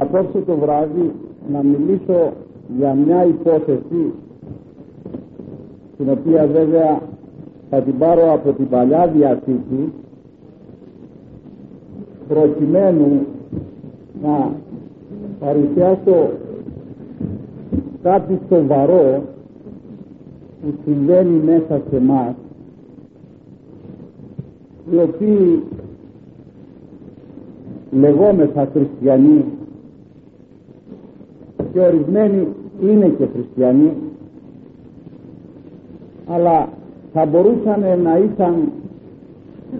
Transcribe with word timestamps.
απόψε 0.00 0.38
το 0.46 0.56
βράδυ 0.56 1.12
να 1.52 1.62
μιλήσω 1.62 2.32
για 2.78 2.94
μια 2.94 3.24
υπόθεση 3.24 4.12
την 5.96 6.10
οποία 6.10 6.46
βέβαια 6.46 7.00
θα 7.70 7.80
την 7.80 7.98
πάρω 7.98 8.32
από 8.32 8.52
την 8.52 8.68
Παλιά 8.68 9.06
Διαθήκη 9.06 9.92
προκειμένου 12.28 13.26
να 14.22 14.52
παρουσιάσω 15.40 16.30
κάτι 18.02 18.38
σοβαρό 18.48 19.22
που 20.62 20.74
συμβαίνει 20.84 21.40
μέσα 21.44 21.82
σε 21.90 22.00
μας 22.00 22.34
οι 24.92 24.96
οποίοι 24.96 25.62
λεγόμεθα 27.90 28.68
χριστιανοί 28.72 29.44
και 31.74 31.80
ορισμένοι 31.80 32.48
είναι 32.82 33.08
και 33.18 33.26
χριστιανοί 33.34 33.92
αλλά 36.26 36.68
θα 37.12 37.26
μπορούσαν 37.26 37.80
να 38.02 38.18
ήταν 38.18 38.72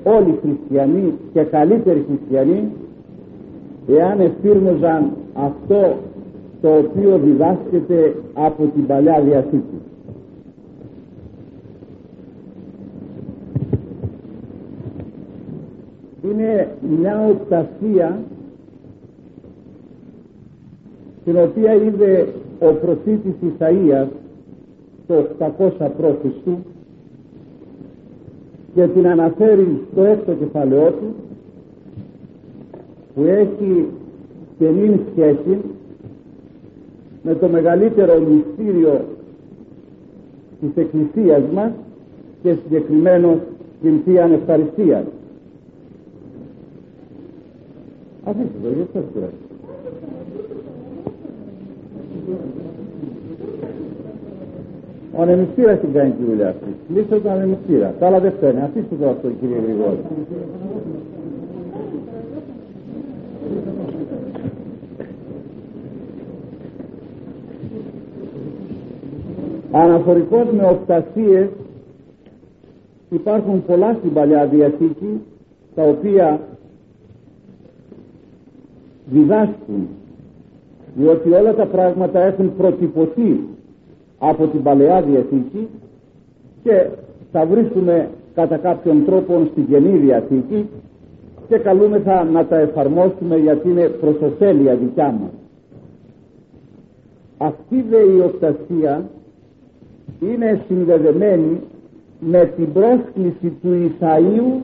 όλοι 0.02 0.38
χριστιανοί 0.42 1.14
και 1.32 1.42
καλύτεροι 1.42 2.06
χριστιανοί 2.08 2.72
εάν 3.88 4.20
εφήρμοζαν 4.20 5.10
αυτό 5.34 5.96
το 6.60 6.76
οποίο 6.76 7.18
διδάσκεται 7.18 8.14
από 8.34 8.64
την 8.74 8.86
Παλιά 8.86 9.20
Διαθήκη. 9.20 9.80
Είναι 16.22 16.68
μια 17.00 17.28
οπτασία 17.30 18.18
την 21.24 21.36
οποία 21.38 21.74
είδε 21.74 22.28
ο 22.60 22.72
προφήτης 22.72 23.34
Ισαΐας 23.42 24.06
το 25.06 25.26
800 25.38 25.70
π.Χ. 25.78 26.48
και 28.74 28.86
την 28.86 29.06
αναφέρει 29.08 29.80
στο 29.92 30.02
έκτο 30.02 30.32
κεφαλαιό 30.32 30.90
του 30.90 31.14
που 33.14 33.22
έχει 33.22 33.86
στενή 34.54 35.00
σχέση 35.12 35.58
με 37.22 37.34
το 37.34 37.48
μεγαλύτερο 37.48 38.18
μυστήριο 38.20 39.04
της 40.60 40.70
Εκκλησίας 40.82 41.42
μας 41.54 41.70
και 42.42 42.52
συγκεκριμένο 42.62 43.38
την 43.82 44.00
Θεία 44.04 44.24
Ευχαριστία. 44.24 45.04
Αφήστε 48.24 48.58
το, 48.62 48.68
γιατί 48.68 48.90
σας 48.92 49.04
Ο 55.16 55.22
ανεμιστήρας 55.22 55.80
την 55.80 55.92
κάνει 55.92 56.10
τη 56.10 56.24
δουλειά 56.24 56.48
αυτή. 56.48 56.76
Λύστε 56.94 57.20
τον 57.20 57.30
ανεμιστήρα. 57.32 57.94
Τα 57.98 58.06
άλλα 58.06 58.20
δεν 58.20 58.32
φταίνει. 58.32 58.60
Αφήστε 58.60 58.94
το 59.00 59.08
αυτό 59.08 59.28
κύριε 59.28 59.56
Γρηγόρη. 59.64 59.98
Αναφορικώς 69.72 70.46
με 70.52 70.64
οπτασίες 70.66 71.48
υπάρχουν 73.10 73.64
πολλά 73.66 73.96
στην 73.98 74.12
Παλιά 74.12 74.46
Διαθήκη 74.46 75.20
τα 75.74 75.82
οποία 75.82 76.40
διδάσκουν 79.06 79.88
διότι 80.94 81.30
όλα 81.30 81.54
τα 81.54 81.66
πράγματα 81.66 82.20
έχουν 82.20 82.56
προτυπωθεί 82.56 83.40
από 84.28 84.46
την 84.46 84.62
Παλαιά 84.62 85.02
Διαθήκη 85.02 85.68
και 86.62 86.86
τα 87.32 87.46
βρίσκουμε 87.46 88.08
κατά 88.34 88.56
κάποιον 88.56 89.04
τρόπο 89.04 89.48
στην 89.52 89.66
Καινή 89.68 89.98
Διαθήκη 89.98 90.68
και 91.48 91.58
καλούμεθα 91.58 92.24
να 92.24 92.46
τα 92.46 92.56
εφαρμόσουμε 92.58 93.36
γιατί 93.36 93.68
είναι 93.68 93.88
προς 93.88 94.14
ωφέλεια 94.20 94.74
δικιά 94.74 95.10
μας. 95.20 95.30
Αυτή 97.38 97.84
δε 97.90 97.98
η 97.98 98.20
οπτασία 98.20 99.08
είναι 100.20 100.60
συνδεδεμένη 100.68 101.60
με 102.20 102.52
την 102.56 102.72
πρόσκληση 102.72 103.52
του 103.62 103.90
Ισαΐου 103.90 104.60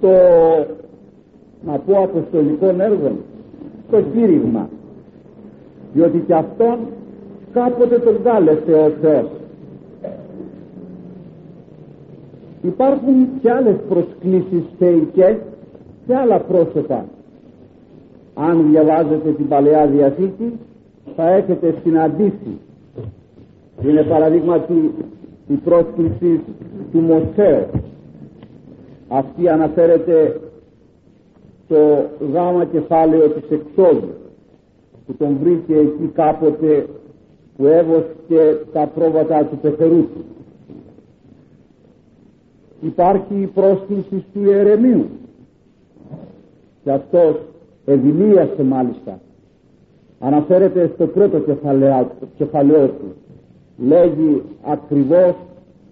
το 0.00 0.08
να 1.66 1.78
πω 1.78 2.02
αποστολικό 2.02 2.66
έργο 2.78 3.16
το 3.90 4.00
κήρυγμα 4.00 4.68
διότι 5.92 6.18
και 6.26 6.34
αυτόν 6.34 6.78
κάποτε 7.54 7.98
τον 7.98 8.22
κάλεσε 8.22 8.72
ο 8.72 8.90
Θεός. 9.00 9.30
Υπάρχουν 12.62 13.28
και 13.40 13.50
άλλες 13.50 13.76
προσκλήσεις 13.88 14.62
θεϊκές 14.78 15.36
και 16.06 16.16
άλλα 16.16 16.38
πρόσωπα. 16.40 17.04
Αν 18.34 18.70
διαβάζετε 18.70 19.30
την 19.30 19.48
Παλαιά 19.48 19.86
Διαθήκη 19.86 20.58
θα 21.16 21.30
έχετε 21.30 21.74
συναντήσει 21.82 22.58
είναι 23.82 24.02
παραδείγματι 24.02 24.94
η 25.48 25.54
πρόσκληση 25.54 26.40
του 26.92 27.00
Μωσέου. 27.00 27.66
Αυτή 29.08 29.48
αναφέρεται 29.48 30.40
το 31.68 31.76
γάμα 32.32 32.64
κεφάλαιο 32.64 33.28
της 33.28 33.50
εξόδου 33.50 34.14
που 35.06 35.14
τον 35.18 35.38
βρήκε 35.42 35.74
εκεί 35.74 36.10
κάποτε 36.14 36.86
που 37.56 37.66
έβοσκε 37.66 38.58
τα 38.72 38.86
πρόβατα 38.86 39.44
του 39.44 39.58
πεθερού 39.58 39.96
του 39.96 40.24
υπάρχει 42.84 43.34
η 43.40 43.46
πρόσκληση 43.46 44.24
του 44.32 44.44
Ιερεμίου. 44.44 45.06
Και 46.84 46.90
αυτός 46.90 47.36
ευηλίασε 47.84 48.62
μάλιστα. 48.62 49.20
Αναφέρεται 50.18 50.90
στο 50.94 51.06
πρώτο 51.06 51.38
κεφαλαίο 52.36 52.88
του. 52.88 53.14
Λέγει 53.86 54.42
ακριβώς 54.64 55.34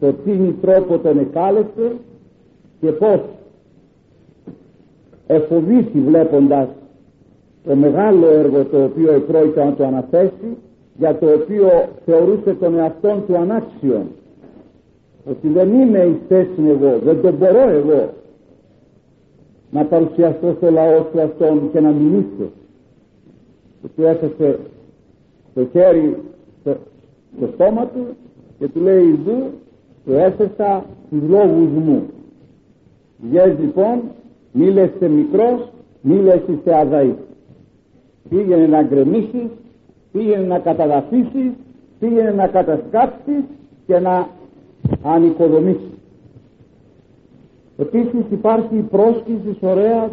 το 0.01 0.13
τι 0.13 0.55
τρόπο 0.61 0.99
τον 0.99 1.19
εκάλεσε 1.19 1.97
και 2.81 2.91
πως 2.93 3.21
εφοβήσει 5.27 5.99
βλέποντας 5.99 6.69
το 7.65 7.77
μεγάλο 7.77 8.27
έργο 8.27 8.65
το 8.65 8.85
οποίο 8.85 9.13
επρόκειται 9.13 9.65
να 9.65 9.75
το 9.75 9.85
αναθέσει 9.87 10.57
για 10.99 11.19
το 11.19 11.27
οποίο 11.27 11.69
θεωρούσε 12.05 12.55
τον 12.61 12.79
εαυτόν 12.79 13.25
του 13.27 13.37
ανάξιον. 13.37 14.07
Ότι 15.25 15.49
δεν 15.49 15.81
είμαι 15.81 15.99
η 15.99 16.21
θέση 16.29 16.63
εγώ 16.69 16.99
δεν 17.05 17.21
τον 17.21 17.35
μπορώ 17.35 17.69
εγώ 17.69 18.11
να 19.71 19.85
παρουσιαστώ 19.85 20.55
στο 20.57 20.71
λαό 20.71 21.03
του 21.03 21.21
αυτόν 21.21 21.71
και 21.73 21.81
να 21.81 21.91
μιλήσω. 21.91 22.51
Και 23.83 23.89
του 23.97 24.03
έθεσε 24.03 24.59
το 25.55 25.67
χέρι 25.73 26.17
στο, 26.61 26.77
στο 27.37 27.49
στόμα 27.55 27.87
του 27.87 28.07
και 28.59 28.69
του 28.69 28.81
λέει 28.81 29.03
Ιδού 29.03 29.43
του 30.05 30.13
έθεσα 30.13 30.85
τους 31.11 31.21
λόγους 31.29 31.69
μου. 31.69 32.03
Βγες 33.19 33.57
λοιπόν 33.61 34.01
μη 34.53 34.71
λες 34.71 34.91
μικρός 35.01 35.71
μη 36.01 36.17
λες 36.17 36.41
είσαι 36.49 36.75
αδαής 36.77 37.15
πήγαινε 38.29 38.67
να 38.67 38.83
γκρεμίσεις 38.83 39.49
πήγαινε 40.13 40.47
να 40.47 40.59
καταδαφίσεις 40.59 41.53
πήγαινε 42.03 42.31
να 42.31 42.47
κατασκάψεις 42.47 43.45
και 43.87 43.99
να 43.99 44.29
ανοικοδομήσεις. 45.03 45.93
Επίσης 47.79 48.25
υπάρχει 48.31 48.77
η 48.77 48.83
πρόσκληση 48.83 49.57
ωραίας 49.61 50.11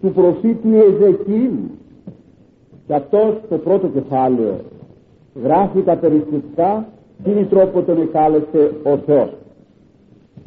του 0.00 0.12
προφήτη 0.12 0.68
Εζεκίου 0.76 1.70
και 2.86 2.94
αυτός 2.94 3.34
το 3.48 3.56
πρώτο 3.56 3.86
κεφάλαιο 3.86 4.60
γράφει 5.42 5.82
τα 5.82 5.96
περιστατικά 5.96 6.86
τι 7.24 7.44
τρόπο 7.44 7.82
τον 7.82 8.00
εκάλεσε 8.00 8.72
ο 8.82 8.96
Θεός. 8.96 9.30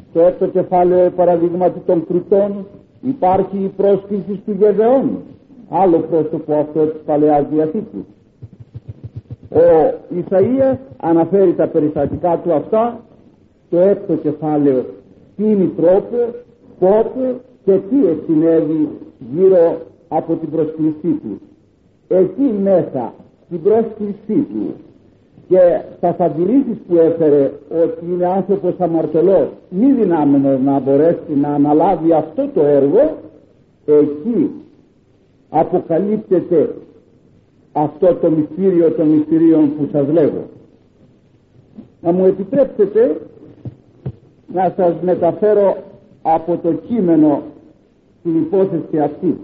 Στο 0.10 0.20
έκτο 0.20 0.48
κεφάλαιο 0.48 1.10
παραδείγματι 1.10 1.80
των 1.86 2.06
κριτών 2.08 2.66
υπάρχει 3.02 3.58
η 3.58 3.72
πρόσκληση 3.78 4.42
του 4.46 4.52
Γεδεών 4.60 5.10
άλλο 5.70 5.98
πρόσωπο 5.98 6.54
αυτός 6.54 6.92
της 6.92 7.02
Παλαιάς 7.06 7.46
Διαθήκης 7.52 8.06
ο 9.56 9.94
Ισαΐας 10.20 10.78
αναφέρει 10.98 11.54
τα 11.54 11.68
περιστατικά 11.68 12.40
του 12.44 12.54
αυτά 12.54 13.00
το 13.70 13.80
έκτο 13.80 14.14
κεφάλαιο. 14.14 14.86
Τι 15.36 15.44
είναι 15.44 15.70
τρόπο 15.78 16.18
πότε 16.80 17.36
και 17.66 17.72
τι 17.72 17.96
συνέβη 18.26 18.90
γύρω 19.34 19.78
από 20.08 20.36
την 20.36 20.50
πρόσκλησή 20.50 21.20
του. 21.22 21.42
Εκεί 22.08 22.54
μέσα 22.64 23.14
στην 23.46 23.62
πρόσκλησή 23.62 24.48
του. 24.52 24.74
Και 25.48 25.82
στα 25.98 26.16
αντιλήσεις 26.20 26.78
που 26.88 26.96
έφερε 26.98 27.52
ότι 27.84 28.06
είναι 28.12 28.26
άνθρωπος 28.26 28.74
αμαρτωλός 28.78 29.48
μη 29.70 29.92
δυνάμενος 29.92 30.60
να 30.62 30.80
μπορέσει 30.80 31.36
να 31.42 31.50
αναλάβει 31.50 32.14
αυτό 32.14 32.50
το 32.54 32.62
έργο 32.62 33.18
εκεί 33.86 34.52
αποκαλύπτεται 35.50 36.70
αυτό 37.78 38.16
το 38.16 38.30
μυστήριο 38.30 38.92
των 38.92 39.08
μυστηρίων 39.08 39.76
που 39.78 39.90
σας 39.92 40.08
λέγω. 40.08 40.48
Να 42.02 42.12
μου 42.12 42.26
επιτρέψετε 42.26 43.22
να 44.54 44.74
σας 44.78 44.94
μεταφέρω 45.02 45.78
από 46.22 46.58
το 46.58 46.74
κείμενο 46.74 47.42
την 48.24 48.36
υπόθεση 48.36 49.00
αυτή. 49.00 49.38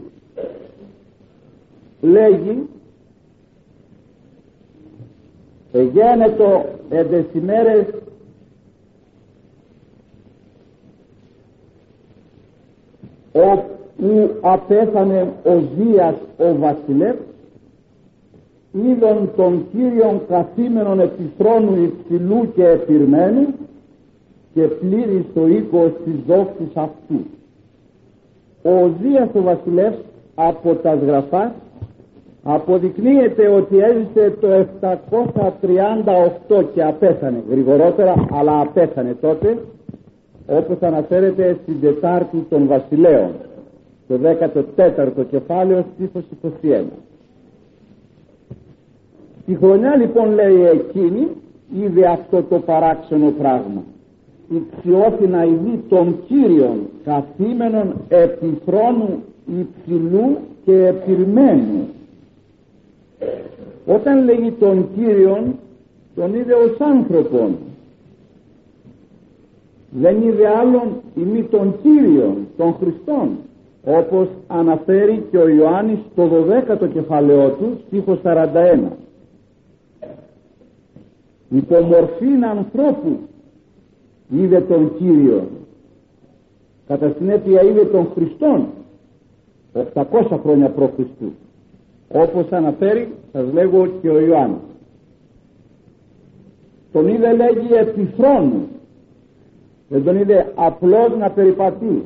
Λέγει 2.01 2.67
εγένετο 5.71 6.65
εντεσημέρες 6.89 7.85
όπου 13.31 14.37
απέθανε 14.41 15.33
ο 15.43 15.59
Δίας 15.77 16.15
ο 16.37 16.55
βασιλεύς 16.55 17.30
είδων 18.71 19.29
των 19.35 19.65
Κύριων 19.71 20.21
καθήμενων 20.27 20.99
επί 20.99 21.31
θρόνου 21.37 21.83
υψηλού 21.83 22.51
και 22.55 22.67
επιρμένου 22.67 23.47
και 24.53 24.61
πλήρη 24.61 25.25
το 25.33 25.47
οίκο 25.47 25.91
της 26.05 26.13
δόξης 26.27 26.75
αυτού. 26.75 27.25
Ο 28.63 28.89
Δίας 29.01 29.29
ο 29.33 29.41
βασιλεύς 29.41 29.97
από 30.35 30.73
τα 30.75 30.97
σγραφά 31.03 31.55
αποδεικνύεται 32.43 33.47
ότι 33.47 33.77
έζησε 33.77 34.37
το 34.41 34.47
738 36.49 36.63
και 36.73 36.83
απέθανε 36.83 37.43
γρηγορότερα 37.49 38.25
αλλά 38.31 38.59
απέθανε 38.59 39.17
τότε 39.21 39.57
όπως 40.47 40.77
αναφέρεται 40.81 41.57
στην 41.63 41.81
Τετάρτη 41.81 42.45
των 42.49 42.67
Βασιλέων 42.67 43.31
το 44.07 44.19
14ο 44.75 45.25
κεφάλαιο 45.29 45.85
στήθος 45.93 46.23
21 46.61 46.83
Τη 49.51 49.57
χρονιά 49.57 49.95
λοιπόν 49.95 50.33
λέει 50.33 50.65
εκείνη 50.65 51.27
είδε 51.81 52.05
αυτό 52.07 52.43
το 52.49 52.59
παράξενο 52.59 53.33
πράγμα. 53.39 53.83
Η 54.49 54.61
ειδή 55.53 55.83
των 55.89 56.15
Κύριων 56.27 56.79
καθήμενων 57.03 57.93
επί 58.07 58.61
θρόνου 58.65 59.23
υψηλού 59.45 60.37
και 60.65 60.85
επιρμένου 60.85 61.87
όταν 63.85 64.23
λέγει 64.23 64.51
τον 64.51 64.87
Κύριον 64.95 65.55
τον 66.15 66.33
είδε 66.35 66.53
ως 66.53 66.77
άνθρωπον. 66.79 67.57
Δεν 69.89 70.21
είδε 70.21 70.47
άλλον 70.47 70.87
ημί 71.15 71.43
των 71.43 71.75
Κύριων 71.81 72.47
των 72.57 72.75
Χριστών 72.79 73.29
όπως 73.85 74.27
αναφέρει 74.47 75.23
και 75.31 75.37
ο 75.37 75.47
Ιωάννης 75.47 75.99
το 76.15 76.23
12ο 76.23 76.87
κεφαλαιό 76.93 77.49
του 77.49 77.77
στίχος 77.87 78.19
41 78.23 78.79
υπομορφήν 81.51 82.45
ανθρώπου 82.45 83.19
είδε 84.29 84.61
τον 84.61 84.97
Κύριο. 84.97 85.47
Κατά 86.87 87.13
συνέπεια 87.17 87.61
είδε 87.61 87.85
τον 87.85 88.07
Χριστόν. 88.13 88.67
800 89.93 90.39
χρόνια 90.43 90.69
προ 90.69 90.91
Χριστού 90.95 91.31
όπως 92.13 92.51
αναφέρει 92.51 93.15
σας 93.31 93.53
λέγω 93.53 93.87
και 94.01 94.09
ο 94.09 94.19
Ιωάννης. 94.19 94.59
Τον 96.91 97.07
είδε 97.07 97.33
λέγει 97.33 97.73
επιθρόνου 97.73 98.67
δεν 99.91 100.03
τον 100.03 100.19
είδε 100.19 100.51
απλώς 100.55 101.17
να 101.19 101.29
περιπατεί. 101.29 102.03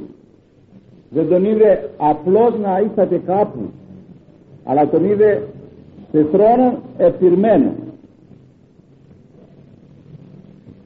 Δεν 1.10 1.30
τον 1.30 1.46
είδε 1.46 1.90
απλώς 1.98 2.60
να 2.60 2.80
ήρθατε 2.80 3.18
κάπου. 3.26 3.70
Αλλά 4.64 4.90
τον 4.90 5.06
είδε 5.06 5.48
σε 6.12 6.26
θρόνο 6.32 6.78
επιρμένο 6.98 7.72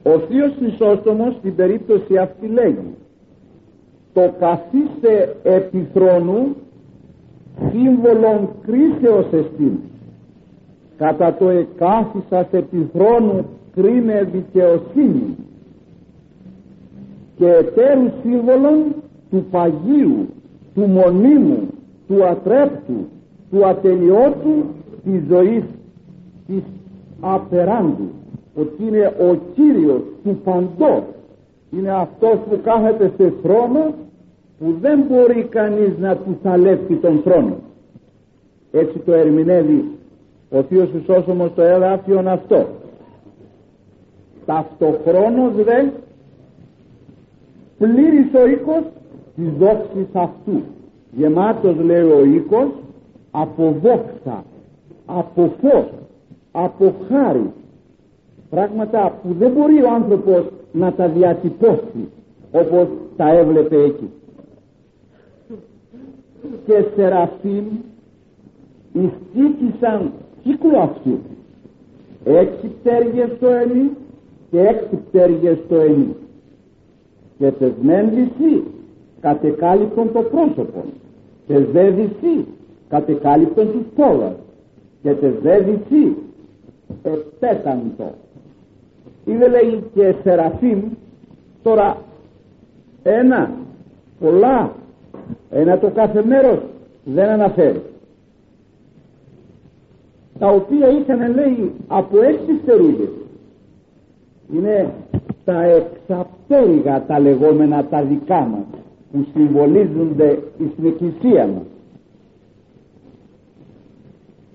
ο 0.02 0.18
Θείος 0.18 0.52
Χρυσόστομος 0.58 1.34
στην 1.34 1.54
περίπτωση 1.54 2.16
αυτή 2.16 2.46
λέγει 2.46 2.94
το 4.12 4.34
καθίστε 4.38 5.36
επί 5.42 5.88
θρόνου 5.92 6.56
σύμβολον 7.70 8.48
κρίσεως 8.66 9.26
εστίν. 9.32 9.78
Κατά 10.96 11.34
το 11.34 11.48
εκάθισας 11.48 12.46
επί 12.50 12.90
θρόνου 12.92 13.44
κρίνε 13.74 14.28
δικαιοσύνη. 14.32 15.36
Και 17.36 17.46
ετέρου 17.46 18.10
σύμβολον 18.22 18.94
του 19.30 19.46
παγίου 19.50 20.28
του 20.74 20.80
μονίμου 20.80 21.68
του 22.08 22.24
ατρέπτου 22.24 23.08
του 23.50 23.66
ατελειώτου 23.66 24.64
της 25.04 25.22
ζωής 25.28 25.62
της 26.46 26.62
απεράντου 27.20 28.08
ότι 28.60 28.86
είναι 28.86 29.06
ο 29.06 29.38
Κύριος 29.54 30.02
του 30.24 30.40
παντός. 30.44 31.02
Είναι 31.70 31.90
αυτός 31.90 32.38
που 32.50 32.60
κάθεται 32.62 33.12
σε 33.16 33.32
θρόνο 33.42 33.94
που 34.58 34.74
δεν 34.80 35.04
μπορεί 35.08 35.44
κανείς 35.44 35.98
να 35.98 36.16
του 36.16 36.38
θαλεύσει 36.42 36.94
τον 36.94 37.20
θρόνο. 37.24 37.56
Έτσι 38.72 38.98
το 38.98 39.12
ερμηνεύει 39.12 39.84
ο 40.50 40.62
Θείος 40.62 40.88
Χρυσόσωμος 40.90 41.54
το 41.54 41.62
εδάφιον 41.62 42.28
αυτό. 42.28 42.66
Ταυτοχρόνως 44.46 45.52
δε 45.54 45.84
πλήρης 47.78 48.34
ο 48.34 48.46
οίκος 48.48 48.82
της 49.36 49.48
δόξης 49.58 50.06
αυτού. 50.12 50.62
Γεμάτος 51.16 51.76
λέει 51.76 52.02
ο 52.02 52.24
οίκος 52.24 52.68
από 53.30 53.76
δόξα 53.82 54.44
από 55.06 55.52
φως 55.60 55.86
από 56.52 56.94
χάρη 57.08 57.52
πράγματα 58.50 59.18
που 59.22 59.34
δεν 59.38 59.50
μπορεί 59.50 59.82
ο 59.82 59.90
άνθρωπος 59.90 60.44
να 60.72 60.92
τα 60.92 61.08
διατυπώσει 61.08 62.08
όπως 62.52 62.86
τα 63.16 63.28
έβλεπε 63.28 63.76
εκεί. 63.76 64.10
Και 66.66 66.84
σεραφείμ 66.96 67.64
ειστήκησαν 68.92 70.12
κύκλο 70.42 70.78
αυτού. 70.78 71.18
Έξι 72.24 72.66
πτέρυγες 72.66 73.30
στο 73.36 73.46
ενί 73.46 73.90
και 74.50 74.60
έξι 74.60 74.96
πτέρυγες 74.96 75.58
στο 75.66 75.76
ενί. 75.76 76.16
Και 77.38 77.50
τες 77.50 77.72
μεν 77.82 78.30
κατεκάλυπτον 79.20 80.12
το 80.12 80.22
πρόσωπο 80.22 80.84
και 81.46 81.58
δε 81.58 81.90
δυσί 81.90 82.46
κατεκάλυπτον 82.88 83.72
τους 83.72 83.82
πόλας 83.96 84.34
και 85.02 85.12
τες 85.12 85.32
δε 85.42 85.58
δυσί 85.58 86.16
επέταντο 87.02 88.14
είδε 89.30 89.48
λέει 89.48 89.82
και 89.94 90.14
σεραφείμ. 90.22 90.80
Τώρα 91.62 91.96
ένα 93.02 93.50
πολλά. 94.20 94.72
Ένα 95.50 95.78
το 95.78 95.90
κάθε 95.90 96.24
μέρος 96.24 96.58
δεν 97.04 97.28
αναφέρει. 97.28 97.82
Τα 100.38 100.48
οποία 100.48 100.88
είχαν 100.88 101.34
λέει 101.34 101.72
από 101.88 102.22
έξι 102.22 102.58
στερούδες 102.62 103.08
είναι 104.52 104.90
τα 105.44 105.62
εξαπτέρυγα 105.62 107.04
τα 107.06 107.18
λεγόμενα 107.18 107.84
τα 107.84 108.02
δικά 108.02 108.40
μας 108.40 108.82
που 109.12 109.26
συμβολίζονται 109.34 110.38
στην 110.72 110.86
εκκλησία 110.86 111.46
μας. 111.46 111.62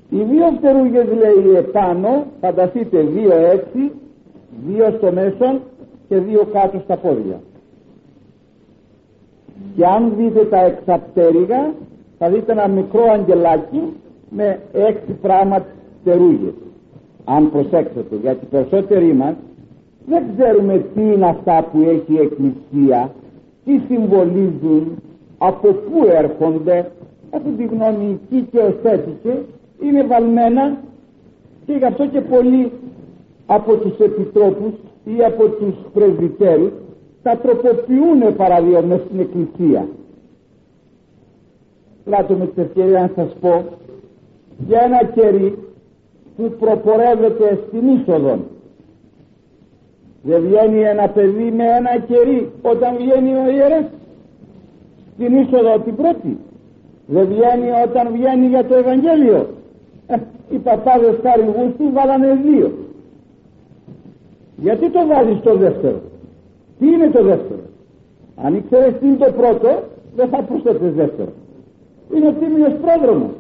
Οι 0.10 0.24
δύο 0.24 0.46
φτερούγες 0.58 1.06
λέει 1.06 1.56
επάνω 1.56 2.26
φανταστείτε 2.42 3.02
δύο 3.02 3.36
έτσι 3.36 3.92
δύο 4.68 4.94
στο 4.98 5.12
μέσο 5.12 5.60
και 6.08 6.18
δύο 6.18 6.48
κάτω 6.54 6.80
στα 6.84 6.98
πόδια. 6.98 7.42
Και 9.76 9.86
αν 9.86 10.14
δείτε 10.18 10.46
τα 10.46 10.60
εξαπτέρυγα 10.60 11.74
θα 12.18 12.30
δείτε 12.30 12.52
ένα 12.52 12.68
μικρό 12.68 13.04
αγγελάκι 13.12 13.82
με 14.30 14.60
έξι 14.74 15.12
πράγματα 15.22 15.66
φτερούγες 16.02 16.54
αν 17.26 17.52
προσέξετε 17.52 18.16
γιατί 18.22 18.46
περισσότεροι 18.46 19.14
μας 19.14 19.34
δεν 20.06 20.24
ξέρουμε 20.38 20.86
τι 20.96 21.02
είναι 21.02 21.28
αυτά 21.28 21.64
που 21.72 21.80
έχει 21.82 22.14
η 22.14 22.18
Εκκλησία 22.18 23.12
τι 23.66 23.80
συμβολίζουν 23.88 24.98
από 25.38 25.68
πού 25.68 26.08
έρχονται. 26.08 26.92
Από 27.30 27.50
τη 27.58 27.64
γνωμική 27.64 28.48
και 28.52 28.60
οθέτηκε 28.60 29.38
είναι 29.82 30.04
βαλμένα 30.04 30.78
και 31.66 31.74
γι' 31.74 31.86
αυτό 31.86 32.08
και 32.08 32.22
πολλοί 32.22 32.72
από 33.46 33.76
τους 33.76 33.98
επιτρόπους 34.00 34.74
ή 35.04 35.24
από 35.24 35.48
τους 35.48 35.76
πρεσβυτέρους 35.94 36.72
τα 37.24 37.38
τροποποιούν 37.38 38.36
παραδείγμα 38.36 39.00
στην 39.06 39.20
εκκλησία. 39.20 39.88
Λάτω 42.06 42.34
με 42.34 42.46
την 42.46 42.64
ευκαιρία 42.64 43.00
να 43.02 43.24
σας 43.24 43.36
πω 43.42 43.66
για 44.68 44.82
ένα 44.82 45.04
κερί 45.06 45.58
που 46.38 46.52
προπορεύεται 46.60 47.60
στην 47.68 47.88
είσοδο 47.88 48.40
δεν 50.28 50.42
βγαίνει 50.42 50.82
ένα 50.82 51.10
παιδί 51.10 51.52
με 51.52 51.64
ένα 51.64 52.00
κερί 52.08 52.52
όταν 52.62 52.96
βγαίνει 52.98 53.32
ο 53.34 53.50
ιερέας. 53.56 53.86
Στην 55.14 55.38
είσοδο 55.38 55.80
την 55.80 55.96
πρώτη. 55.96 56.38
Δεν 57.08 57.26
βγαίνει 57.28 57.70
όταν 57.86 58.12
βγαίνει 58.12 58.48
για 58.48 58.66
το 58.66 58.76
Ευαγγέλιο. 58.76 59.48
Ε, 60.08 60.16
οι 60.50 60.58
παπάδες 60.58 61.16
καρυγούς 61.22 61.76
του 61.78 61.90
βάλανε 61.94 62.40
δύο 62.46 62.85
γιατί 64.58 64.90
το 64.90 65.00
βάζεις 65.08 65.42
το 65.42 65.56
δεύτερο; 65.56 66.00
Τι 66.80 66.88
είναι 66.88 67.10
το 67.10 67.24
δεύτερο; 67.24 67.64
Αν 68.44 68.56
ήξερες 68.56 68.94
τι 69.00 69.08
είναι 69.08 69.18
το 69.18 69.32
πρώτο 69.32 69.70
δεν 70.16 70.28
θα 70.28 70.42
προσθέτεις 70.42 70.94
δεύτερο. 70.94 71.32
Είναι 72.16 72.28
ο 72.28 72.34
τίμιος 72.40 72.74
πρόδρομος. 72.84 73.34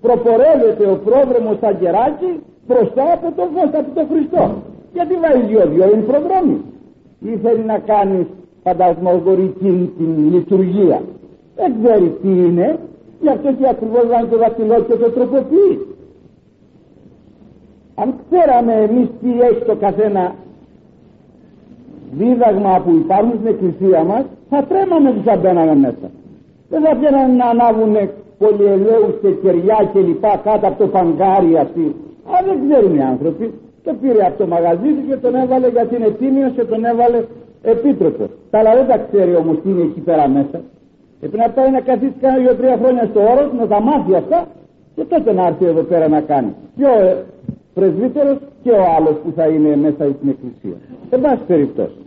Προπορεύεται 0.00 0.84
ο 0.94 0.96
πρόδρομος 1.04 1.56
σαν 1.60 1.78
κεράκι 1.78 2.30
μπροστά 2.66 3.04
από 3.12 3.26
τον 3.36 3.48
φως 3.54 3.70
από 3.80 3.90
τον 3.94 4.06
Χριστό. 4.10 4.54
Γιατί 4.92 5.14
βάζει 5.22 5.46
δυο 5.46 5.66
δυο 5.72 5.84
είναι 5.92 6.06
προδρόμοι. 6.10 6.58
Ή 7.20 7.36
θέλει 7.42 7.64
να 7.64 7.78
κάνεις 7.78 8.26
φαντασμογορική 8.62 9.92
την 9.98 10.32
λειτουργία. 10.32 11.00
Δεν 11.56 11.72
ξέρεις 11.82 12.10
τι 12.22 12.28
είναι. 12.28 12.78
Γι' 13.20 13.28
αυτό 13.28 13.52
και 13.52 13.68
ακριβώς 13.68 14.06
βάζει 14.06 14.28
το 14.30 14.38
δακτυλό 14.38 14.76
και 14.88 14.96
το 15.02 15.10
τροποποιείς 15.10 15.78
αν 18.00 18.14
ξέραμε 18.24 18.72
εμείς 18.72 19.08
τι 19.20 19.30
έχει 19.40 19.62
το 19.66 19.74
καθένα 19.74 20.34
δίδαγμα 22.12 22.80
που 22.84 22.90
υπάρχουν 22.90 23.32
στην 23.38 23.46
εκκλησία 23.46 24.02
μας 24.04 24.24
θα 24.50 24.64
τρέμαμε 24.68 25.10
που 25.10 25.22
θα 25.24 25.36
μπαίναμε 25.36 25.74
μέσα. 25.74 26.06
Δεν 26.68 26.80
θα 26.82 26.96
πιέναν 26.96 27.36
να 27.36 27.46
ανάβουν 27.46 27.96
πολυελαίους 28.38 29.14
και 29.22 29.30
κεριά 29.42 29.90
και 29.92 30.00
λοιπά 30.00 30.40
κάτω 30.44 30.66
από 30.66 30.78
το 30.82 30.86
παγκάρι 30.86 31.58
αυτοί. 31.58 31.86
Αλλά 32.26 32.40
δεν 32.48 32.56
ξέρουν 32.64 32.96
οι 32.96 33.02
άνθρωποι. 33.02 33.54
Το 33.84 33.94
πήρε 34.00 34.22
από 34.26 34.38
το 34.38 34.46
μαγαζί 34.46 34.90
του 34.96 35.04
και 35.08 35.16
τον 35.16 35.34
έβαλε 35.34 35.68
γιατί 35.68 35.94
είναι 35.96 36.10
τίμιος 36.20 36.52
και 36.56 36.64
τον 36.64 36.84
έβαλε 36.84 37.18
επίτροπος. 37.62 38.28
Τα 38.50 38.58
άλλα 38.58 38.74
δεν 38.74 38.86
τα 38.86 38.98
ξέρει 39.06 39.34
όμως 39.36 39.56
τι 39.62 39.68
είναι 39.70 39.82
εκεί 39.82 40.00
πέρα 40.00 40.28
μέσα. 40.28 40.58
Πρέπει 41.20 41.36
να 41.36 41.48
πάει 41.50 41.70
να 41.70 41.80
καθίσει 41.80 42.14
κάνα 42.20 42.38
δύο-τρία 42.38 42.76
χρόνια 42.82 43.04
στο 43.10 43.20
όρος 43.20 43.48
να 43.58 43.66
τα 43.66 43.80
μάθει 43.80 44.14
αυτά 44.14 44.46
και 44.94 45.04
τότε 45.04 45.32
να 45.32 45.46
έρθει 45.46 45.64
εδώ 45.64 45.82
πέρα 45.82 46.08
να 46.08 46.20
κάνει. 46.20 46.54
Και 46.76 46.84
ο 46.84 47.00
ε, 47.00 47.24
πρεσβύτερος 47.76 48.38
και 48.62 48.70
ο 48.70 48.82
άλλος 48.96 49.16
που 49.22 49.32
θα 49.36 49.46
είναι 49.46 49.76
μέσα 49.76 50.04
στην 50.16 50.28
εκκλησία. 50.28 50.76
Εν 51.10 51.20
πάση 51.20 51.42
περιπτώσει. 51.46 52.02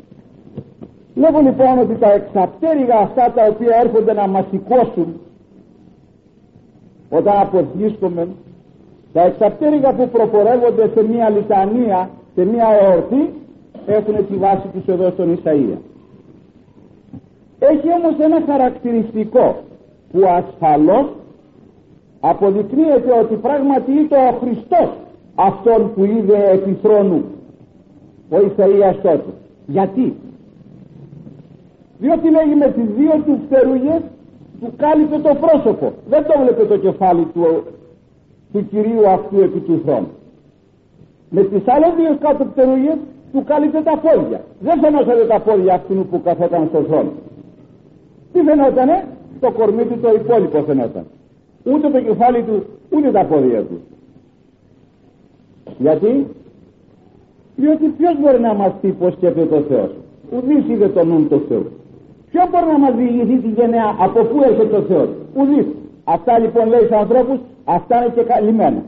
Βλέπω 1.16 1.40
λοιπόν 1.40 1.80
ότι 1.80 1.96
τα 1.96 2.12
εξαπτέρυγα 2.12 2.98
αυτά 2.98 3.32
τα 3.36 3.44
οποία 3.52 3.76
έρχονται 3.84 4.14
να 4.14 4.28
μας 4.28 4.46
σηκώσουν 4.52 5.20
όταν 7.10 7.34
αποθλίσκουμε 7.40 8.28
τα 9.14 9.22
εξαπτέρυγα 9.22 9.94
που 9.94 10.10
προπορεύονται 10.10 10.90
σε 10.96 11.04
μια 11.04 11.30
λιτανία, 11.30 12.10
σε 12.36 12.46
μια 12.46 12.68
εορτή 12.82 13.34
έχουν 13.86 14.28
τη 14.28 14.36
βάση 14.36 14.68
τους 14.74 14.86
εδώ 14.88 15.10
στον 15.10 15.38
Ισαΐα. 15.38 15.78
Έχει 17.60 17.88
όμως 17.98 18.16
ένα 18.20 18.42
χαρακτηριστικό 18.46 19.64
που 20.12 20.20
ασφαλώς 20.28 21.08
αποδεικνύεται 22.20 23.12
ότι 23.22 23.36
πράγματι 23.36 23.92
ήταν 23.92 24.28
ο 24.28 24.38
Χριστός 24.42 24.90
αυτόν 25.48 25.94
που 25.94 26.04
είδε 26.04 26.50
επί 26.52 26.78
θρόνου 26.82 27.24
ο 28.30 28.38
Ισαΐας 28.38 28.96
τότε. 29.02 29.32
Γιατί; 29.68 30.16
Διότι 32.00 32.32
λέγει 32.32 32.56
με 32.56 32.68
τις 32.76 32.88
δύο 32.98 33.14
τους 33.26 33.38
φτερούγες 33.46 34.02
του 34.60 34.74
κάλυψε 34.78 35.20
το 35.20 35.36
πρόσωπο. 35.44 35.94
Δεν 36.10 36.26
το 36.26 36.34
βλέπε 36.42 36.66
το 36.66 36.78
κεφάλι 36.78 37.26
του, 37.34 37.64
του 38.52 38.68
Κυρίου 38.70 39.10
αυτού 39.10 39.40
επί 39.40 39.60
του 39.60 39.82
θρόνου. 39.86 40.12
Με 41.30 41.44
τις 41.44 41.62
άλλες 41.68 41.92
δύο 41.98 42.18
κάτω 42.20 42.46
φτερούγες 42.52 42.98
του 43.32 43.44
κάλυψε 43.44 43.82
τα 43.82 43.98
πόδια. 43.98 44.42
Δεν 44.60 44.80
φαινόταν 44.80 45.28
τα 45.28 45.40
πόδια 45.40 45.74
αυτού 45.74 46.06
που 46.10 46.22
καθόταν 46.22 46.68
στο 46.70 46.82
θρόνο. 46.82 47.12
Τι 48.34 48.40
φαινότανε, 48.42 49.08
το 49.40 49.52
κορμί 49.52 49.86
του 49.86 50.00
το 50.02 50.10
υπόλοιπο 50.14 50.62
φαινόταν. 50.62 51.06
Ούτε 51.64 51.90
το 51.90 52.02
κεφάλι 52.02 52.44
του, 52.44 52.66
ούτε 52.90 53.12
τα 53.12 53.26
πόδια 53.26 53.60
του. 53.60 53.82
Γιατί, 55.84 56.28
διότι 57.56 57.86
ποιος 57.98 58.16
μπορεί 58.20 58.40
να 58.40 58.54
μας 58.54 58.72
πει 58.82 58.90
πως 59.00 59.14
σκέφτεται 59.14 59.56
ο 59.56 59.64
Θεός; 59.70 59.90
Ουδής 60.32 60.64
είδε 60.70 60.88
το 60.88 61.04
νου 61.06 61.28
του 61.30 61.42
Θεού. 61.48 61.66
Ποιο 62.32 62.42
μπορεί 62.52 62.68
να 62.72 62.80
μας 62.80 62.94
διηγηθεί 62.96 63.36
τη 63.44 63.50
γενναία; 63.58 63.90
Από 64.06 64.20
πού 64.30 64.38
έρχεται 64.50 64.76
ο 64.76 64.82
Θεός; 64.82 65.10
Ουδής. 65.38 65.68
Αυτά 66.04 66.40
λοιπόν 66.40 66.68
λέει 66.68 66.80
στους 66.80 66.98
ανθρώπους, 67.04 67.38
αυτά 67.66 67.96
είναι 67.98 68.14
και 68.16 68.22
καλυμμένα. 68.22 68.82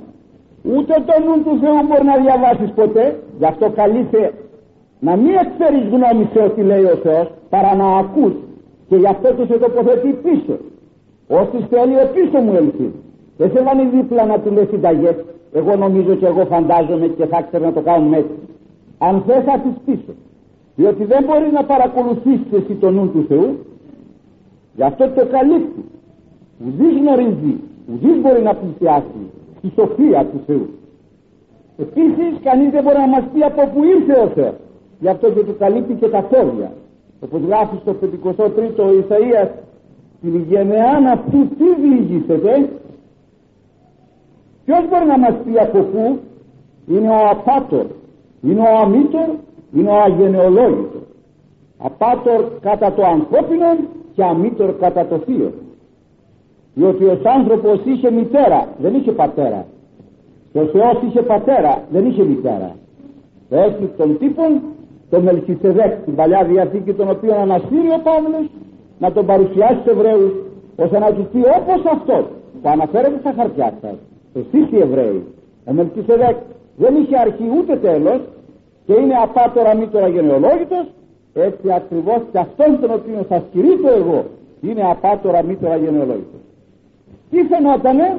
Ούτε 0.63 0.93
το 1.07 1.15
νου 1.25 1.35
του 1.45 1.53
Θεού 1.61 1.77
μπορεί 1.87 2.05
να 2.11 2.17
διαβάσεις 2.25 2.71
ποτέ, 2.79 3.05
γι' 3.39 3.45
αυτό 3.45 3.65
καλείσαι 3.79 4.23
να 4.99 5.15
μην 5.15 5.33
εκφέρεις 5.43 5.85
γνώμη 5.93 6.29
σε 6.33 6.39
ό,τι 6.47 6.61
λέει 6.61 6.83
ο 6.83 6.95
Θεός, 7.03 7.27
παρά 7.49 7.75
να 7.75 7.87
ακούς 7.97 8.33
και 8.89 8.95
γι' 8.95 9.11
αυτό 9.15 9.33
τους 9.33 9.47
σε 9.47 9.57
τοποθετεί 9.57 10.11
πίσω. 10.25 10.55
Όσοι 11.27 11.57
θέλει 11.69 11.95
ο 12.03 12.07
πίσω 12.13 12.37
μου 12.45 12.53
έλθει. 12.55 12.87
Δεν 13.37 13.51
σε 13.53 13.63
βάλει 13.63 13.85
δίπλα 13.93 14.25
να 14.25 14.39
του 14.39 14.51
λέει 14.51 14.67
συνταγές. 14.71 15.15
Εγώ 15.53 15.75
νομίζω 15.75 16.15
και 16.15 16.25
εγώ 16.25 16.45
φαντάζομαι 16.45 17.07
και 17.07 17.25
θα 17.25 17.41
ξέρω 17.41 17.65
να 17.65 17.73
το 17.73 17.81
κάνουμε 17.81 18.17
έτσι. 18.17 18.39
Αν 18.97 19.23
θες 19.27 19.43
θα 19.43 19.59
τις 19.59 19.75
πίσω. 19.85 20.13
Διότι 20.75 21.03
δεν 21.05 21.23
μπορεί 21.23 21.51
να 21.51 21.63
παρακολουθήσει 21.63 22.47
εσύ 22.53 22.73
το 22.73 22.91
νου 22.91 23.11
του 23.11 23.25
Θεού. 23.27 23.57
Γι' 24.75 24.83
αυτό 24.83 25.09
το 25.09 25.25
καλύπτει. 25.25 25.83
Ουδής 26.65 26.93
γνωρίζει, 26.99 27.53
ουδής 27.91 28.21
μπορεί 28.21 28.41
να 28.41 28.53
πλησιάσει 28.55 29.21
τη 29.61 29.67
σοφία 29.75 30.25
του 30.25 30.39
Θεού. 30.45 30.67
Επίσης 31.77 32.31
κανείς 32.43 32.69
δεν 32.71 32.83
μπορεί 32.83 32.97
να 32.97 33.07
μας 33.07 33.23
πει 33.33 33.43
από 33.43 33.61
πού 33.73 33.83
ήρθε 33.83 34.21
ο 34.21 34.27
Θεός. 34.27 34.55
Γι' 34.99 35.07
αυτό 35.07 35.31
και 35.31 35.43
του 35.43 35.55
καλύπτει 35.57 35.93
και 35.93 36.07
τα 36.07 36.21
πόδια 36.21 36.71
όπως 37.23 37.41
γράφει 37.47 37.75
στο 37.81 37.95
53ο 38.01 38.85
Ισαΐας 39.01 39.49
την 40.21 40.45
γενεάν 40.49 41.05
αυτού 41.05 41.47
τι 41.57 41.81
διηγήσετε 41.81 42.69
ποιος 44.65 44.87
μπορεί 44.89 45.05
να 45.05 45.17
μας 45.17 45.33
πει 45.45 45.59
από 45.59 45.79
πού; 45.79 46.19
Είναι 46.87 47.09
ο 47.09 47.29
απάτορ. 47.29 47.85
Είναι 48.41 48.59
ο 48.59 48.77
αμήτορ 48.83 49.29
είναι 49.73 49.89
ο 49.89 50.01
αγενεολόγητος. 50.01 51.01
Απάτορ 51.77 52.43
κατά 52.61 52.93
το 52.93 53.05
ανθρώπινο 53.05 53.65
και 54.15 54.23
αμήτορ 54.23 54.73
κατά 54.79 55.05
το 55.05 55.17
θείο. 55.17 55.53
Διότι 56.73 57.03
ο 57.03 57.19
άνθρωπος 57.37 57.79
είχε 57.85 58.11
μητέρα 58.11 58.67
δεν 58.77 58.95
είχε 58.95 59.11
πατέρα. 59.11 59.65
Και 60.51 60.59
ο 60.59 60.65
Θεός 60.65 61.01
είχε 61.07 61.21
πατέρα 61.21 61.83
δεν 61.91 62.05
είχε 62.05 62.23
μητέρα. 62.23 62.75
Έχει 63.49 63.89
τον 63.97 64.17
τύπον 64.17 64.61
το 65.09 65.19
Μελχισεδέκ 65.21 66.03
την 66.05 66.15
Παλιά 66.15 66.43
Διαθήκη 66.43 66.93
τον 66.93 67.09
οποίο 67.09 67.35
αναστήρει 67.35 67.87
ο 67.87 68.01
Παύλος 68.03 68.49
να 68.99 69.11
τον 69.11 69.25
παρουσιάσει 69.25 69.73
στους 69.73 69.91
Εβραίους 69.91 70.31
ώστε 70.75 70.99
να 70.99 71.13
τους 71.13 71.25
πει 71.31 71.37
όπως 71.37 71.91
αυτός 71.91 72.25
που 72.61 72.69
αναφέρεται 72.69 73.17
στα 73.19 73.33
χαρτιά 73.37 73.73
σας 73.81 73.95
εσείς 74.33 74.71
οι 74.71 74.79
Εβραίοι. 74.79 75.23
Ο 75.65 75.73
Μελχισεδέκ 75.73 76.35
δεν 76.75 76.95
είχε 76.95 77.17
αρχή 77.17 77.43
ούτε 77.57 77.75
τέλος 77.75 78.19
και 78.85 78.93
είναι 78.93 79.15
απάτορα 79.23 79.75
μήτωρα 79.75 80.07
γενεολόγητος. 80.07 80.85
Έτσι 81.33 81.71
ακριβώς 81.71 82.21
και 82.31 82.37
αυτόν 82.37 82.79
τον 82.81 82.91
οποίο 82.91 83.25
σας 83.29 83.41
κηρύττω 83.51 83.89
εγώ 83.89 84.25
είναι 84.61 84.83
απάτορα 84.89 85.43
μήτωρα 85.43 85.75
γενεολόγητος. 85.75 86.41
Τι 87.29 87.43
φαινότανε; 87.43 88.17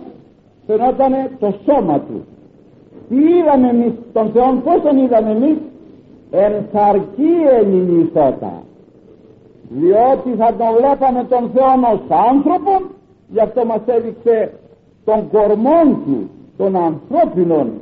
Φαινότανε 0.67 1.31
το 1.39 1.55
σώμα 1.67 2.01
του. 2.01 2.25
Τι 3.09 3.17
είδαμε 3.17 3.69
εμείς 3.69 3.93
τον 4.13 4.31
Θεό 4.33 4.61
πως 4.65 4.83
τον 4.83 4.97
είδαμε 4.97 5.31
εμείς; 5.31 5.57
Εν 6.31 6.53
σαρκή 6.73 7.35
ελληνιστότα 7.59 8.63
διότι 9.69 10.31
θα 10.39 10.55
τον 10.59 10.67
βλέπαμε 10.79 11.25
τον 11.29 11.51
Θεό 11.55 11.93
ως 11.93 12.01
άνθρωπο 12.31 12.71
γι' 13.29 13.41
αυτό 13.41 13.65
μας 13.65 13.81
έδειξε 13.87 14.53
τον 15.05 15.29
κορμόν 15.31 15.99
του 16.05 16.31
των 16.57 16.77
ανθρώπινων. 16.77 17.73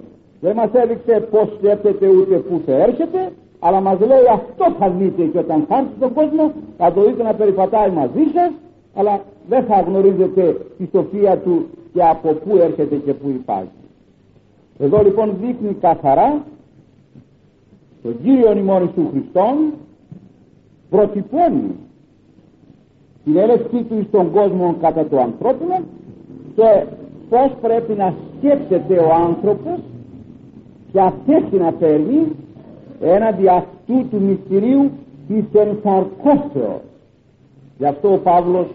Δεν 0.40 0.54
μας 0.56 0.70
έδειξε 0.72 1.28
πως 1.30 1.48
σκέφτεται 1.58 2.08
ούτε 2.08 2.36
που 2.36 2.60
θα 2.66 2.72
έρχεται 2.72 3.32
αλλά 3.60 3.80
μας 3.80 3.98
λέει 4.00 4.26
αυτό 4.32 4.74
θα 4.78 4.90
δείτε 4.90 5.22
και 5.24 5.38
όταν 5.38 5.64
θα 5.68 5.76
έρθει 5.76 5.90
στον 5.96 6.12
κόσμο 6.12 6.52
θα 6.76 6.92
το 6.92 7.04
δείτε 7.04 7.22
να 7.22 7.34
περιπατάει 7.34 7.90
μαζί 7.90 8.24
σας 8.34 8.50
αλλά 8.94 9.20
δεν 9.48 9.64
θα 9.64 9.80
γνωρίζετε 9.80 10.56
τη 10.78 10.86
σοφία 10.92 11.38
του 11.38 11.66
και 11.92 12.02
από 12.02 12.32
πού 12.32 12.56
έρχεται 12.56 12.96
και 12.96 13.12
πού 13.14 13.28
υπάρχει. 13.28 13.78
Εδώ 14.78 15.02
λοιπόν 15.02 15.36
δείχνει 15.40 15.74
καθαρά 15.80 16.44
τον 18.02 18.16
Κύριο 18.22 18.56
ημών 18.56 18.92
του 18.94 19.08
Χριστόν 19.12 19.72
προτυπώνει 20.90 21.76
την 23.24 23.36
έλευσή 23.36 23.82
του 23.82 24.04
στον 24.08 24.30
κόσμο 24.30 24.76
κατά 24.80 25.06
το 25.06 25.20
ανθρώπινο 25.20 25.80
και 26.56 26.84
πως 27.30 27.52
πρέπει 27.60 27.92
να 27.92 28.14
σκέφτεται 28.38 28.98
ο 28.98 29.14
άνθρωπος 29.14 29.78
και 30.92 31.00
αυτές 31.00 31.42
να 31.60 31.72
παίρνει 31.72 32.26
έναντι 33.00 33.48
αυτού 33.48 34.08
του 34.10 34.20
μυστηρίου 34.20 34.90
της 35.28 35.44
ενσαρκώσεως. 35.60 36.80
Γι' 37.78 37.86
αυτό 37.86 38.12
ο 38.12 38.16
Παύλος 38.16 38.66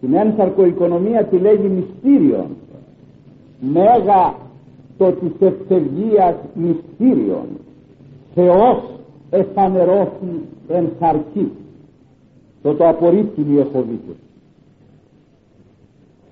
την 0.00 0.14
ένσαρκο 0.14 0.62
τη 1.30 1.36
λέγει 1.38 1.68
μυστήριον 1.68 2.46
μέγα 3.60 4.34
το 4.98 5.12
της 5.12 5.32
ευσεβγίας 5.40 6.34
μυστήριον 6.54 7.46
Θεός 8.34 8.82
εφανερώθη 9.30 10.42
εν 10.68 10.88
χαρκή 10.98 11.50
το 12.62 12.74
το 12.74 12.88
απορρίπτουν 12.88 13.54
οι 13.54 13.58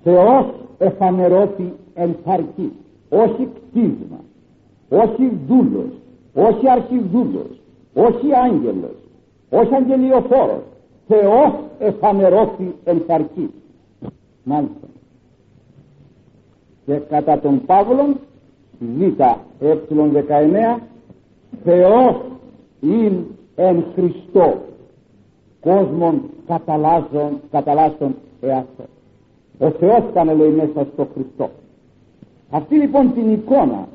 Θεός 0.04 0.46
εφανερώθη 0.78 1.72
εν 1.94 2.16
σαρκή 2.24 2.72
όχι 3.08 3.48
κτίσμα 3.54 4.20
όχι 4.88 5.38
δούλος 5.46 5.90
όχι 6.34 6.68
αρχιδούλος 6.68 7.60
όχι 7.94 8.34
άγγελος 8.44 9.04
όχι 9.50 9.74
αγγελιοφόρος. 9.74 10.62
Θεός 11.08 11.52
εφανερώθη 11.78 12.74
εν 12.84 13.02
σαρκή 13.06 13.50
μάλιστα. 14.42 14.86
Και 16.86 16.94
κατά 16.94 17.38
τον 17.38 17.64
Παύλον 17.66 18.16
Β 18.78 19.02
ε19 19.60 20.80
Θεός 21.64 22.16
ειν 22.80 23.24
εν 23.54 23.84
Χριστώ. 23.94 24.54
Κόσμων 25.60 26.22
καταλάζων, 26.46 27.40
καταλάζων 27.50 28.14
εαυτό. 28.40 28.84
Ο 29.58 29.70
Θεός 29.70 30.02
ήταν 30.10 30.36
λέει 30.36 30.50
μέσα 30.50 30.86
στο 30.92 31.08
Χριστό. 31.14 31.50
Αυτή 32.50 32.74
λοιπόν 32.76 33.12
την 33.14 33.32
εικόνα 33.32 33.88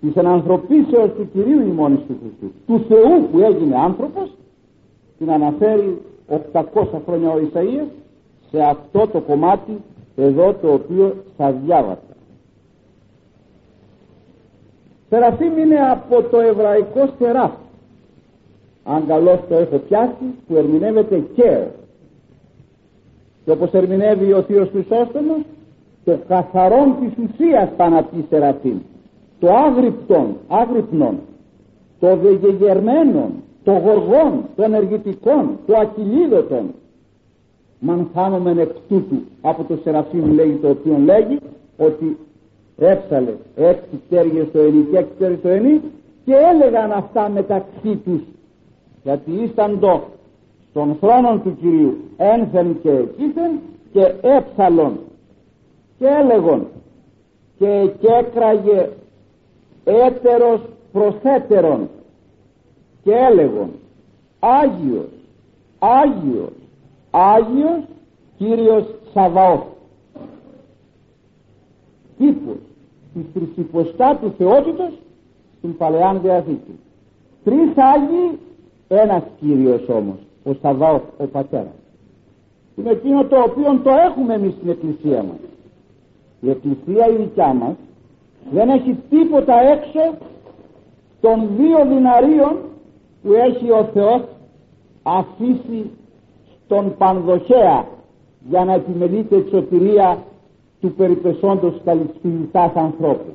της 0.00 0.14
ενανθρωπίσεως 0.14 1.10
του 1.16 1.28
Κυρίου 1.32 1.60
ημώνης 1.60 2.00
του 2.06 2.16
Χριστού, 2.20 2.52
του 2.66 2.84
Θεού 2.88 3.28
που 3.32 3.38
έγινε 3.38 3.76
άνθρωπος, 3.76 4.30
την 5.18 5.30
αναφέρει 5.30 6.00
800 6.52 6.64
χρόνια 7.06 7.30
ο 7.30 7.38
Ισαΐας 7.38 7.88
σε 8.50 8.62
αυτό 8.62 9.06
το 9.06 9.20
κομμάτι 9.20 9.80
εδώ 10.16 10.54
το 10.54 10.72
οποίο 10.72 11.14
σας 11.36 11.54
διάβασα. 11.64 12.00
Σεραφείμ 15.08 15.58
είναι 15.58 15.90
από 15.90 16.22
το 16.22 16.40
εβραϊκό 16.40 17.08
σεράφ 17.18 17.52
αν 18.84 19.06
καλώς 19.06 19.38
το 19.48 19.54
έχω 19.54 19.76
πιάσει 19.76 20.24
που 20.48 20.56
ερμηνεύεται 20.56 21.24
και 21.34 21.64
και 23.44 23.50
όπως 23.50 23.70
ερμηνεύει 23.72 24.32
ο 24.32 24.42
Θείος 24.42 24.68
Χρυσόστομος 24.68 25.40
το 26.04 26.18
καθαρόν 26.28 26.96
της 27.00 27.24
ουσίας 27.24 27.68
παναπή 27.76 28.24
σεραφείμ 28.28 28.78
το 29.40 29.48
άγρυπτον, 29.54 30.36
άγρυπνον 30.48 31.18
το 32.00 32.16
δεγεγερμένον 32.16 33.30
το 33.64 33.72
γοργόν, 33.72 34.44
το 34.56 34.62
ενεργητικών 34.62 35.58
το 35.66 35.76
ακυλίδωτον 35.76 36.74
μανθάνομεν 37.78 38.58
εκ 38.58 38.70
τούτου 38.88 39.16
από 39.40 39.64
το 39.64 39.78
σεραφείμ 39.82 40.32
λέει 40.32 40.58
το 40.62 40.68
οποίο 40.68 40.98
λέγει 41.04 41.38
ότι 41.76 42.18
έψαλε 42.78 43.34
έξι 43.56 44.00
πτέρυγες 44.08 44.46
στο 44.46 44.58
ενί 44.58 44.86
και 44.90 44.98
έξι 44.98 45.10
πτέρυγες 45.16 45.38
στο 45.38 45.48
ενί 45.48 45.80
και 46.24 46.34
έλεγαν 46.52 46.92
αυτά 46.92 47.28
μεταξύ 47.28 47.96
τους 48.04 48.20
γιατί 49.02 49.30
ήσταν 49.30 49.78
το 49.80 50.02
στον 50.74 50.96
θρόνο 51.00 51.38
του 51.38 51.56
Κυρίου 51.60 51.96
ένθεν 52.16 52.80
και 52.82 52.90
εκείθεν 52.90 53.50
και 53.92 54.14
έψαλον 54.20 54.98
και 55.98 56.06
έλεγον 56.06 56.66
και 57.58 58.08
έκραγε 58.18 58.88
έτερος 59.84 60.60
προσέτερον 60.92 61.88
και 63.02 63.12
έλεγον 63.12 63.70
Άγιος 64.38 65.10
Άγιος 65.78 66.52
Άγιος 67.10 67.82
Κύριος 68.36 68.84
Σαβαώθ 69.12 69.62
τύπος 72.18 72.56
της 73.14 73.24
τρισυποστάτου 73.34 74.32
θεότητος 74.38 74.92
στην 75.58 75.76
Παλαιά 75.76 76.14
Διαθήκη 76.22 76.78
τρεις 77.44 77.72
Άγιοι 77.76 78.38
ένας 78.88 79.22
Κύριος 79.40 79.88
όμως 79.88 80.16
ο 80.44 80.52
Σαββάος 80.62 81.02
ο 81.16 81.26
Πατέρας 81.26 81.74
είναι 82.76 82.90
εκείνο 82.90 83.24
το 83.24 83.36
οποίο 83.42 83.80
το 83.82 83.90
έχουμε 83.90 84.34
εμείς 84.34 84.52
στην 84.52 84.68
Εκκλησία 84.70 85.22
μας 85.22 85.38
η 86.40 86.50
Εκκλησία 86.50 87.08
η 87.08 87.16
δικιά 87.16 87.54
μας 87.54 87.74
δεν 88.52 88.68
έχει 88.68 88.98
τίποτα 89.10 89.60
έξω 89.60 90.16
των 91.20 91.48
δύο 91.56 91.86
δυναρίων 91.86 92.56
που 93.22 93.32
έχει 93.32 93.70
ο 93.70 93.84
Θεός 93.92 94.22
αφήσει 95.02 95.90
στον 96.64 96.96
Πανδοχέα 96.98 97.86
για 98.48 98.64
να 98.64 98.72
επιμελείται 98.72 99.36
η 99.36 99.48
σωτηρία 99.50 100.22
του 100.80 100.92
περιπεσόντος 100.92 101.74
καλυφθητάς 101.84 102.74
ανθρώπους. 102.74 103.34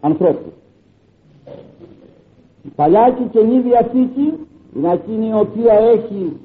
ανθρώπους. 0.00 0.52
Η 2.62 2.68
Παλιά 2.76 3.14
και 3.18 3.38
Καινή 3.38 3.60
Διαθήκη 3.60 4.32
είναι 4.76 4.92
εκείνη 4.92 5.26
η 5.26 5.32
οποία 5.32 5.72
έχει 5.72 6.36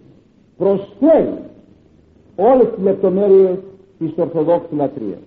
προσφέρει 0.58 1.40
όλες 2.36 2.70
τις 2.76 2.84
λεπτομέρειες 2.84 3.58
της 3.98 4.12
Ορθοδόξου 4.18 4.76
λατρείας. 4.76 5.20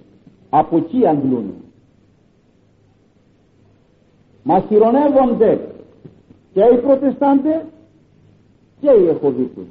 Από 0.50 0.76
εκεί 0.76 1.06
αντλούν. 1.06 1.54
Μα 4.42 4.60
χειρονεύονται 4.60 5.60
και 6.52 6.60
οι 6.60 6.76
Προτεστάντες 6.76 7.62
και 8.80 8.90
οι 8.90 9.08
Εχωβίτες 9.08 9.64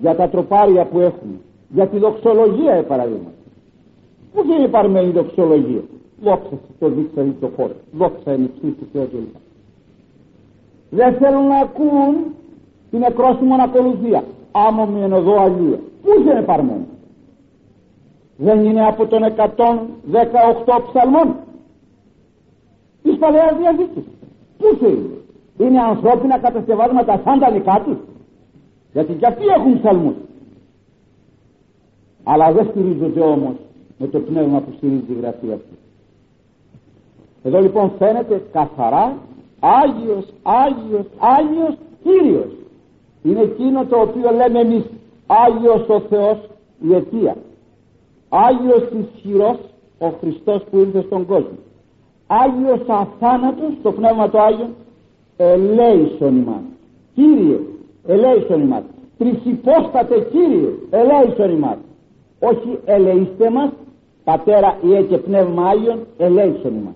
για 0.00 0.16
τα 0.16 0.28
τροπάρια 0.28 0.84
που 0.86 1.00
έχουν, 1.00 1.40
για 1.68 1.86
τη 1.88 1.98
δοξολογία 1.98 2.84
παραδείγμα. 2.84 3.32
Πού 4.32 4.42
είναι 4.58 4.68
παρμένη 4.68 5.10
δοξολογία; 5.10 5.82
Δόξα 6.22 6.58
το 6.78 6.88
δείξα 6.88 7.34
το 7.40 7.50
χώρο. 7.56 7.74
Δόξα 7.92 8.34
είναι 8.34 8.50
ψήφι 8.58 8.84
Θεό 8.92 9.06
κλπ 9.06 9.34
δεν 10.94 11.14
θέλουν 11.14 11.46
να 11.46 11.58
ακούν 11.58 12.34
την 12.90 13.02
εκρόσιμον 13.02 13.60
ακολουθία 13.60 14.24
άμμο 14.52 14.88
εδώ 15.16 15.40
αλλία 15.40 15.78
πού 16.02 16.10
είναι 16.20 16.42
παρμένο 16.42 16.86
δεν 18.36 18.64
είναι 18.64 18.86
από 18.86 19.06
τον 19.06 19.22
118 19.22 19.34
ψαλμών 20.88 21.36
της 23.02 23.16
Παλαιάς 23.18 23.56
Διαθήκης. 23.58 24.04
Πού 24.58 24.86
είναι; 24.86 25.68
Είναι 25.68 25.80
ανθρώπινα 25.80 26.38
κατασκευάσματα 26.38 27.20
σαν 27.24 27.38
τα 27.38 27.50
δικά 27.50 27.82
τους. 27.84 27.96
Γιατί 28.92 29.12
και 29.12 29.26
αυτοί 29.26 29.44
έχουν 29.46 29.80
ψαλμούς. 29.80 30.14
Αλλά 32.24 32.52
δεν 32.52 32.66
στηρίζονται 32.70 33.20
όμως 33.20 33.54
με 33.98 34.06
το 34.06 34.18
πνεύμα 34.18 34.60
που 34.60 34.72
στηρίζει 34.76 35.12
η 35.12 35.18
γραφή 35.20 35.52
αυτή. 35.52 35.78
Εδώ 37.42 37.60
λοιπόν 37.60 37.92
φαίνεται 37.98 38.42
καθαρά 38.52 39.16
Άγιος, 39.64 40.26
Άγιος, 40.42 41.06
Άγιος 41.18 41.74
Κύριος. 42.02 42.52
Είναι 43.22 43.40
εκείνο 43.40 43.84
το 43.84 43.96
οποίο 44.00 44.30
λέμε 44.30 44.60
εμείς 44.60 44.84
Άγιος 45.26 45.88
ο 45.88 46.00
Θεός 46.00 46.38
η 46.80 46.94
αιτία. 46.94 47.36
Άγιος 48.28 48.88
ισχυρός 49.00 49.58
ο 49.98 50.08
Χριστός 50.20 50.62
που 50.70 50.78
ήρθε 50.78 51.02
στον 51.02 51.26
κόσμο. 51.26 51.58
Άγιος 52.26 52.80
αθάνατος 52.86 53.72
το 53.82 53.92
Πνεύμα 53.92 54.30
το 54.30 54.40
Άγιο 54.40 54.68
ελέησον 55.36 56.36
ημάς. 56.36 56.64
Κύριε 57.14 57.58
ελέησον 58.06 58.60
ημάς. 58.60 58.82
Τρισυπόστατε 59.18 60.28
Κύριε 60.30 60.68
ελέησον 60.90 61.50
ημάς. 61.50 61.78
Όχι 62.40 62.78
ελεήστε 62.84 63.50
μας 63.50 63.70
Πατέρα 64.24 64.78
Ιε 64.82 65.02
και 65.02 65.18
Πνεύμα 65.18 65.68
Άγιον 65.68 65.98
ελέησον 66.16 66.74
ημάς 66.74 66.94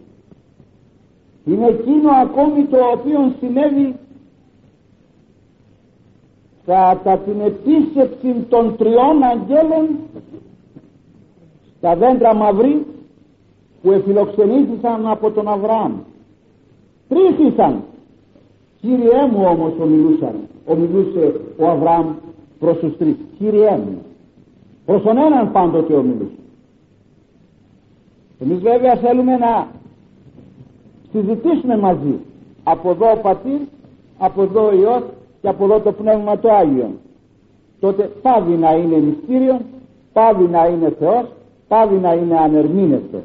είναι 1.48 1.66
εκείνο 1.66 2.10
ακόμη 2.22 2.64
το 2.64 2.76
οποίο 2.94 3.32
συνέβη 3.40 3.94
κατά 6.66 7.18
την 7.18 7.40
επίσκεψη 7.40 8.34
των 8.48 8.76
τριών 8.76 9.22
αγγέλων 9.22 9.98
στα 11.76 11.96
δέντρα 11.96 12.34
μαυρί 12.34 12.86
που 13.82 13.90
εφιλοξενήθησαν 13.90 15.06
από 15.06 15.30
τον 15.30 15.48
Αβραάμ. 15.48 15.92
Τρεις 17.08 17.52
ήσαν. 17.52 17.82
Κύριέ 18.80 19.26
μου 19.32 19.44
όμως 19.50 19.72
ομιλούσαν. 19.80 20.34
Ομιλούσε 20.66 21.40
ο 21.58 21.68
Αβραάμ 21.68 22.06
προς 22.58 22.78
τους 22.78 22.96
τρεις. 22.96 23.16
Κύριέ 23.38 23.76
μου. 23.76 24.02
Προς 24.86 25.02
τον 25.02 25.16
έναν 25.16 25.52
πάντοτε 25.52 25.94
ομιλούσε. 25.94 26.38
Εμείς 28.38 28.58
βέβαια 28.58 28.96
θέλουμε 28.96 29.36
να 29.36 29.66
συζητήσουμε 31.12 31.76
μαζί. 31.76 32.14
Από 32.64 32.90
εδώ 32.90 33.10
ο 33.10 33.16
Πατήρ 33.22 33.60
από 34.18 34.42
εδώ 34.42 34.66
ο 34.66 34.72
Υιός 34.72 35.02
και 35.40 35.48
από 35.48 35.64
εδώ 35.64 35.80
το 35.80 35.92
Πνεύμα 35.92 36.38
το 36.38 36.52
Άγιο 36.52 36.90
τότε 37.80 38.10
πάβει 38.22 38.52
να 38.52 38.74
είναι 38.74 38.96
μυστήριο 38.96 39.60
πάβει 40.12 40.44
να 40.44 40.66
είναι 40.66 40.94
Θεός 40.98 41.24
πάβει 41.68 41.96
να 41.96 42.12
είναι 42.12 42.38
ανερμήνευτος. 42.38 43.22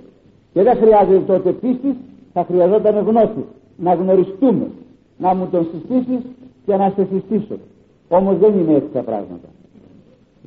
Και 0.54 0.64
δεν 0.64 0.76
χρειάζεται 0.78 1.24
τότε 1.26 1.52
πίστης 1.52 1.96
θα 2.34 2.46
χρειαζόταν 2.48 3.06
γνώση. 3.08 3.46
Να 3.78 3.94
γνωριστούμε 3.94 4.68
να 5.18 5.34
μου 5.34 5.48
τον 5.52 5.68
συστήσεις 5.72 6.22
και 6.66 6.76
να 6.76 6.94
σε 6.96 7.08
συστήσω. 7.12 7.56
Όμως 8.10 8.38
δεν 8.38 8.60
είναι 8.60 8.74
έτσι 8.74 8.90
τα 8.94 9.02
πράγματα. 9.02 9.48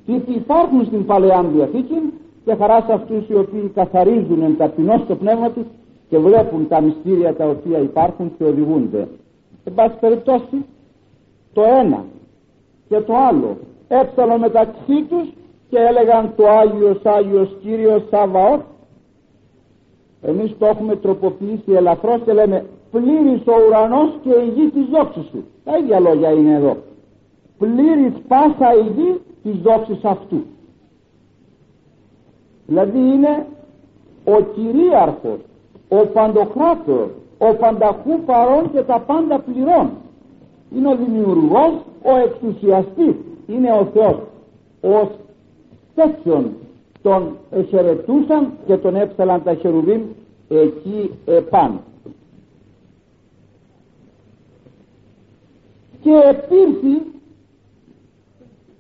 Τύποι 0.07 0.33
υπάρχουν 0.33 0.85
στην 0.85 1.07
Παλαιά 1.07 1.45
Διαθήκη 1.55 2.13
και 2.45 2.55
χαράς 2.55 2.85
σε 2.85 2.93
αυτούς 2.93 3.29
οι 3.29 3.35
οποίοι 3.35 3.71
καθαρίζουν 3.75 4.43
εν 4.43 4.57
ταπεινώς 4.57 5.07
το 5.09 5.15
πνεύμα 5.15 5.51
τους 5.51 5.65
και 6.09 6.19
βλέπουν 6.19 6.69
τα 6.69 6.81
μυστήρια 6.81 7.35
τα 7.35 7.49
οποία 7.49 7.79
υπάρχουν 7.79 8.33
και 8.39 8.45
οδηγούνται. 8.45 9.09
Εν 9.65 9.75
πάση 9.75 9.95
περιπτώσει 10.01 10.65
το 11.53 11.63
ένα 11.63 12.05
και 12.89 13.01
το 13.01 13.17
άλλο 13.17 13.57
έψαλο 13.89 14.39
μεταξύ 14.39 15.03
τους 15.09 15.29
και 15.69 15.79
έλεγαν 15.79 16.33
το 16.37 16.49
Άγιος 16.49 17.01
Άγιος 17.05 17.57
Κύριος 17.63 18.03
Σαβαώθ 18.11 18.61
εμείς 20.23 20.55
το 20.59 20.67
έχουμε 20.67 20.97
τροποποιήσει 20.97 21.73
ελαφρώς 21.73 22.21
και 22.25 22.33
λέμε 22.33 22.65
πλήρης 22.91 23.47
ο 23.47 23.53
ουρανός 23.67 24.19
και 24.23 24.31
η 24.31 24.53
γη 24.55 24.71
της 24.71 24.87
δόξης 24.91 25.31
του 25.31 25.45
τα 25.65 25.79
ίδια 25.79 26.01
λόγια 26.01 26.31
είναι 26.31 26.55
εδώ. 26.55 26.77
Πλήρης 27.59 28.13
πάσα 28.29 28.75
η 28.75 28.93
γη 28.97 29.21
της 29.43 29.61
δόξης 29.63 30.05
αυτού 30.05 30.43
δηλαδή 32.67 32.99
είναι 32.99 33.47
ο 34.25 34.41
κυρίαρχος 34.41 35.39
ο 35.89 36.07
παντοκράτορ 36.07 37.09
ο 37.39 37.55
πανταχού 37.55 38.21
παρών 38.27 38.73
και 38.73 38.83
τα 38.83 39.01
πάντα 39.01 39.39
πληρών. 39.39 39.91
Είναι 40.77 40.89
ο 40.89 40.97
δημιουργός 40.97 41.73
ο 42.03 42.17
εξουσιαστής 42.17 43.15
είναι 43.47 43.73
ο 43.73 43.89
Θεός. 43.93 44.19
Ως 44.81 45.09
τέτοιον 45.95 46.51
τον 47.03 47.37
εσαιρετούσαν 47.51 48.53
και 48.67 48.77
τον 48.77 48.97
έψαλαν 48.97 49.43
τα 49.43 49.55
χερουβίμ 49.55 50.03
εκεί 50.49 51.11
επάνω. 51.25 51.81
Και 56.03 56.13
επήρθη 56.29 57.03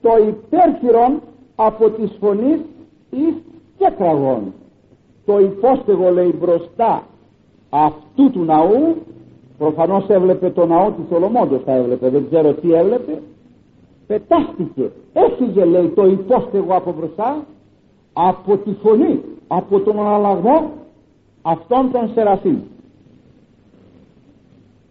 το 0.02 0.10
υπέρχυρον 0.28 1.20
από 1.56 1.90
τις 1.90 2.16
φωνής 2.20 2.58
εις 3.10 3.34
και 3.78 3.92
κραγών 3.96 4.52
το 5.26 5.38
υπόστεγο 5.38 6.10
λέει 6.10 6.34
μπροστά 6.40 7.02
αυτού 7.70 8.30
του 8.30 8.44
ναού 8.44 8.96
προφανώς 9.58 10.08
έβλεπε 10.08 10.50
το 10.50 10.66
ναό 10.66 10.90
του 10.90 11.06
Σολομόντος 11.08 11.60
θα 11.64 11.72
έβλεπε 11.72 12.08
δεν 12.08 12.26
ξέρω 12.30 12.52
τι 12.52 12.72
έβλεπε 12.72 13.22
πετάστηκε 14.06 14.90
έφυγε 15.12 15.64
λέει 15.64 15.88
το 15.88 16.06
υπόστεγο 16.06 16.74
από 16.74 16.94
μπροστά 16.98 17.44
από 18.12 18.56
τη 18.56 18.70
φωνή 18.82 19.20
από 19.48 19.80
τον 19.80 20.00
αναλλαγμό 20.00 20.70
αυτών 21.42 21.90
των 21.92 22.10
σεραφείμ 22.14 22.58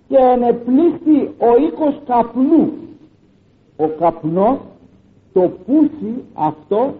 και 0.08 0.18
ενεπλήσθη 0.18 1.34
ο 1.38 1.64
οίκος 1.66 1.96
καπνού. 2.06 2.72
Ο 3.78 3.88
καπνός 3.88 4.58
το 5.34 5.52
πούσι 5.66 6.24
αυτό 6.34 6.94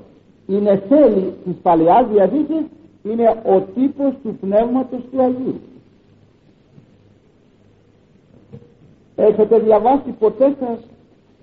είναι 0.48 0.84
θέλει 0.90 1.34
της 1.44 1.54
Παλαιάς 1.62 2.08
Διαθήκης 2.08 2.66
είναι 3.12 3.42
ο 3.46 3.62
τύπος 3.62 4.14
του 4.24 4.38
Πνεύματος 4.42 5.00
του 5.12 5.22
Αγίου. 5.22 5.60
Έχετε 9.16 9.60
διαβάσει 9.60 10.10
ποτέ 10.20 10.56
σας 10.60 10.80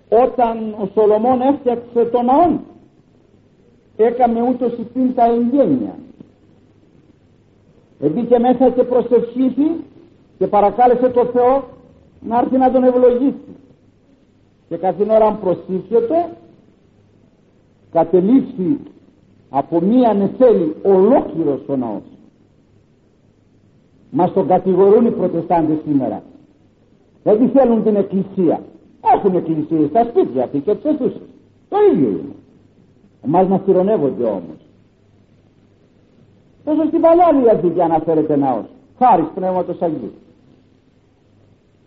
όταν 0.08 0.72
ο 0.72 0.88
Σολομών 0.94 1.40
έφτιαξε 1.40 2.04
τον 2.04 2.24
ναό 2.24 2.58
έκαμε 3.96 4.48
ούτως 4.48 4.72
υπήν 4.78 5.14
τα 5.14 5.24
εγγένεια. 5.24 5.94
Εμπήκε 8.00 8.38
μέσα 8.38 8.70
και 8.70 8.82
προσευχήθη 8.82 9.70
και 10.38 10.46
παρακάλεσε 10.46 11.08
το 11.08 11.24
Θεό 11.24 11.68
να 12.20 12.38
έρθει 12.38 12.56
να 12.56 12.70
τον 12.70 12.84
ευλογήσει. 12.84 13.56
Και 14.68 14.76
κάθε 14.76 15.06
ώρα 15.10 15.32
προσήφιεται 15.32 16.36
κατελήφθη 17.92 18.78
από 19.54 19.80
μία 19.80 20.14
νεφέλη 20.14 20.74
ολόκληρος 20.82 21.60
ο 21.66 21.76
ναός. 21.76 22.02
Μας 24.10 24.32
τον 24.32 24.46
κατηγορούν 24.46 25.06
οι 25.06 25.10
προτεστάντες 25.10 25.76
σήμερα. 25.86 26.22
Δεν 27.22 27.50
θέλουν 27.50 27.82
την 27.82 27.96
εκκλησία. 27.96 28.60
Έχουν 29.14 29.34
εκκλησίες 29.36 29.88
στα 29.88 30.04
σπίτια 30.04 30.44
αυτή 30.44 30.58
και 30.58 30.74
τις 30.74 31.12
το 31.68 31.76
ίδιο 31.92 32.08
είναι. 32.08 32.34
Εμάς 33.24 33.46
μας 33.46 33.60
τυρονεύονται 33.64 34.24
όμως. 34.24 34.58
Τόσο 36.64 36.86
στην 36.86 37.00
Παλιά 37.00 37.28
Διαθήκη 37.42 37.80
αναφέρεται 37.80 38.36
ναός. 38.36 38.64
Χάρη 38.98 39.22
Πνεύματος 39.34 39.82
Αγίου. 39.82 40.12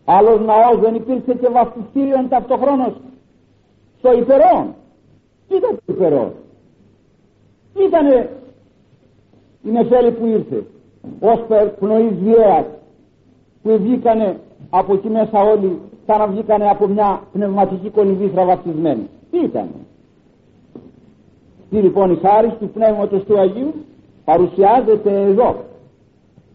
Άλλος 0.06 0.39
ναός 0.39 0.80
δεν 0.80 0.95
υπήρξε 0.95 1.34
και 1.34 1.47
βαφτιστήριον 1.47 2.30
ταυτοχρόνως. 2.30 2.93
Στο 3.97 4.13
υπερόν. 4.13 4.73
Τι 5.47 5.56
ήταν 5.56 5.80
το 5.86 5.93
υπερόν; 5.93 6.32
Τι 7.76 7.84
ήταν 7.84 8.08
η 9.64 9.72
νεφέλη 9.72 10.12
που 10.12 10.26
ήρθε 10.26 10.64
ως 11.20 11.40
πνοής 11.80 12.14
βιέας 12.24 12.66
που 13.64 13.78
βγήκανε 13.78 14.40
από 14.70 14.94
εκεί 14.94 15.10
μέσα 15.10 15.40
όλοι 15.40 15.80
σαν 16.06 16.20
να 16.20 16.28
βγήκανε 16.28 16.70
από 16.70 16.88
μια 16.88 17.22
πνευματική 17.32 17.90
κολυβήθρα 17.90 18.46
βαφτισμένη 18.46 19.10
τι 19.32 19.40
ήταν 19.40 19.70
τι 21.70 21.78
λοιπόν 21.82 22.12
η 22.12 22.16
χάρη 22.16 22.50
του 22.60 22.70
Πνεύματος 22.70 23.24
του 23.24 23.40
Αγίου 23.40 23.74
παρουσιάζεται 24.26 25.22
εδώ. 25.22 25.56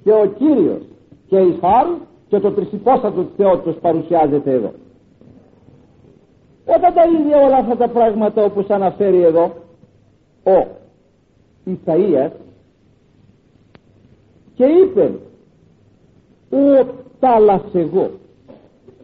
Και 0.04 0.12
ο 0.12 0.26
Κύριος 0.38 0.82
και 1.28 1.38
η 1.38 1.58
χάρη 1.60 1.96
και 2.28 2.38
το 2.38 2.50
τρισυπόστατος 2.50 3.24
της 3.24 3.34
Θεότητας 3.36 3.74
παρουσιάζεται 3.74 4.52
εδώ. 4.52 4.72
Όταν 6.76 6.94
τα 6.94 7.02
ίδια 7.18 7.36
όλα 7.36 7.56
αυτά 7.56 7.76
τα 7.76 7.88
πράγματα 7.88 8.44
όπως 8.44 8.70
αναφέρει 8.70 9.22
εδώ 9.22 9.52
ο 10.44 10.66
Ισαΐας 11.64 12.30
και 14.54 14.64
είπε 14.64 15.12
ο 16.50 16.86
τάλας 17.20 17.62
εγώ 17.72 18.10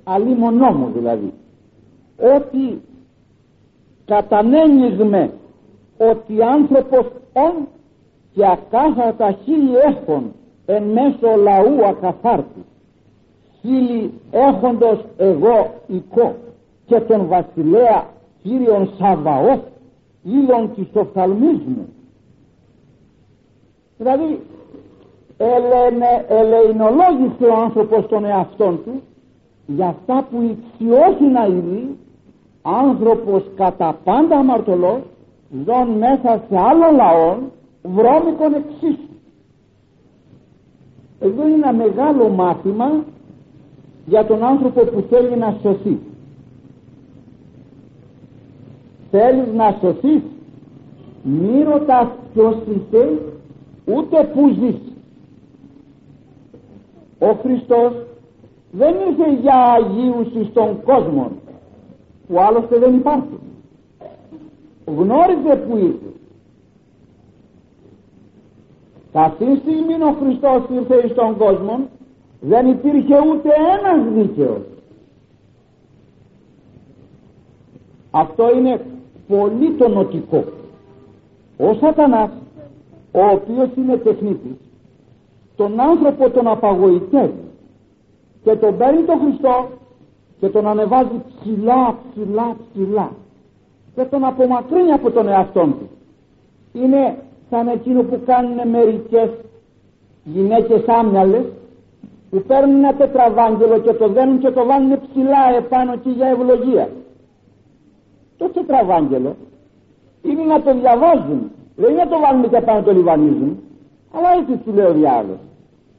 αλίμονό 0.04 0.70
μου 0.72 0.90
δηλαδή 0.94 1.32
ότι 2.36 2.80
κατανέμιγμε 4.04 5.30
ότι 5.98 6.42
άνθρωπος 6.42 7.06
όν 7.32 7.68
και 8.32 8.46
ακάθαρτα 8.46 9.32
χίλι 9.44 9.74
έχουν 9.76 10.32
εν 10.66 10.82
μέσω 10.82 11.36
λαού 11.36 11.86
ακαθάρτη. 11.86 12.64
Χίλι 13.60 14.12
έχοντος 14.30 15.04
εγώ 15.16 15.74
οικό 15.86 16.34
και 16.86 17.00
τον 17.00 17.26
βασιλέα 17.26 18.14
Κύριον 18.42 18.90
Σαβαώθ 18.98 19.60
ήλον 20.22 20.74
της 20.74 20.86
οφθαλμής 20.92 21.58
δηλαδή 23.98 24.40
ελενε, 25.36 26.24
ελεηνολόγησε 26.28 27.44
ο 27.44 27.54
άνθρωπος 27.60 28.06
τον 28.06 28.24
εαυτόν 28.24 28.80
του 28.84 29.02
για 29.66 29.86
αυτά 29.86 30.26
που 30.30 30.42
ηξιώσει 30.42 31.24
να 31.24 31.44
είναι 31.46 31.96
άνθρωπος 32.62 33.42
κατά 33.56 33.98
πάντα 34.04 34.36
αμαρτωλός 34.36 35.00
ζών 35.64 35.88
μέσα 35.88 36.44
σε 36.48 36.58
άλλο 36.58 36.96
λαό 36.96 37.36
βρώμικον 37.82 38.54
εξίσου. 38.54 39.08
Εδώ 41.20 41.46
είναι 41.46 41.54
ένα 41.54 41.72
μεγάλο 41.72 42.28
μάθημα 42.28 43.04
για 44.06 44.26
τον 44.26 44.44
άνθρωπο 44.44 44.80
που 44.84 45.04
θέλει 45.10 45.36
να 45.36 45.58
σωθεί. 45.62 45.98
Θέλεις 49.10 49.52
να 49.54 49.76
σωθείς 49.80 50.22
μη 51.22 51.62
ρωτάς 51.62 52.08
ποιος 52.32 52.56
είσαι 52.68 53.18
ούτε 53.86 54.24
που 54.34 54.48
ζεις 54.48 54.76
ο 57.18 57.32
Χριστός 57.42 57.92
δεν 58.72 58.94
ήρθε 59.08 59.32
για 59.40 59.54
Αγίους 59.54 60.48
στον 60.50 60.82
κόσμο 60.82 61.30
που 62.28 62.40
άλλωστε 62.40 62.78
δεν 62.78 62.94
υπάρχει. 62.94 63.38
Γνώριζε 64.86 65.56
που 65.56 65.76
ήρθε 65.76 66.06
αυτή 69.12 69.44
τη 69.44 69.56
στιγμή 69.56 69.94
ο 70.02 70.16
Χριστός 70.20 70.62
ήρθε 70.70 71.08
στον 71.08 71.36
κόσμο 71.36 71.88
δεν 72.40 72.66
υπήρχε 72.66 73.14
ούτε 73.14 73.48
ένας 73.78 74.12
δίκαιος. 74.14 74.62
Αυτό 78.10 78.56
είναι 78.56 78.80
πολύ 79.28 79.70
τονοτικό 79.78 80.44
ο 81.56 81.74
σατανάς 81.74 82.30
ο 83.16 83.22
οποίος 83.32 83.68
είναι 83.76 83.96
τεχνίτης. 83.96 84.56
Τον 85.56 85.80
άνθρωπο 85.80 86.30
τον 86.30 86.46
απαγοητεύει 86.46 87.44
και 88.44 88.56
τον 88.56 88.76
παίρνει 88.76 89.02
τον 89.02 89.18
Χριστό 89.18 89.68
και 90.40 90.48
τον 90.48 90.66
ανεβάζει 90.66 91.22
ψηλά 91.28 91.98
ψηλά 92.10 92.56
ψηλά 92.72 93.10
και 93.94 94.04
τον 94.04 94.24
απομακρύνει 94.24 94.92
από 94.92 95.10
τον 95.10 95.28
εαυτό 95.28 95.60
του. 95.60 95.88
Είναι 96.72 97.16
σαν 97.50 97.68
εκείνο 97.68 98.02
που 98.02 98.20
κάνουν 98.26 98.68
μερικές 98.68 99.30
γυναίκες 100.24 100.82
άμυαλες 100.86 101.44
που 102.30 102.42
παίρνουν 102.46 102.76
ένα 102.76 102.94
τετραβάγγελο 102.94 103.78
και 103.78 103.92
το 103.92 104.08
δένουν 104.08 104.38
και 104.38 104.50
το 104.50 104.64
βάλουν 104.64 105.00
ψηλά 105.00 105.56
επάνω 105.56 105.92
εκεί 105.92 106.10
για 106.10 106.26
ευλογία. 106.26 106.88
Το 108.36 108.48
τετραβάγγελο 108.48 109.36
είναι 110.22 110.42
να 110.42 110.62
το 110.62 110.74
διαβάζουν 110.74 111.50
δεν 111.76 111.90
είναι 111.90 112.02
να 112.02 112.08
το 112.08 112.18
βάλουν 112.24 112.50
και 112.50 112.60
πάνω 112.60 112.82
το 112.82 112.92
λιβανίζουν 112.92 113.50
αλλά 114.14 114.28
έτσι 114.38 114.56
τους 114.56 114.74
λέει 114.74 114.86
ο 114.86 114.92
διάλογος 114.92 115.42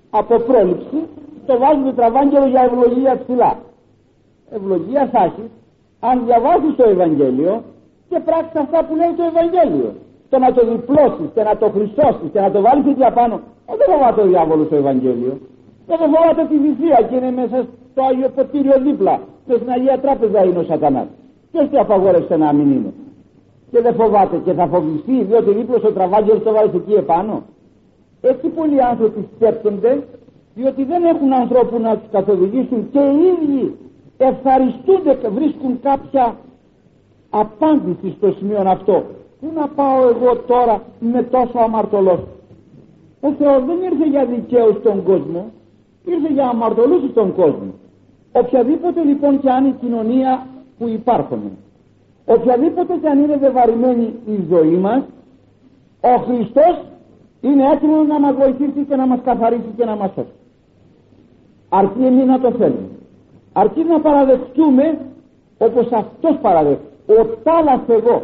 από 0.09 0.39
πρόληψη 0.39 0.99
το 1.45 1.57
βάζουν 1.57 1.83
τετραβάγγελο 1.83 2.45
για 2.45 2.61
ευλογία 2.61 3.19
ψηλά 3.23 3.51
ευλογία 4.49 5.09
θα 5.11 5.23
έχει 5.23 5.45
αν 5.99 6.25
διαβάζεις 6.25 6.75
το 6.75 6.83
Ευαγγέλιο 6.89 7.63
και 8.09 8.19
πράξεις 8.27 8.55
αυτά 8.63 8.79
που 8.85 8.93
λέει 8.99 9.13
το 9.19 9.23
Ευαγγέλιο. 9.31 9.89
Το 10.29 10.37
να 10.43 10.49
το 10.53 10.61
διπλώσεις 10.71 11.27
και 11.35 11.43
να 11.49 11.57
το 11.61 11.67
χρυσώσεις 11.75 12.27
και 12.33 12.39
να 12.45 12.51
το 12.51 12.59
βάλεις 12.61 12.85
εκεί 12.91 13.03
απάνω. 13.03 13.35
Ε, 13.69 13.73
δεν 13.79 13.87
φοβάται 13.91 14.21
ο 14.21 14.27
διάβολος 14.31 14.67
το 14.71 14.75
Ευαγγέλιο. 14.75 15.33
Δεν 15.87 15.97
φοβάται 15.97 16.43
τη 16.49 16.55
θυσία 16.63 16.99
και 17.07 17.15
είναι 17.15 17.31
μέσα 17.41 17.57
στο 17.91 18.01
Άγιο 18.09 18.29
Ποτήριο 18.35 18.77
δίπλα. 18.85 19.15
Και 19.47 19.53
στην 19.59 19.69
Αγία 19.75 19.97
Τράπεζα 19.99 20.39
είναι 20.45 20.59
ο 20.59 20.63
Σατανάς. 20.63 21.07
Ποιο 21.51 21.67
τι 21.67 21.77
απαγόρευσε 21.77 22.35
να 22.37 22.53
μην 22.53 22.71
είναι. 22.75 22.91
Και 23.71 23.81
δεν 23.81 23.95
φοβάται 23.95 24.37
και 24.37 24.53
θα 24.53 24.67
φοβηθεί 24.67 25.23
διότι 25.23 25.51
δίπλα 25.53 25.77
στο 25.77 25.91
τραβάκι 25.91 26.29
το 26.29 26.51
βάλει 26.51 26.71
εκεί 26.75 26.93
επάνω. 26.93 27.43
Έτσι 28.21 28.47
πολλοί 28.47 28.83
άνθρωποι 28.83 29.27
σκέπτονται 29.35 30.03
διότι 30.55 30.83
δεν 30.83 31.03
έχουν 31.03 31.33
ανθρώπου 31.33 31.79
να 31.79 31.97
τους 31.97 32.09
καθοδηγήσουν 32.11 32.89
και 32.91 32.99
οι 32.99 33.19
ίδιοι 33.33 33.75
ευχαριστούνται 34.17 35.13
και 35.13 35.27
βρίσκουν 35.27 35.79
κάποια 35.81 36.35
απάντηση 37.29 38.13
στο 38.17 38.31
σημείο 38.37 38.63
αυτό. 38.65 39.03
Πού 39.39 39.51
να 39.55 39.67
πάω 39.67 40.07
εγώ 40.09 40.35
τώρα 40.37 40.81
με 40.99 41.23
τόσο 41.23 41.57
αμαρτωλός; 41.57 42.19
Ο 43.21 43.31
Θεός 43.31 43.65
δεν 43.65 43.77
ήρθε 43.91 44.07
για 44.09 44.25
δικαίους 44.25 44.75
στον 44.75 45.03
κόσμο, 45.03 45.51
ήρθε 46.05 46.33
για 46.33 46.47
αμαρτωλούς 46.47 47.09
στον 47.11 47.35
κόσμο. 47.35 47.73
Οποιαδήποτε 48.31 49.03
λοιπόν 49.03 49.39
και 49.39 49.49
αν 49.49 49.65
η 49.65 49.71
κοινωνία 49.71 50.47
που 50.77 50.87
υπάρχουν, 50.87 51.41
οποιαδήποτε 52.35 52.93
και 53.01 53.09
αν 53.09 53.23
είναι 53.23 53.37
βεβαρημένη 53.37 54.13
η 54.25 54.45
ζωή 54.49 54.77
μας, 54.77 55.01
ο 56.01 56.21
Χριστός 56.25 56.75
είναι 57.41 57.63
έτοιμος 57.73 58.07
να 58.07 58.19
μας 58.19 58.35
βοηθήσει 58.35 58.85
και 58.89 58.95
να 58.95 59.05
μας 59.07 59.19
καθαρίσει 59.23 59.73
και 59.77 59.85
να 59.85 59.95
μας 59.95 60.11
σώσει. 60.15 60.37
Αρκεί 61.69 62.03
εμείς 62.03 62.25
να 62.25 62.39
το 62.39 62.51
θέλουμε. 62.51 62.89
Αρκεί 63.53 63.83
να 63.83 63.99
παραδεχτούμε 63.99 64.97
όπως 65.57 65.91
αυτός 65.91 66.37
παραδέχτηκε. 66.41 66.91
Ο 67.07 67.25
τάλας 67.43 67.81
εγώ. 67.87 68.21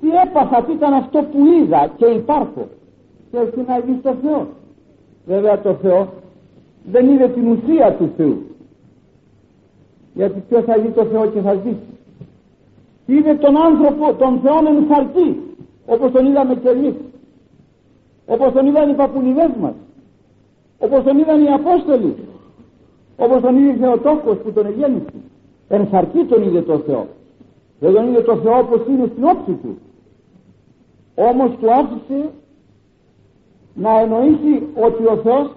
Τι 0.00 0.08
έπαθα, 0.26 0.62
τι 0.62 0.72
ήταν 0.72 0.92
αυτό 0.92 1.18
που 1.18 1.38
είδα 1.46 1.92
και 1.96 2.06
υπάρχω. 2.06 2.68
Και 3.30 3.38
έτσι 3.38 3.64
να 3.66 3.78
δει 3.80 4.00
το 4.02 4.14
Θεό. 4.22 4.46
Βέβαια 5.26 5.60
το 5.60 5.74
Θεό 5.74 6.08
δεν 6.84 7.08
είδε 7.08 7.28
την 7.28 7.50
ουσία 7.50 7.94
του 7.98 8.10
Θεού. 8.16 8.42
Γιατί 10.14 10.42
ποιος 10.48 10.64
θα 10.64 10.78
δει 10.78 10.88
το 10.88 11.04
Θεό 11.04 11.26
και 11.26 11.40
θα 11.40 11.54
ζήσει; 11.54 11.92
Είδε 13.14 13.34
τον 13.34 13.56
άνθρωπο, 13.56 14.14
τον 14.14 14.40
Θεό 14.42 14.58
εν 14.66 14.86
χαρτί, 14.88 15.40
όπως 15.86 16.10
τον 16.10 16.26
είδαμε 16.26 16.54
και 16.54 16.68
εμείς. 16.68 16.94
Όπως 18.26 18.52
τον 18.52 18.66
είδαν 18.66 18.90
οι 18.90 18.94
παπουλιδές 18.94 19.50
μας. 19.60 19.74
Όπως 20.78 21.02
τον 21.04 21.18
είδαν 21.18 21.44
οι 21.44 21.52
Απόστολοι. 21.52 22.14
Όπως 23.16 23.40
τον 23.40 23.56
είδε 23.56 23.72
ο 23.72 23.76
Θεοτόκος 23.80 24.36
που 24.36 24.52
τον 24.52 24.66
εγέννησε. 24.66 25.18
Εν 25.68 25.88
χαρτί 25.90 26.24
τον 26.24 26.42
είδε 26.42 26.62
το 26.62 26.78
Θεό. 26.78 27.06
Δεν 27.80 27.92
τον 27.94 28.08
είδε 28.08 28.20
το 28.20 28.36
Θεό 28.36 28.58
όπως 28.58 28.80
είναι 28.88 29.06
στην 29.12 29.24
όψη 29.24 29.52
του. 29.62 29.78
Όμως 31.14 31.50
του 31.60 31.72
άφησε 31.72 32.30
να 33.74 34.00
εννοήσει 34.00 34.66
ότι 34.86 35.04
ο 35.06 35.16
Θεός 35.22 35.56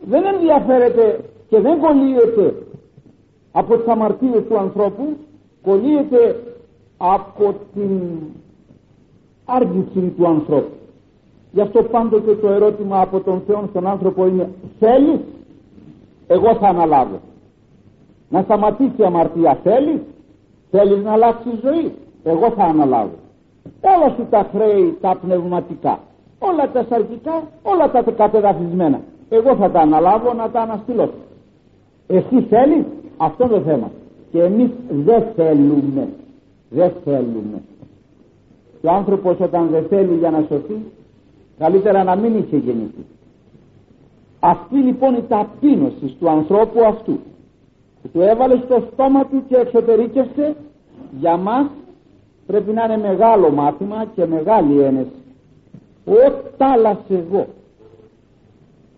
δεν 0.00 0.22
ενδιαφέρεται 0.34 1.20
και 1.48 1.60
δεν 1.60 1.78
κολλείεται 1.78 2.54
από 3.52 3.76
τις 3.76 3.86
αμαρτίες 3.86 4.42
του 4.48 4.58
ανθρώπου 4.58 5.16
κολλείεται 5.62 6.47
από 6.98 7.54
την 7.74 8.00
άργηση 9.44 10.12
του 10.16 10.26
ανθρώπου. 10.26 10.72
Γι' 11.52 11.60
αυτό 11.60 11.82
πάντοτε 11.82 12.34
το 12.34 12.48
ερώτημα 12.48 13.00
από 13.00 13.20
τον 13.20 13.42
Θεό 13.46 13.64
στον 13.70 13.86
άνθρωπο 13.86 14.26
είναι 14.26 14.48
θέλεις; 14.78 15.20
Εγώ 16.26 16.54
θα 16.54 16.68
αναλάβω. 16.68 17.20
Να 18.28 18.42
σταματήσει 18.42 18.92
η 18.96 19.04
αμαρτία 19.04 19.58
θέλεις; 19.62 20.00
Θέλεις 20.70 21.04
να 21.04 21.12
αλλάξει 21.12 21.48
η 21.48 21.58
ζωή; 21.62 21.92
Εγώ 22.24 22.50
θα 22.50 22.64
αναλάβω. 22.64 23.14
Όλα 23.80 24.14
σου 24.16 24.26
τα 24.30 24.48
χρέη 24.54 24.96
τα 25.00 25.16
πνευματικά. 25.22 25.98
Όλα 26.38 26.70
τα 26.70 26.86
σαρκικά 26.88 27.42
όλα 27.62 27.90
τα 27.90 28.02
κατεδαφισμένα. 28.02 29.00
Εγώ 29.28 29.56
θα 29.56 29.70
τα 29.70 29.80
αναλάβω 29.80 30.32
να 30.32 30.50
τα 30.50 30.60
αναστηλώσω 30.60 31.12
εσύ 32.08 32.42
θέλεις; 32.42 32.84
Αυτό 33.16 33.46
το 33.46 33.60
θέμα. 33.60 33.90
Και 34.30 34.42
εμείς 34.42 34.70
δεν 34.88 35.24
θέλουμε 35.36 36.08
δεν 36.70 36.92
θέλουμε. 37.04 37.62
Και 38.80 38.86
ο 38.86 38.90
άνθρωπος 38.90 39.36
όταν 39.40 39.68
δεν 39.68 39.86
θέλει 39.88 40.16
για 40.16 40.30
να 40.30 40.44
σωθεί 40.48 40.82
καλύτερα 41.58 42.04
να 42.04 42.16
μην 42.16 42.38
είχε 42.38 42.56
γεννηθεί. 42.56 43.04
Αυτή 44.40 44.76
λοιπόν 44.76 45.14
η 45.14 45.22
ταπείνωση 45.28 46.16
του 46.20 46.30
ανθρώπου 46.30 46.84
αυτού 46.84 47.18
που 48.02 48.08
του 48.12 48.20
έβαλε 48.20 48.60
στο 48.64 48.84
στόμα 48.92 49.26
του 49.26 49.42
και 49.48 49.56
εξωτερήκευσε 49.56 50.56
για 51.20 51.36
μας 51.36 51.66
πρέπει 52.46 52.72
να 52.72 52.84
είναι 52.84 52.98
μεγάλο 52.98 53.50
μάθημα 53.50 54.04
και 54.14 54.26
μεγάλη 54.26 54.80
ένεση. 54.80 55.10
Ο 56.04 56.12
εγώ 57.08 57.46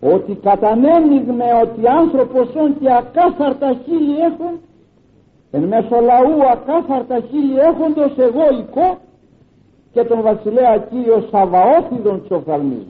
ότι 0.00 0.35
κατανέμιγμε 0.35 1.44
ότι 1.62 1.88
άνθρωπος 1.88 2.54
όν 2.54 2.78
και 2.80 2.92
ακάθαρτα 2.92 3.80
χείλη 3.85 4.16
έχουν 4.18 4.61
εν 5.50 5.62
μέσω 5.62 6.00
λαού 6.00 6.48
ακάθαρτα 6.52 7.20
χείλη 7.20 7.58
έχοντος 7.58 8.12
εγώ 8.16 8.58
οικό 8.58 8.98
και 9.92 10.04
τον 10.04 10.22
βασιλέα 10.22 10.78
Κύριο 10.78 11.28
Σαβαώθιδον 11.30 12.20
της 12.20 12.30
οφθαλμής 12.30 12.86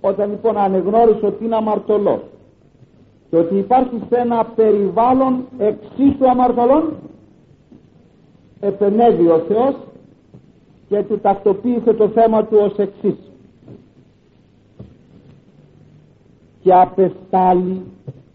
όταν 0.00 0.30
λοιπόν 0.30 0.56
ανεγνώρισε 0.56 1.26
ότι 1.26 1.44
είναι 1.44 1.56
αμαρτωλός 1.56 2.20
και 3.30 3.36
ότι 3.36 3.56
υπάρχει 3.56 4.02
σε 4.08 4.16
ένα 4.20 4.44
περιβάλλον 4.44 5.44
εξίσου 5.58 6.28
αμαρτωλών 6.30 6.96
επενέβη 8.60 9.28
ο 9.28 9.38
Θεός 9.48 9.74
και 10.88 11.02
του 11.02 11.18
τακτοποίησε 11.20 11.92
το 11.92 12.08
θέμα 12.08 12.44
του 12.44 12.58
ως 12.60 12.76
εξής. 12.76 13.18
Και 16.62 16.74
απεστάλλει 16.74 17.82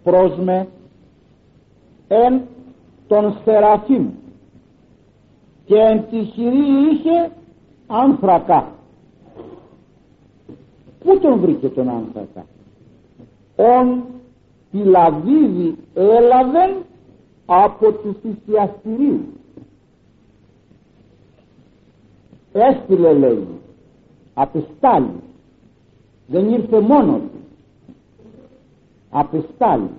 προς 0.03 0.37
με 0.37 0.67
εν 2.07 2.41
τον 3.07 3.37
Σεραφείμ 3.43 4.07
και 5.65 5.75
εν 5.75 6.05
τη 6.09 6.23
χειρή 6.23 6.91
είχε 6.91 7.31
άνθρακα. 7.87 8.67
Πού 10.99 11.19
τον 11.19 11.39
βρήκε 11.39 11.69
τον 11.69 11.89
άνθρακα; 11.89 12.45
Ον 13.55 14.03
τη 14.71 14.77
λαβίδη 14.77 15.77
έλαβεν 15.93 16.75
από 17.45 17.91
τους 17.91 18.15
θυσιαστηρίους. 18.21 19.25
Έστειλε 22.51 23.13
λέει 23.13 23.47
απεστάλλει 24.35 25.23
δεν 26.27 26.49
ήρθε 26.49 26.79
μόνος 26.79 27.19
του. 27.21 27.39
Απεστάλλει 29.09 29.89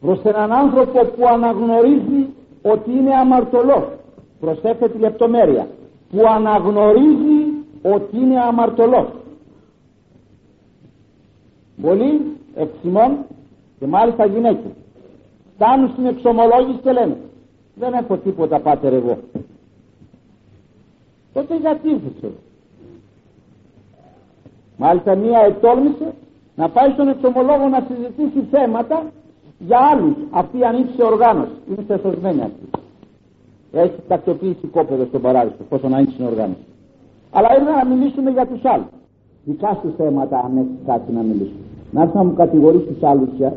προς 0.00 0.22
έναν 0.22 0.52
άνθρωπο 0.52 1.04
που 1.04 1.28
αναγνωρίζει 1.28 2.26
ότι 2.72 2.90
είναι 2.90 3.14
αμαρτωλός. 3.14 3.84
Προσέξτε 4.40 4.88
τη 4.88 4.98
λεπτομέρεια. 4.98 5.68
Που 6.10 6.22
αναγνωρίζει 6.28 7.44
ότι 7.82 8.16
είναι 8.16 8.40
αμαρτωλός. 8.40 9.08
Πολλοί 11.82 12.36
εξημών 12.54 13.16
και 13.78 13.86
μάλιστα 13.86 14.26
γυναίκες. 14.26 14.70
Φτάνουν 15.54 15.90
στην 15.92 16.06
εξομολόγηση 16.06 16.78
και 16.82 16.92
λένε 16.92 17.16
δεν 17.78 17.92
έχω 17.92 18.16
τίποτα 18.16 18.60
πάτερ 18.60 18.92
εγώ 18.92 19.18
τότε 21.32 21.56
γιατί 21.56 21.88
είσαι 21.88 22.30
μάλιστα 24.76 25.14
μία 25.14 25.38
ετόλμησε 25.40 26.14
να 26.56 26.68
πάει 26.68 26.90
στον 26.90 27.08
εξομολόγο 27.08 27.68
να 27.68 27.86
συζητήσει 27.88 28.46
θέματα 28.50 29.12
για 29.58 29.78
άλλους 29.92 30.14
αυτή 30.30 30.58
η 30.58 30.64
ανήψη 30.64 31.02
οργάνωση 31.02 31.52
είναι 31.68 31.82
θεσοσμένη 31.86 32.40
αυτή. 32.40 32.66
Έχεις 33.72 33.98
τακτοποιήσει 34.08 34.66
κόπεδο 34.66 35.04
στον 35.04 35.20
παράδεισο 35.20 35.62
πόσο 35.68 35.88
να 35.88 35.96
ανοίξει 35.96 36.24
οργάνωση. 36.24 36.66
Αλλά 37.30 37.48
ήρθα 37.58 37.84
να 37.84 37.94
μιλήσουμε 37.94 38.30
για 38.30 38.46
τους 38.46 38.64
άλλους. 38.64 38.92
Δικά 39.44 39.78
σου 39.82 39.94
θέματα 39.96 40.38
αν 40.38 40.56
έχεις 40.56 40.78
κάτι 40.86 41.12
να 41.12 41.20
μιλήσουμε. 41.20 41.60
Να 41.90 42.02
έρθει 42.02 42.16
να 42.16 42.24
μου 42.24 42.34
κατηγορήσει 42.34 42.84
τους 42.84 43.02
άλλους 43.02 43.28
πια 43.36 43.52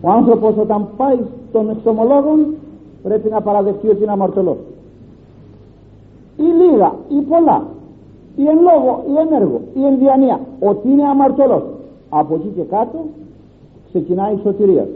ο 0.00 0.10
άνθρωπος 0.10 0.56
όταν 0.56 0.88
πάει 0.96 1.18
στον 1.48 1.70
εξομολόγο 1.70 2.38
πρέπει 3.02 3.28
να 3.28 3.40
παραδεχτεί 3.40 3.88
ότι 3.88 4.02
είναι 4.02 4.12
αμαρτωλός. 4.12 4.56
Ή 6.36 6.42
λίγα 6.42 6.94
ή 7.08 7.20
πολλά 7.20 7.66
ή 8.36 8.46
εν 8.46 8.58
λόγω 8.60 9.04
ή 9.08 9.16
εν 9.16 9.42
έργο 9.42 9.60
ή 9.74 9.84
εν 9.84 9.98
διανία 9.98 10.40
ότι 10.60 10.88
είναι 10.90 11.08
αμαρτωλός. 11.08 11.62
Από 12.08 12.34
εκεί 12.34 12.52
και 12.56 12.62
κάτω 12.62 13.04
ξεκινάει 13.96 14.34
η 14.34 14.40
σωτηρία 14.42 14.86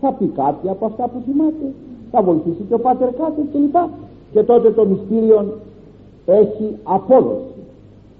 θα 0.00 0.12
πει 0.12 0.26
κάτι 0.26 0.68
από 0.68 0.84
αυτά 0.86 1.04
που 1.08 1.18
θυμάται 1.26 1.66
θα 2.10 2.22
βοηθήσει 2.22 2.62
και 2.68 2.74
ο 2.74 2.78
πάτερ 2.78 3.08
κάτω 3.20 3.40
κλπ 3.52 3.76
και 4.32 4.42
τότε 4.42 4.70
το 4.70 4.84
μυστήριο 4.86 5.38
έχει 6.26 6.66
απόδοση. 6.82 7.54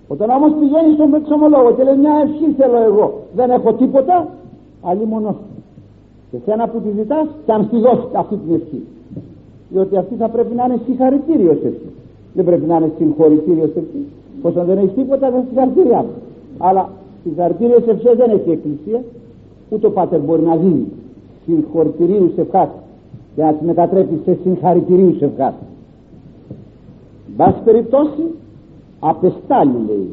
Όταν 0.09 0.31
όμως 0.31 0.53
πηγαίνει 0.61 0.92
στον 0.95 1.14
εξομολόγο 1.14 1.73
και 1.77 1.83
λέει 1.83 1.97
μια 1.97 2.14
ευχή 2.25 2.47
θέλω 2.59 2.79
εγώ 2.90 3.07
δεν 3.35 3.51
έχω 3.51 3.73
τίποτα 3.73 4.29
αλλή 4.83 5.05
μονός 5.05 5.37
και 6.31 6.37
σένα 6.45 6.69
που 6.69 6.79
τη 6.81 6.90
ζητάς 6.99 7.27
και 7.45 7.53
αν 7.53 7.64
στη 7.69 7.79
δώσεις 7.79 8.11
αυτή 8.12 8.37
την 8.37 8.55
ευχή. 8.55 8.81
Διότι 9.71 9.97
αυτή 9.97 10.14
θα 10.14 10.29
πρέπει 10.29 10.55
να 10.55 10.64
είναι 10.64 10.79
συγχαρητήριος 10.87 11.59
ευχή. 11.71 11.90
Δεν 12.35 12.45
πρέπει 12.45 12.66
να 12.66 12.77
είναι 12.77 12.90
συγχωρητήριος 12.99 13.71
ευχή. 13.81 14.03
Πως 14.42 14.53
δεν 14.55 14.79
έχεις 14.79 14.95
τίποτα 14.95 15.31
δεν 15.31 15.42
συγχαρητήριά 15.49 16.01
του 16.01 16.14
αλλά 16.59 16.88
συγχαρητήριος 17.23 17.87
ευχές 17.87 18.16
δεν 18.16 18.31
έχει 18.31 18.51
εκκλησία 18.51 19.01
ούτε 19.68 19.87
ο 19.87 19.90
Πάτερ 19.90 20.20
μπορεί 20.20 20.42
να 20.42 20.57
δίνει 20.57 20.87
συγχωρητηρίου 21.44 22.33
ευχάς 22.37 22.68
και 23.35 23.42
να 23.42 23.55
τη 23.55 23.64
μετατρέπει 23.64 24.20
σε 24.24 24.38
συγχαρητηρίου 24.42 25.16
ευχάς 25.20 25.55
Μπας 27.37 27.55
περιπτώσει 27.64 28.24
απεστάλλει 29.00 29.79
λέει 29.87 30.11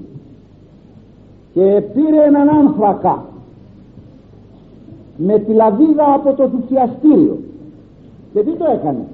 και 1.54 1.82
πήρε 1.94 2.24
έναν 2.24 2.50
άνθρακα 2.50 3.26
με 5.18 5.40
τη 5.40 5.54
λαβίδα 5.54 6.14
από 6.14 6.34
το 6.34 6.50
θυσιαστήριο. 6.50 7.38
Και 8.34 8.44
τι 8.44 8.52
το 8.52 8.66
έκανε; 8.74 9.06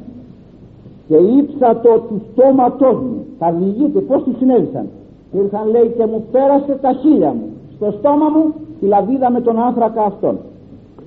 Και 1.08 1.16
ύψατο 1.16 2.00
του 2.08 2.22
στόματός 2.32 2.96
μου. 3.02 3.26
Θα 3.40 3.52
διηγείτε 3.52 4.00
πως 4.00 4.24
του 4.24 4.36
συνέβησαν. 4.38 4.88
Ήρθαν 5.32 5.70
λέει 5.70 5.94
και 5.98 6.06
μου 6.06 6.26
πέρασε 6.32 6.78
τα 6.82 6.94
χείλια 6.94 7.30
μου. 7.34 7.48
Στο 7.76 7.92
στόμα 7.92 8.30
μου 8.30 8.54
τη 8.80 8.86
λαβίδα 8.86 9.32
με 9.32 9.42
τον 9.42 9.60
άνθρακα 9.60 10.04
αυτόν. 10.04 10.38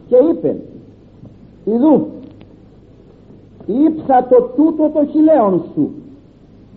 Και 0.09 0.17
είπε 0.17 0.57
Ιδού 1.65 2.07
ύψατο 3.67 4.51
τούτο 4.57 4.91
το 4.95 5.07
χιλέον 5.07 5.65
σου 5.75 5.91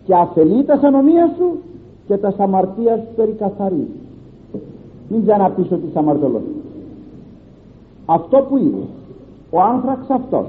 και 0.06 0.16
αφελεί 0.16 0.64
τα 0.64 0.78
σανομία 0.78 1.34
σου 1.38 1.58
και 2.08 2.18
τα 2.18 2.32
σαμαρτία 2.32 2.96
σου 2.96 3.16
περικαθαρίζει 3.16 4.00
μην 5.10 5.26
ξαναπείς 5.26 5.72
ότι 5.72 5.92
αμαρτωλός 5.94 6.42
αυτό 8.06 8.38
που 8.50 8.58
είδε 8.58 8.84
ο 9.50 9.62
άνθραξ 9.62 10.10
αυτός 10.10 10.46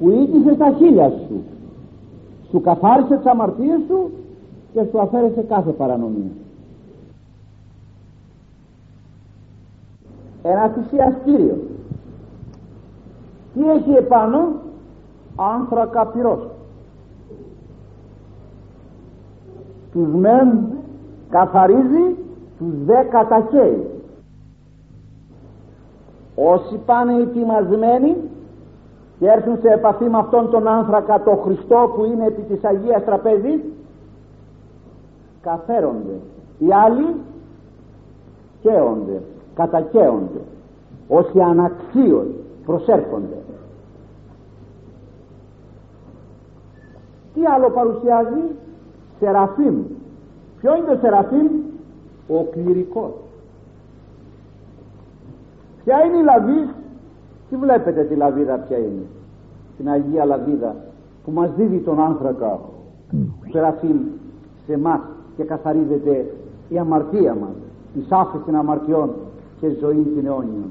που 0.00 0.10
ήτησε 0.10 0.54
στα 0.54 0.74
χείλια 0.78 1.08
σου 1.08 1.40
σου 2.50 2.60
καθάρισε 2.60 3.16
τις 3.16 3.26
αμαρτίες 3.26 3.80
σου 3.88 4.10
και 4.72 4.80
σου 4.90 5.00
αφαίρεσε 5.00 5.40
κάθε 5.48 5.70
παρανομία 5.70 6.30
ένα 10.48 10.68
θυσιαστήριο. 10.68 11.56
Τι 13.54 13.70
έχει 13.70 13.90
επάνω; 13.90 14.38
Άνθρακα 15.36 16.06
πυρός. 16.06 16.48
Τους 19.92 20.08
μεν 20.14 20.66
καθαρίζει 21.30 22.16
τους 22.58 22.84
δε 22.84 23.02
κατακαίει 23.02 23.86
όσοι 26.34 26.80
πάνε 26.86 27.14
ετοιμασμένοι 27.14 28.16
και 29.18 29.26
έρθουν 29.26 29.58
σε 29.60 29.68
επαφή 29.68 30.04
με 30.04 30.18
αυτόν 30.18 30.50
τον 30.50 30.68
άνθρακα 30.68 31.22
το 31.22 31.30
Χριστό 31.30 31.92
που 31.94 32.04
είναι 32.04 32.26
επί 32.26 32.42
της 32.42 32.64
Αγίας 32.64 33.04
Τραπέζης 33.04 33.60
καθαίρονται 35.40 36.20
οι 36.58 36.72
άλλοι 36.72 37.14
καίονται 38.60 39.22
κατακαίονται 39.56 40.40
όσοι 41.08 41.40
αναξίοι 41.40 42.34
προσέρχονται. 42.66 43.36
Τι 47.34 47.40
άλλο 47.54 47.70
παρουσιάζει; 47.70 48.42
Σεραφείμ. 49.18 49.76
Ποιο 50.60 50.76
είναι 50.76 50.86
το 50.86 50.98
Σεραφείμ; 51.00 51.46
Ο 52.28 52.44
κληρικός. 52.50 53.12
Ποια 55.84 56.04
είναι 56.04 56.16
η 56.16 56.22
λαβή 56.22 56.70
τι 57.50 57.56
βλέπετε 57.56 58.02
τη 58.02 58.14
λαβίδα 58.14 58.56
ποια 58.56 58.76
είναι; 58.78 59.06
Την 59.76 59.88
Αγία 59.88 60.24
Λαβίδα 60.24 60.76
που 61.24 61.30
μας 61.30 61.50
δίδει 61.56 61.78
τον 61.78 62.00
άνθρακα. 62.00 62.60
Σεραφείμ 63.50 63.96
σε 64.66 64.72
εμάς 64.72 65.00
και 65.36 65.44
καθαρίζεται 65.44 66.34
η 66.68 66.78
αμαρτία 66.78 67.34
μας 67.34 67.54
η 67.94 68.04
σάφη 68.08 68.38
των 68.38 68.54
αμαρτιών 68.54 69.10
και 69.60 69.68
ζωή 69.80 70.02
την 70.14 70.26
αιώνια. 70.26 70.68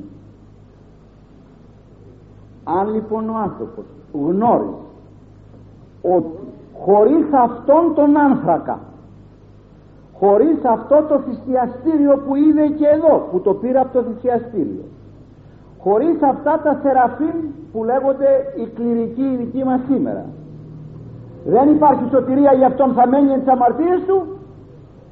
Αν 2.63 2.93
λοιπόν 2.93 3.29
ο 3.29 3.37
άνθρωπος 3.37 3.85
γνώριζε 4.13 4.83
ότι 6.01 6.37
χωρίς 6.79 7.25
αυτόν 7.31 7.93
τον 7.95 8.17
άνθρακα 8.17 8.79
χωρίς 10.19 10.63
αυτό 10.63 11.05
το 11.09 11.19
θυσιαστήριο 11.19 12.17
που 12.27 12.35
είδε 12.35 12.67
και 12.67 12.87
εδώ 12.87 13.27
που 13.31 13.39
το 13.39 13.53
πήρα 13.53 13.81
από 13.81 13.93
το 13.93 14.03
θυσιαστήριο 14.03 14.83
χωρίς 15.79 16.21
αυτά 16.21 16.61
τα 16.63 16.79
σεραφείμ 16.81 17.37
που 17.71 17.83
λέγονται 17.83 18.29
η 18.63 18.65
κληρική 18.75 19.21
η 19.21 19.35
δική 19.35 19.63
μας 19.63 19.79
σήμερα 19.87 20.25
δεν 21.45 21.69
υπάρχει 21.69 22.03
σωτηρία 22.11 22.53
για 22.53 22.67
αυτόν 22.67 22.93
θα 22.93 23.07
μένει 23.07 23.39
τις 23.39 23.47
αμαρτίες 23.47 24.01
του 24.07 24.27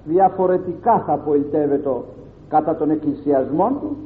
διαφορετικά 0.04 1.04
θα 1.06 1.14
απολυτεύεται 1.14 1.90
κατά 2.54 2.76
τον 2.76 2.90
εκκλησιασμό 2.90 3.68
του 3.68 3.98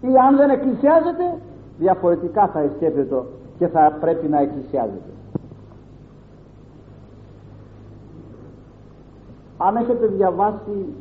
ή 0.00 0.16
αν 0.26 0.36
δεν 0.36 0.50
εκκλησιάζεται 0.50 1.38
διαφορετικά 1.78 2.46
θα 2.46 2.60
εσκέπτεται 2.60 3.22
και 3.58 3.66
θα 3.66 3.96
πρέπει 4.00 4.28
να 4.28 4.40
εκκλησιάζεται. 4.40 5.10
Αν 9.58 9.76
έχετε 9.76 10.06
διαβάσει 10.06 10.94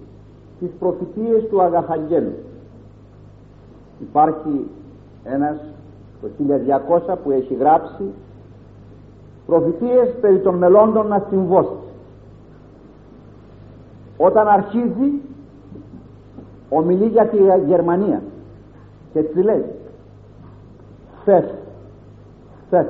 τις 0.59 0.69
προφητείες 0.79 1.47
του 1.49 1.61
Αγαθαγγέλου 1.61 2.35
υπάρχει 4.01 4.67
ένας 5.23 5.57
το 6.21 6.27
1200 7.11 7.15
που 7.23 7.31
έχει 7.31 7.53
γράψει 7.53 8.03
προφητείες 9.45 10.15
περί 10.21 10.39
των 10.39 10.55
μελώντων 10.55 11.07
να 11.07 11.25
συμβώσει 11.29 11.77
όταν 14.17 14.47
αρχίζει 14.47 15.11
ομιλεί 16.69 17.05
για 17.05 17.25
τη 17.25 17.37
Γερμανία. 17.67 18.21
Και 19.13 19.21
τι 19.21 19.41
λέει 19.41 19.65
θες 21.25 21.53
θες 22.69 22.87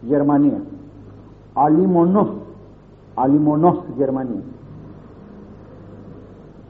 Γερμανία. 0.00 0.60
Αλίμονος 1.54 2.28
αλίμονος 3.14 3.82
Γερμανία 3.96 4.42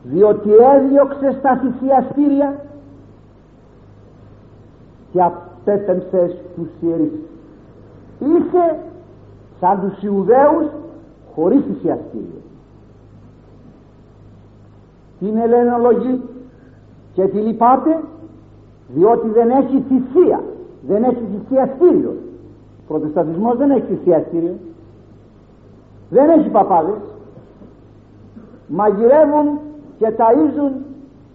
διότι 0.02 0.50
έδιωξε 0.74 1.36
στα 1.38 1.56
θυσιαστήρια 1.56 2.60
και 5.12 5.22
απέτεμψε 5.22 6.36
στους 6.52 6.68
ιερείς. 6.80 7.12
Είσαι 8.18 8.78
σαν 9.60 9.80
τους 9.80 10.02
Ιουδαίους 10.02 10.66
χωρίς 11.34 11.62
θυσιαστήριο 11.64 12.40
την 15.22 15.36
ελενολογή 15.36 16.20
και 17.12 17.22
τη 17.22 17.38
λυπάτε 17.38 18.00
διότι 18.88 19.28
δεν 19.28 19.50
έχει 19.50 19.84
θυσία. 19.88 20.42
Δεν 20.86 21.02
έχει 21.02 21.22
θυσιαστήριο 21.32 22.14
ο 22.80 22.92
προτεσταντισμός 22.92 23.56
δεν 23.56 23.70
έχει 23.70 23.94
θυσιαστήριο 23.94 24.54
δεν 26.10 26.30
έχει 26.30 26.48
παπάδες. 26.48 27.00
Μαγειρεύουν 28.66 29.58
και 29.98 30.12
ταΐζουν 30.16 30.72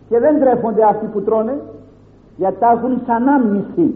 και 0.09 0.19
δεν 0.19 0.39
τρέφονται 0.39 0.83
αυτοί 0.83 1.05
που 1.05 1.21
τρώνε 1.21 1.61
γιατί 2.37 2.59
τα 2.59 2.71
έχουν 2.71 3.01
σαν 3.05 3.27
άμνηση. 3.27 3.95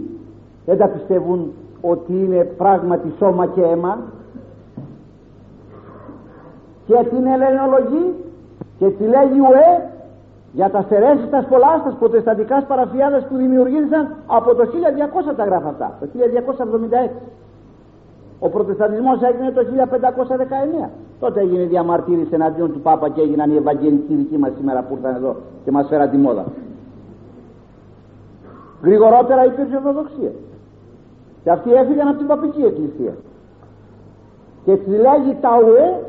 Δεν 0.65 0.77
τα 0.77 0.87
πιστεύουν 0.87 1.51
ότι 1.81 2.13
είναι 2.13 2.43
πράγματι 2.43 3.13
σώμα 3.17 3.45
και 3.45 3.61
αίμα. 3.61 3.97
Και 6.85 7.05
την 7.09 7.25
ελληνολογή 7.25 8.15
και 8.81 8.89
τη 8.89 9.03
λέγει 9.03 9.39
ουέ 9.49 9.89
για 10.51 10.69
τα 10.69 10.81
στερέσεις 10.81 11.29
τα 11.29 11.45
πολλά 11.49 11.77
στα 11.81 11.95
προτεσταντικά 11.99 12.63
παραφιάδες 12.63 13.23
που 13.23 13.35
δημιουργήθηκαν 13.35 14.15
από 14.27 14.55
το 14.55 14.63
1200 15.31 15.35
τα 15.35 15.43
γράφα 15.43 15.67
αυτά 15.67 15.97
το 15.99 16.07
1276 17.07 17.09
ο 18.39 18.49
προτεσταντισμός 18.49 19.21
έγινε 19.21 19.51
το 19.51 19.61
1519 20.85 20.89
τότε 21.19 21.39
έγινε 21.39 21.63
διαμαρτύρηση 21.63 22.29
εναντίον 22.31 22.71
του 22.73 22.79
Πάπα 22.79 23.09
και 23.09 23.21
έγιναν 23.21 23.51
οι 23.51 23.55
Ευαγγελικοί 23.55 24.15
δικοί 24.15 24.37
μας 24.37 24.51
σήμερα 24.57 24.81
που 24.81 24.95
ήρθαν 24.95 25.15
εδώ 25.15 25.35
και 25.63 25.71
μας 25.71 25.87
φέραν 25.87 26.09
τη 26.09 26.17
μόδα. 26.17 26.45
Γρηγορότερα 28.83 29.45
υπήρξε 29.45 29.75
ορθοδοξία. 29.75 30.31
Και 31.43 31.49
αυτοί 31.49 31.73
έφυγαν 31.73 32.07
από 32.07 32.17
την 32.17 32.27
παπική 32.27 32.61
εκκλησία. 32.61 33.13
Και 34.65 34.75
τη 34.75 34.89
λέγει 34.89 35.37
τα 35.41 35.49
ΟΕ 35.55 36.03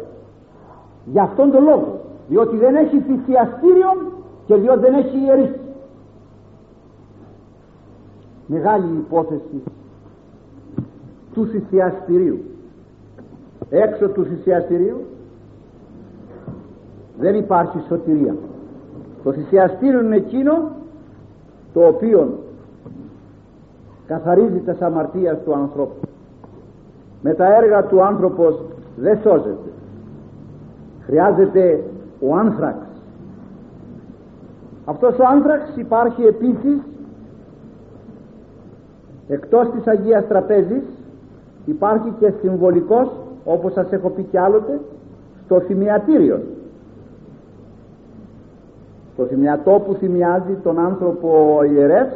για 1.05 1.23
αυτόν 1.23 1.51
τον 1.51 1.65
λόγο 1.65 2.01
διότι 2.33 2.57
δεν 2.57 2.75
έχει 2.75 3.01
θυσιαστήριο 3.01 3.91
και 4.47 4.55
διότι 4.55 4.79
δεν 4.79 4.95
έχει 4.95 5.19
ιερή. 5.19 5.55
Μεγάλη 8.47 8.97
υπόθεση 8.97 9.63
του 11.33 11.47
θυσιαστηρίου. 11.47 12.39
Έξω 13.71 14.09
του 14.09 14.25
θυσιαστηρίου 14.25 15.05
δεν 17.19 17.35
υπάρχει 17.35 17.79
σωτηρία. 17.89 18.35
Το 19.25 19.33
θυσιαστήριο 19.33 20.01
είναι 20.01 20.17
εκείνο 20.17 20.71
το 21.73 21.87
οποίο 21.87 22.39
καθαρίζει 24.07 24.61
τα 24.61 24.87
αμαρτίας 24.87 25.39
του 25.45 25.55
ανθρώπου. 25.55 26.07
Με 27.23 27.35
τα 27.35 27.57
έργα 27.57 27.85
του 27.85 28.03
άνθρωπος 28.03 28.63
δεν 28.97 29.19
σώζεται. 29.23 29.71
Χρειάζεται 31.01 31.85
ο 32.29 32.35
άνθραξ 32.35 32.77
αυτός 34.85 35.19
ο 35.19 35.27
άνθραξ 35.27 35.77
υπάρχει 35.77 36.23
επίσης 36.23 36.81
εκτός 39.29 39.71
της 39.71 39.87
Αγίας 39.87 40.27
Τραπέζης 40.27 40.83
υπάρχει 41.67 42.13
και 42.19 42.33
συμβολικός 42.41 43.09
όπως 43.45 43.73
σας 43.73 43.93
έχω 43.93 44.09
πει 44.09 44.23
κι 44.23 44.39
άλλοτε 44.39 44.81
στο 45.45 45.61
θυμιατήριο. 45.61 46.41
Το 49.17 49.25
θυμιατό 49.25 49.83
που 49.87 49.95
θυμιάζει 49.95 50.55
τον 50.63 50.79
άνθρωπο 50.79 51.61
ιερεύς 51.73 52.15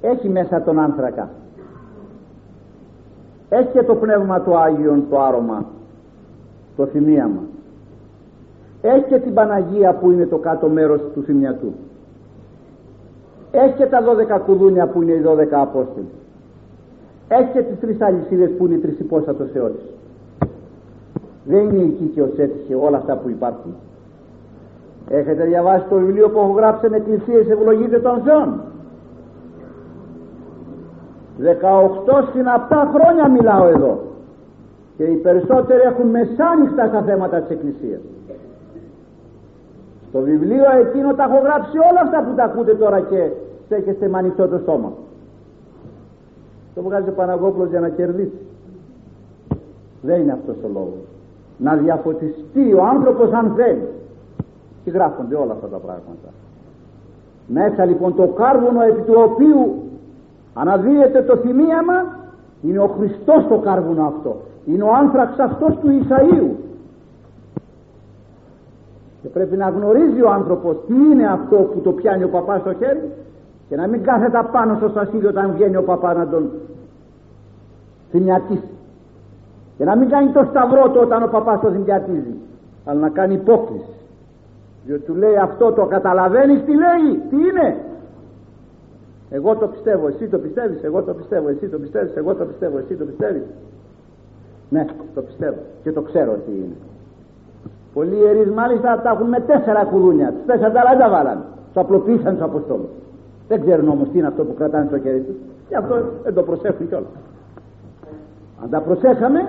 έχει 0.00 0.28
μέσα 0.28 0.62
τον 0.62 0.78
άνθρακα. 0.78 1.28
Έχει 3.48 3.68
και 3.72 3.82
το 3.82 3.94
πνεύμα 3.94 4.40
του 4.40 4.56
Άγιον 4.56 5.04
το 5.10 5.20
άρωμα 5.20 5.64
το 6.76 6.86
θυμίαμα 6.86 7.40
έχει 8.82 9.04
και 9.08 9.18
την 9.18 9.34
Παναγία 9.34 9.94
που 9.94 10.10
είναι 10.10 10.26
το 10.26 10.36
κάτω 10.36 10.68
μέρος 10.68 11.00
του 11.14 11.22
θυμιατού. 11.22 11.72
Έχει 13.50 13.74
και 13.76 13.86
τα 13.86 13.98
12 14.38 14.40
κουδούνια 14.46 14.86
που 14.86 15.02
είναι 15.02 15.12
οι 15.12 15.22
12 15.26 15.46
Απόστολοι. 15.50 16.08
Έχει 17.28 17.50
και 17.52 17.62
τις 17.62 17.80
τρεις 17.80 18.00
αλυσίδες 18.00 18.50
που 18.58 18.66
είναι 18.66 18.74
οι 18.74 18.78
τρεις 18.78 18.98
υπόστατος 18.98 19.48
αιώνες 19.54 19.96
δεν 21.46 21.68
είναι 21.68 21.82
εκεί 21.82 22.10
και 22.14 22.22
ως 22.22 22.36
έτσι 22.36 22.74
όλα 22.80 22.96
αυτά 22.96 23.16
που 23.16 23.28
υπάρχουν. 23.28 23.74
Έχετε 25.08 25.44
διαβάσει 25.44 25.84
το 25.88 25.96
βιβλίο 25.96 26.28
που 26.28 26.38
έχω 26.38 26.52
γράψει 26.52 26.88
με 26.88 26.96
εκκλησίες 26.96 27.48
ευλογείτε 27.48 27.98
των 27.98 28.22
Θεών 28.24 28.60
18 31.38 31.44
συναπτά 32.32 32.92
χρόνια 32.94 33.28
μιλάω 33.28 33.66
εδώ. 33.66 34.00
Και 34.96 35.04
οι 35.04 35.16
περισσότεροι 35.16 35.80
έχουν 35.80 36.06
μεσάνυχτα 36.06 36.86
στα 36.86 37.02
θέματα 37.02 37.40
της 37.40 37.50
Εκκλησίας 37.50 38.00
στο 40.08 40.20
βιβλίο 40.20 40.64
εκείνο 40.80 41.14
τα 41.14 41.24
έχω 41.24 41.38
γράψει 41.38 41.76
όλα 41.90 42.00
αυτά 42.02 42.22
που 42.22 42.34
τα 42.34 42.44
ακούτε 42.44 42.74
τώρα 42.74 43.00
και 43.00 43.30
στέκεστε 43.64 44.08
με 44.08 44.18
ανοιχτό 44.18 44.48
το 44.48 44.58
στόμα. 44.58 44.92
Το 46.74 46.82
βγάζει 46.82 47.08
ο 47.08 47.12
Παναγόπουλος 47.12 47.68
για 47.68 47.80
να 47.80 47.88
κερδίσει. 47.88 48.40
Δεν 50.02 50.20
είναι 50.20 50.32
αυτός 50.32 50.56
ο 50.64 50.68
λόγος. 50.72 51.04
Να 51.58 51.74
διαφωτιστεί 51.74 52.72
ο 52.72 52.84
άνθρωπος 52.84 53.32
αν 53.32 53.52
θέλει. 53.56 53.88
Και 54.84 54.90
γράφονται 54.90 55.34
όλα 55.34 55.52
αυτά 55.52 55.66
τα 55.66 55.76
πράγματα. 55.76 56.28
Μέσα 57.46 57.84
λοιπόν 57.84 58.14
το 58.14 58.26
κάρβουνο 58.26 58.82
επί 58.82 59.00
του 59.00 59.14
οποίου 59.16 59.82
αναδύεται 60.54 61.22
το 61.22 61.36
θυμίαμα 61.36 62.16
είναι 62.62 62.78
ο 62.78 62.86
Χριστός 62.86 63.46
το 63.48 63.58
κάρβουνο 63.58 64.06
αυτό. 64.06 64.36
Είναι 64.66 64.82
ο 64.82 64.94
άνθραξ 64.94 65.38
αυτός 65.38 65.78
του 65.78 65.88
Ισαΐου 65.88 66.65
και 69.26 69.32
πρέπει 69.32 69.56
να 69.56 69.68
γνωρίζει 69.68 70.22
ο 70.22 70.30
άνθρωπος 70.30 70.76
τι 70.86 70.94
είναι 70.94 71.26
αυτό 71.26 71.56
που 71.56 71.80
το 71.80 71.92
πιάνει 71.92 72.24
ο 72.24 72.28
παπάς 72.28 72.60
στο 72.60 72.74
χέρι 72.74 73.10
και 73.68 73.76
να 73.76 73.86
μην 73.86 74.02
κάθεται 74.02 74.48
πάνω 74.52 74.74
στο 74.74 74.88
σασίδι 74.88 75.26
όταν 75.26 75.52
βγαίνει 75.52 75.76
ο 75.76 75.82
παπάς 75.82 76.16
να 76.16 76.28
τον 76.28 76.50
θυμιατίσει 78.10 78.70
και 79.76 79.84
να 79.84 79.96
μην 79.96 80.08
κάνει 80.08 80.30
το 80.30 80.46
σταυρό 80.50 80.90
του 80.90 81.00
όταν 81.02 81.22
ο 81.22 81.26
παπάς 81.26 81.60
το 81.60 81.70
θυμιατίζει 81.70 82.34
αλλά 82.84 83.00
να 83.00 83.08
κάνει 83.08 83.34
υπόκληση 83.34 83.94
διότι 84.84 85.02
του 85.02 85.14
λέει 85.14 85.36
αυτό 85.36 85.72
το 85.72 85.86
καταλαβαίνεις 85.86 86.64
τι 86.64 86.72
λέει 86.74 87.22
τι 87.30 87.36
είναι. 87.36 87.76
Εγώ 89.30 89.56
το 89.56 89.66
πιστεύω 89.66 90.06
εσύ 90.08 90.28
το 90.28 90.38
πιστεύεις 90.38 90.82
εγώ 90.82 91.02
το 91.02 91.14
πιστεύω 91.14 91.48
εσύ 91.48 91.68
το 91.68 91.78
πιστεύεις 91.78 92.16
εγώ 92.16 92.34
το 92.34 92.44
πιστεύω 92.44 92.78
εσύ 92.78 92.94
το 92.94 93.04
πιστεύεις. 93.04 93.42
Ναι 94.68 94.86
το 95.14 95.22
πιστεύω 95.22 95.58
και 95.82 95.92
το 95.92 96.00
ξέρω 96.00 96.32
τι 96.32 96.52
είναι 96.52 96.76
πολλοί 97.96 98.16
ιερείς 98.16 98.50
μάλιστα 98.60 99.00
τα 99.02 99.10
έχουν 99.10 99.28
με 99.28 99.40
τέσσερα 99.40 99.84
κουδούνια 99.84 100.28
τους. 100.32 100.44
Τέσσερα 100.46 100.80
αλλά 100.80 100.96
δεν 100.96 101.10
βάλαν 101.10 101.38
τους 101.66 101.76
απλοποίησαν 101.82 102.32
τους 102.34 102.42
Αποστόλους. 102.42 102.92
Δεν 103.48 103.60
ξέρουν 103.60 103.88
όμως 103.88 104.08
τι 104.08 104.18
είναι 104.18 104.26
αυτό 104.26 104.44
που 104.44 104.54
κρατάνε 104.54 104.86
στο 104.86 104.98
χέρι 104.98 105.20
τους. 105.20 105.36
Και 105.68 105.76
αυτό 105.76 105.94
δεν 106.22 106.34
το 106.34 106.42
προσέχουν 106.42 106.88
κιόλας. 106.88 107.08
Αν 108.62 108.70
τα 108.70 108.80
προσέχαμε 108.80 109.40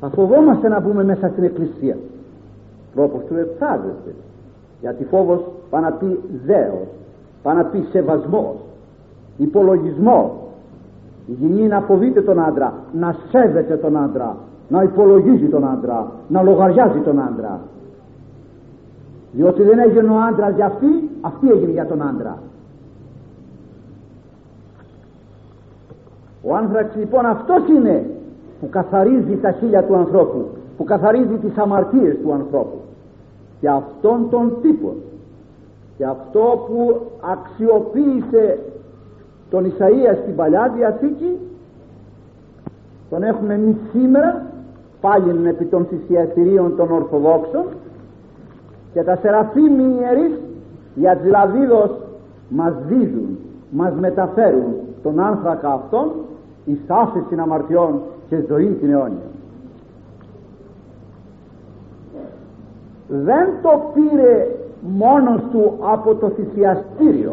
θα 0.00 0.08
φοβόμαστε 0.08 0.68
να 0.68 0.80
μπούμε 0.80 1.04
μέσα 1.04 1.28
στην 1.28 1.44
εκκλησία. 1.44 1.96
Τρόπος 2.94 3.22
του 3.28 3.34
εξάζεται 3.36 4.14
γιατί 4.80 5.04
φόβος 5.04 5.40
πάει 5.70 5.82
να 5.82 5.92
πει 5.92 6.20
δέος 6.44 6.88
πάει 7.42 7.56
να 7.56 7.64
πει 7.64 7.86
σεβασμός 7.90 8.56
υπολογισμός. 9.36 10.30
Η 11.26 11.32
γυνή 11.32 11.66
να 11.68 11.80
φοβείται 11.80 12.22
τον 12.22 12.40
άντρα 12.40 12.72
να 12.92 13.16
σέβεται 13.30 13.76
τον 13.76 13.96
άντρα 13.96 14.36
να 14.68 14.82
υπολογίζει 14.82 15.46
τον 15.46 15.68
άντρα 15.68 16.12
να 16.28 16.42
λογαριάζει 16.42 16.98
τον 16.98 17.20
άντρα. 17.20 17.60
Διότι 19.32 19.62
δεν 19.62 19.78
έγινε 19.78 20.08
ο 20.08 20.20
άντρας 20.28 20.54
για 20.54 20.66
αυτή 20.66 21.10
αυτή 21.20 21.50
έγινε 21.50 21.72
για 21.72 21.86
τον 21.86 22.02
άντρα. 22.02 22.38
Ο 26.42 26.54
άνθραξ 26.54 26.94
λοιπόν 26.96 27.26
αυτός 27.26 27.68
είναι 27.68 28.10
που 28.60 28.68
καθαρίζει 28.68 29.36
τα 29.36 29.50
χείλια 29.50 29.84
του 29.84 29.96
ανθρώπου 29.96 30.48
που 30.76 30.84
καθαρίζει 30.84 31.36
τις 31.36 31.56
αμαρτίες 31.56 32.16
του 32.22 32.32
ανθρώπου. 32.32 32.80
Και 33.60 33.68
αυτόν 33.68 34.30
τον 34.30 34.52
τύπο 34.62 34.94
και 35.96 36.04
αυτό 36.04 36.64
που 36.66 37.00
αξιοποίησε 37.32 38.58
τον 39.50 39.64
Ισαΐας 39.64 40.18
στην 40.22 40.36
Παλιά 40.36 40.72
Διαθήκη 40.76 41.38
τον 43.10 43.22
έχουμε 43.22 43.54
εμείς 43.54 43.76
σήμερα 43.92 44.46
πάλι 45.04 45.48
επί 45.48 45.64
των 45.64 45.86
θυσιαστηρίων 45.90 46.76
των 46.76 46.90
Ορθοδόξων 46.90 47.64
και 48.92 49.02
τα 49.02 49.16
Σεραφείμ 49.16 49.80
ιερείς 49.80 50.32
για 50.94 51.16
Τζιλαδίδος 51.16 51.90
μας 52.48 52.72
δίδουν 52.88 53.38
μας 53.70 53.92
μεταφέρουν 54.00 54.74
τον 55.02 55.20
άνθρακα 55.20 55.72
αυτόν 55.72 56.10
εις 56.64 56.78
άφηση 56.86 57.34
αμαρτιών 57.38 58.00
και 58.28 58.44
ζωή 58.48 58.66
την 58.80 58.90
αιώνια. 58.90 59.28
Δεν 63.08 63.48
το 63.62 63.82
πήρε 63.94 64.48
μόνος 64.80 65.40
του 65.50 65.72
από 65.92 66.14
το 66.14 66.28
θυσιαστήριο. 66.28 67.32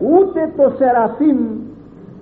Ούτε 0.00 0.52
το 0.56 0.72
Σεραφείμ 0.76 1.38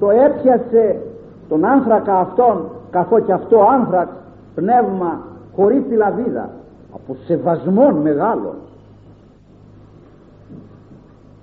το 0.01 0.11
έπιασε 0.11 1.01
τον 1.49 1.65
άνθρακα 1.65 2.19
αυτόν 2.19 2.65
καθώς 2.95 3.23
και 3.25 3.33
αυτό 3.33 3.59
άνθραξ 3.59 4.11
πνεύμα 4.55 5.27
χωρίς 5.57 5.83
τη 5.89 5.95
λαβίδα 5.95 6.51
από 6.95 7.17
σεβασμόν 7.27 7.95
μεγάλο 7.95 8.55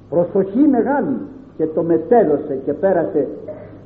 προσοχή 0.10 0.60
μεγάλη 0.60 1.18
και 1.58 1.66
το 1.66 1.84
μετέδωσε 1.84 2.60
και 2.66 2.74
πέρασε 2.74 3.28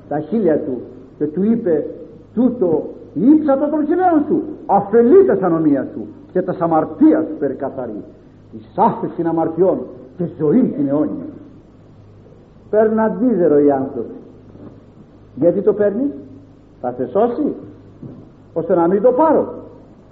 τα 0.09 0.19
χείλια 0.19 0.59
του 0.59 0.81
και 1.17 1.25
του 1.25 1.43
είπε 1.43 1.85
τούτο 2.33 2.89
ύψατο 3.13 3.67
των 3.69 3.85
χιλέων 3.85 4.23
σου 4.27 4.43
αφελεί 4.65 5.25
τα 5.25 5.45
ανομία 5.45 5.87
σου 5.93 6.07
και 6.31 6.41
τα 6.41 6.55
αμαρτία 6.59 7.25
σου 7.29 7.35
περικαθαρεί 7.39 8.03
εις 8.51 8.73
άφεση 8.75 9.21
αμαρτιών 9.27 9.77
και 10.17 10.23
ζωή 10.39 10.63
την 10.63 10.87
αιώνια 10.87 11.25
παίρνει 12.69 12.99
αντίδερο 12.99 13.59
οι 13.59 13.71
άνθρωποι. 13.71 14.15
Γιατί 15.35 15.61
το 15.61 15.73
παίρνεις; 15.73 16.09
Θα 16.85 16.93
σε 16.97 17.09
σώσει 17.11 17.55
ώστε 18.53 18.75
να 18.75 18.87
μην 18.87 19.01
το 19.01 19.11
πάρω. 19.11 19.53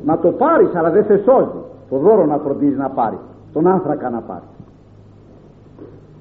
Να 0.06 0.20
το 0.20 0.32
πάρεις 0.32 0.76
αλλά 0.76 0.90
δεν 0.90 1.04
σε 1.04 1.18
σώζει. 1.18 1.62
Το 1.90 1.98
δώρο 1.98 2.26
να 2.26 2.38
φροντίζεις 2.38 2.78
να 2.78 2.90
πάρει 2.90 3.18
τον 3.54 3.68
άνθρακα 3.68 4.10
να 4.10 4.20
πάρει. 4.20 4.48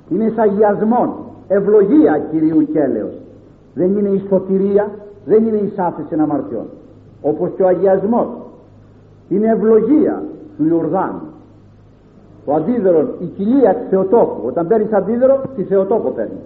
Είναι 0.09 0.25
εισαγιασμόν 0.25 1.11
ευλογία 1.49 2.19
Κυρίου 2.19 2.69
Κέλεος. 2.73 3.13
Δεν 3.75 3.97
είναι 3.99 4.09
η 4.09 4.25
σωτηρία 4.29 4.91
δεν 5.25 5.47
είναι 5.47 5.57
η 5.57 5.73
σάφηση 5.77 6.15
αμαρτιών 6.15 6.67
όπως 7.23 7.51
και 7.57 7.63
ο 7.63 7.67
αγιασμός. 7.67 8.27
Είναι 9.29 9.49
ευλογία 9.49 10.23
του 10.57 10.67
Ιορδάνου. 10.67 11.21
Το 12.45 12.55
αντίδωρο, 12.55 13.01
η 13.21 13.25
κοιλία 13.25 13.75
της 13.75 13.89
Θεοτόκου. 13.89 14.47
Όταν 14.47 14.67
παίρνεις 14.67 14.93
αντίδωρο, 14.93 15.41
τη 15.57 15.63
Θεοτόκο 15.63 16.11
παίρνεις. 16.11 16.41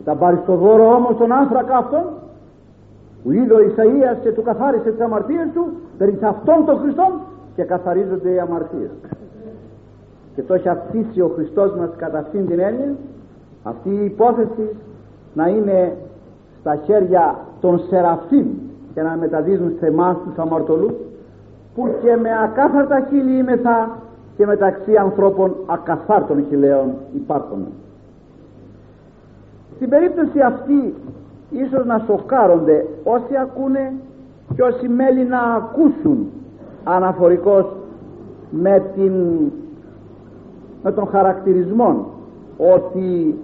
Όταν 0.00 0.18
πάρεις 0.18 0.38
το 0.46 0.54
δώρο 0.54 0.94
όμως 0.94 1.16
τον 1.16 1.32
άνθρακα 1.32 1.76
αυτόν, 1.76 2.04
που 3.22 3.32
είδε 3.32 3.54
ο 3.54 3.58
Ισαΐας 3.58 4.16
και 4.22 4.30
του 4.30 4.42
καθάρισε 4.42 4.90
τις 4.90 5.00
αμαρτίες 5.00 5.46
του, 5.54 5.72
παίρνει 5.98 6.18
αυτόν 6.22 6.64
τον 6.64 6.78
Χριστό 6.78 7.20
και 7.56 7.62
καθαρίζονται 7.62 8.30
οι 8.30 8.38
αμαρτίες. 8.38 8.90
Και 10.34 10.42
το 10.42 10.54
έχει 10.54 10.68
αφήσει 10.68 11.20
ο 11.20 11.30
Χριστός 11.34 11.74
μας 11.74 11.88
κατά 11.96 12.18
αυτήν 12.18 12.46
την 12.46 12.58
έννοια, 12.58 12.94
αυτή 13.62 13.90
η 13.90 14.04
υπόθεση 14.04 14.76
να 15.34 15.48
είναι 15.48 15.96
στα 16.60 16.76
χέρια 16.76 17.38
των 17.60 17.78
Σεραφείμ 17.88 18.46
και 18.94 19.02
να 19.02 19.16
μεταδίδουν 19.16 19.72
σε 19.78 19.86
εμάς 19.86 20.16
τους 20.24 20.38
αμαρτωλούς 20.38 20.92
που 21.74 21.88
και 22.02 22.16
με 22.16 22.28
ακάθαρτα 22.44 23.06
χείλη 23.08 23.38
είμεθα 23.38 23.98
και 24.36 24.46
μεταξύ 24.46 24.96
ανθρώπων 24.96 25.56
ακαθάρτων 25.66 26.44
χιλέων 26.48 26.94
υπάρχουν. 27.14 27.66
Στην 29.76 29.88
περίπτωση 29.88 30.40
αυτή 30.40 30.94
ίσως 31.50 31.86
να 31.86 31.98
σοκάρονται 32.06 32.86
όσοι 33.04 33.36
ακούνε 33.36 33.92
και 34.54 34.62
όσοι 34.62 34.88
μέλη 34.88 35.24
να 35.24 35.40
ακούσουν 35.40 36.30
αναφορικός 36.84 37.66
με, 38.50 38.82
την, 38.94 39.12
με 40.82 40.92
τον 40.92 41.06
χαρακτηρισμό 41.06 42.06
ότι 42.74 43.34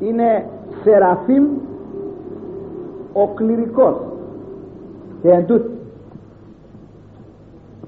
είναι 0.00 0.46
σεραφείμ 0.82 1.44
ο 3.12 3.28
κληρικός. 3.34 3.96
Και 5.22 5.30
εν 5.30 5.46
τούτο 5.46 5.70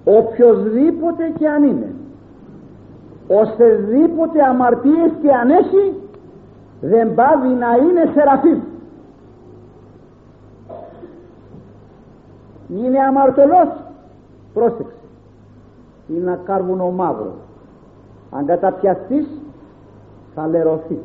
οποιοδήποτε 0.05 1.33
και 1.39 1.49
αν 1.49 1.63
είναι 1.63 1.93
οσδήποτε 3.29 4.43
αμαρτίες 4.49 5.11
και 5.23 5.33
αν 5.33 5.51
έχει 5.51 5.93
δεν 6.81 7.15
πάβει 7.15 7.49
να 7.49 7.77
είναι 7.77 8.13
σεραφείμ. 8.15 8.61
Είναι 12.69 12.99
αμαρτωλός. 12.99 13.69
Πρόσεξε. 14.55 14.95
Είναι 16.09 16.21
ένα 16.21 16.41
κάρβουνο 16.45 16.91
μαύρο. 16.91 17.35
Αν 18.31 18.47
καταπιαστείς 18.47 19.27
θα 20.35 20.47
λερωθείς. 20.47 20.99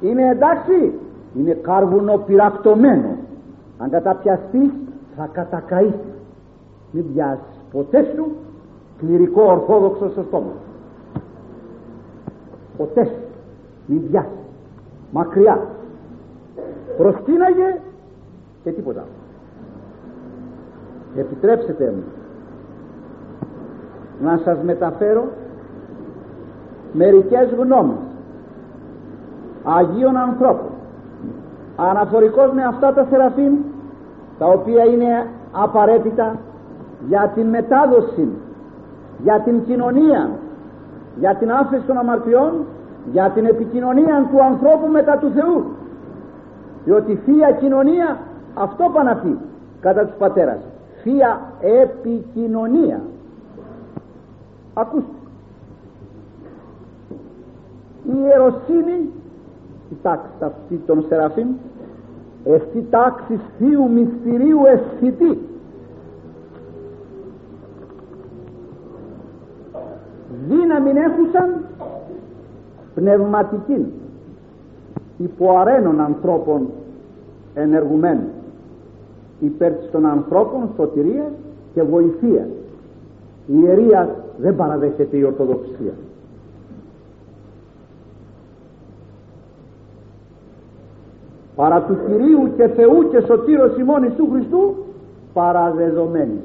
Είναι 0.00 0.28
εντάξει. 0.28 0.98
Είναι 1.36 1.52
κάρβουνο 1.52 2.16
πυρακτωμένο 2.16 3.16
αν 3.78 3.90
καταπιαστείς 3.90 4.70
θα 5.16 5.28
κατακαείς. 5.32 5.94
Μην 6.90 7.12
πιάσεις 7.12 7.64
ποτέ 7.72 8.12
σου 8.14 8.32
κληρικό 8.98 9.42
ορθόδοξο 9.42 10.08
στο 10.10 10.22
στόμα 10.22 10.52
ποτέ 12.76 13.04
σου 13.04 13.31
μην 13.92 14.10
πιάσεις 14.10 14.30
μακριά 15.10 15.60
προσκύναγε 16.96 17.78
και 18.64 18.70
τίποτα 18.70 19.04
επιτρέψτε 21.16 21.92
μου 21.96 22.02
να 24.22 24.40
σας 24.44 24.58
μεταφέρω 24.62 25.24
μερικές 26.92 27.54
γνώμες 27.58 27.96
Αγίων 29.64 30.16
ανθρώπων. 30.16 30.70
Αναφορικός 31.76 32.52
με 32.52 32.64
αυτά 32.64 32.92
τα 32.92 33.06
Σεραφείμ 33.10 33.54
τα 34.38 34.46
οποία 34.46 34.84
είναι 34.84 35.26
απαραίτητα 35.52 36.38
για 37.08 37.32
την 37.34 37.46
μετάδοση 37.46 38.28
για 39.22 39.40
την 39.44 39.64
κοινωνία 39.64 40.30
για 41.18 41.36
την 41.36 41.52
άφηση 41.52 41.82
των 41.86 41.96
αμαρτιών 41.98 42.52
για 43.10 43.30
την 43.30 43.44
επικοινωνία 43.46 44.28
του 44.30 44.42
ανθρώπου 44.42 44.86
μετά 44.92 45.18
του 45.18 45.30
Θεού. 45.34 45.64
Διότι 46.84 47.14
θεία 47.24 47.50
κοινωνία 47.50 48.18
αυτό 48.54 48.90
πάνε 48.92 49.36
κατά 49.80 50.04
τους 50.04 50.16
πατέρας. 50.18 50.58
Θεία 51.02 51.40
επικοινωνία. 51.60 53.00
Ακούστε. 54.74 55.16
Η 58.04 58.14
ιεροσύνη 58.24 59.10
η 59.90 59.96
τάξη 60.02 60.30
αυτή 60.40 60.76
των 60.86 61.04
Σεραφείμ 61.08 61.48
εστί 62.44 62.86
τάξη 62.90 63.40
θείου 63.58 63.90
μυστηρίου 63.90 64.60
αισθητή. 64.66 65.38
Δύναμη 70.48 70.90
έχουσαν 70.90 71.64
πνευματική 72.94 73.86
υποαρένων 75.18 76.00
ανθρώπων 76.00 76.68
ενεργουμένων 77.54 78.28
υπέρ 79.40 79.72
των 79.92 80.06
ανθρώπων 80.06 80.68
σωτηρίας 80.76 81.30
και 81.74 81.82
βοηθείας. 81.82 82.48
Η 83.46 83.54
ιερία 83.62 84.16
δεν 84.38 84.56
παραδέχεται 84.56 85.16
η 85.16 85.22
Ορθοδοξία. 85.22 85.92
Παρά 91.56 91.82
του 91.82 91.96
Κυρίου 92.06 92.50
και 92.56 92.68
Θεού 92.68 93.08
και 93.10 93.20
Σωτήρος 93.20 93.78
ημών 93.78 94.02
Ιησού 94.02 94.28
Χριστού 94.32 94.74
παραδεδομένη. 95.32 96.40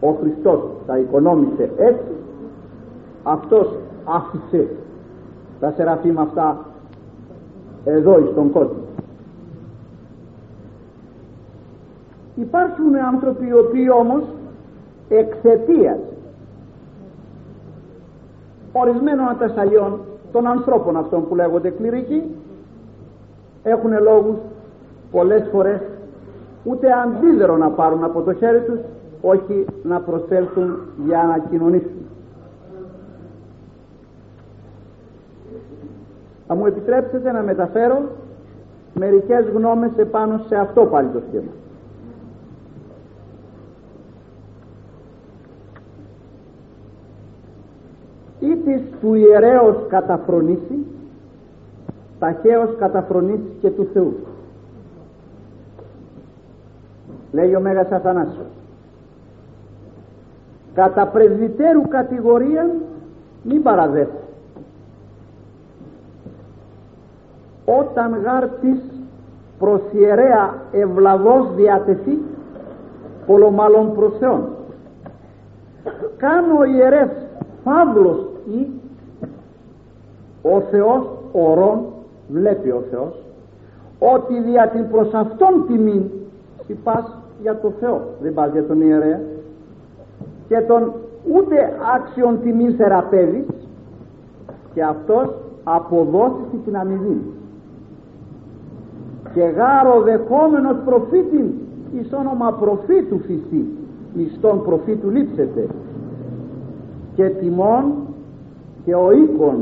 Ο 0.00 0.10
Χριστός 0.10 0.60
τα 0.86 0.98
οικονόμησε 0.98 1.70
έτσι 1.76 2.12
αυτός 3.22 3.68
άφησε 4.04 4.68
τα 5.60 5.72
σεραφείμ 5.76 6.20
αυτά 6.20 6.64
εδώ 7.84 8.28
στον 8.32 8.50
κόσμο. 8.52 8.82
Υπάρχουν 12.34 12.96
άνθρωποι 13.12 13.46
οι 13.46 13.52
οποίοι 13.52 13.88
όμως 14.00 14.22
εξαιτίας 15.08 15.98
ορισμένων 18.72 19.28
ατασταλιών 19.28 20.00
των 20.32 20.46
ανθρώπων 20.46 20.96
αυτών 20.96 21.28
που 21.28 21.34
λέγονται 21.34 21.70
κληρικοί 21.70 22.22
έχουν 23.62 23.90
λόγους 24.02 24.36
πολλές 25.10 25.48
φορές 25.52 25.80
ούτε 26.64 26.86
αντίδερο 26.92 27.56
να 27.56 27.68
πάρουν 27.70 28.04
από 28.04 28.22
το 28.22 28.32
χέρι 28.32 28.60
τους 28.60 28.78
όχι 29.20 29.64
να 29.82 30.00
προσέλθουν 30.00 30.76
για 31.06 31.22
να 31.22 31.38
κοινωνήσουν 31.50 32.03
θα 36.46 36.54
μου 36.54 36.66
επιτρέψετε 36.66 37.32
να 37.32 37.42
μεταφέρω 37.42 38.02
μερικές 38.94 39.48
γνώμες 39.54 39.90
επάνω 39.96 40.40
σε 40.48 40.56
αυτό 40.56 40.84
πάλι 40.84 41.08
το 41.08 41.20
σχήμα. 41.28 41.52
Ή 48.40 48.56
της 48.56 48.82
του 49.00 49.14
ιερέως 49.14 49.76
καταφρονήσει 49.88 50.86
ταχαίως 52.18 52.76
καταφρονήσει 52.78 53.56
και 53.60 53.70
του 53.70 53.88
Θεού. 53.92 54.14
Λέει 57.32 57.54
ο 57.54 57.60
Μέγας 57.60 57.90
Αθανάσιος. 57.90 58.46
Κατά 60.74 61.06
πρεσβυτέρου 61.06 61.88
κατηγορία 61.88 62.70
μην 63.42 63.62
παραδέχει 63.62 64.24
όταν 67.64 68.20
γάρ 68.22 68.48
της 68.48 68.78
προς 69.58 69.80
ιερέα 69.92 70.54
ευλαβώς 70.72 71.54
διατεθεί 71.54 72.18
πολλομάλλον 73.26 73.94
προς 73.94 74.12
Θεόν. 74.18 74.42
Κάνω 76.16 76.64
ιερεύς 76.64 77.16
φαύλος 77.64 78.26
ή 78.46 78.66
ο 80.42 80.60
Θεός 80.60 81.10
ορών 81.32 81.80
βλέπει 82.28 82.70
ο 82.70 82.82
Θεός 82.90 83.22
ότι 83.98 84.40
δια 84.40 84.68
την 84.68 84.90
προς 84.90 85.12
αυτόν 85.12 85.64
τιμή 85.66 86.10
πας 86.84 87.16
για 87.42 87.60
το 87.60 87.72
Θεό. 87.80 88.00
Δεν 88.20 88.34
πας 88.34 88.52
για 88.52 88.66
τον 88.66 88.80
ιερέα. 88.80 89.20
Και 90.48 90.60
τον 90.60 90.92
ούτε 91.34 91.72
άξιον 91.94 92.40
τιμή 92.42 92.70
θεραπεύεις 92.70 93.46
και 94.74 94.82
αυτός 94.82 95.34
αποδώσει 95.64 96.60
την 96.64 96.76
αμοιβή 96.76 97.22
και 99.34 99.40
γάρο 99.40 100.02
δεχόμενος 100.02 100.76
προφήτη 100.84 101.54
εις 101.92 102.12
όνομα 102.12 102.52
προφήτου 102.52 103.18
φυσί 103.18 103.64
μισθόν 104.14 104.62
προφήτου 104.64 105.10
λείψετε. 105.10 105.66
Και 107.14 107.28
τιμών 107.28 107.84
και 108.84 108.94
ο 108.94 109.12
οίκων 109.12 109.56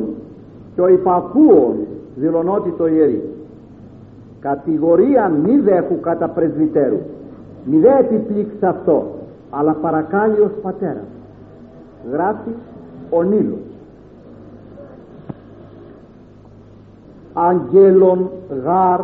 και 0.74 0.80
ο 0.80 0.88
υπακούων 0.88 1.76
δηλωνότι 2.14 2.70
το 2.70 2.86
ιερεί. 2.86 3.34
Κατηγορία 4.40 5.28
μη 5.28 5.58
δέχου 5.58 6.00
κατά 6.00 6.28
πρεσβυτέρου. 6.28 6.98
Μη 7.64 7.78
δε 7.78 7.98
επιπλήξει 7.98 8.66
αυτό 8.66 9.06
αλλά 9.50 9.72
παρακάλει 9.72 10.40
ως 10.40 10.52
πατέρας. 10.62 11.08
Γράφεις 12.12 12.56
ο 13.10 13.22
Νίλος. 13.22 13.58
Αγγέλων 17.34 18.30
γάρ 18.64 19.00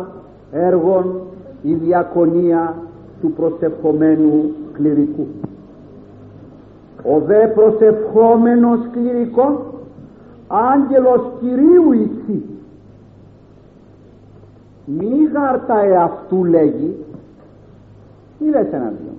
έργων 0.51 1.21
η 1.61 1.73
διακονία 1.73 2.75
του 3.21 3.31
προσευχομένου 3.31 4.51
κληρικού. 4.73 5.27
Ο 7.03 7.19
δε 7.19 7.47
προσευχόμενος 7.47 8.79
κληρικός 8.91 9.57
άγγελος 10.47 11.21
Κυρίου 11.39 11.91
ησύ 11.91 12.43
μη 14.85 15.29
γάρτα 15.33 15.79
εαυτού 15.79 16.45
λέγει 16.45 17.05
μη 18.39 18.49
λες 18.49 18.67
εναντίον. 18.71 19.17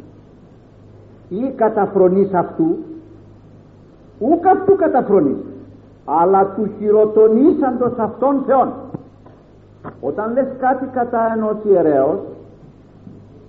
Ή 1.28 1.52
καταφρονείς 1.56 2.32
αυτού 2.32 2.76
ούκ 4.18 4.46
αυτού 4.46 4.76
καταφρονείς 4.76 5.38
αλλά 6.04 6.46
του 6.46 6.70
χειροτονήσαντος 6.78 7.92
αυτών 7.96 8.42
θεών 8.46 8.72
όταν 10.00 10.32
λες 10.32 10.46
κάτι 10.58 10.86
κατά 10.92 11.32
ενός 11.36 11.56
ιερέως 11.70 12.18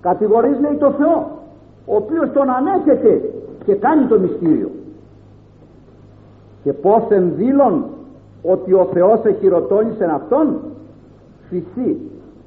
κατηγορείς 0.01 0.59
λέει 0.59 0.75
το 0.75 0.91
Θεό 0.91 1.39
ο 1.85 1.95
οποίος 1.95 2.31
τον 2.33 2.49
ανέχεται 2.49 3.21
και 3.65 3.75
κάνει 3.75 4.05
το 4.05 4.19
μυστήριο. 4.19 4.69
Και 6.63 6.73
πως 6.73 7.03
ενδύλων 7.09 7.85
ότι 8.43 8.73
ο 8.73 8.87
Θεός 8.93 9.19
εχειρωτώνησε 9.23 10.05
αυτόν; 10.13 10.59
Φυσί 11.49 11.97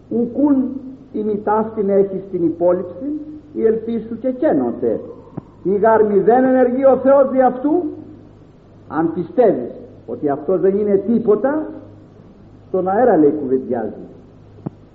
ουκούν 0.09 0.57
η 1.13 1.23
μητάστην 1.23 1.89
έχει 1.89 2.23
στην 2.29 2.45
υπόλοιψη 2.45 3.21
η 3.55 3.67
ελπίσου 3.67 4.19
και 4.19 4.31
καίνονται. 4.31 5.01
Η 5.63 5.77
γάρμη 5.77 6.19
δεν 6.19 6.45
ενεργεί 6.45 6.85
ο 6.85 6.97
Θεός 7.03 7.31
δι' 7.31 7.43
αυτού; 7.43 7.85
Αν 8.89 9.13
πιστεύεις 9.15 9.71
ότι 10.07 10.29
αυτός 10.29 10.61
δεν 10.61 10.79
είναι 10.79 10.97
τίποτα 10.97 11.67
στον 12.75 12.89
αέρα 12.89 13.17
λέει 13.17 13.35
κουβεντιάζει 13.41 14.05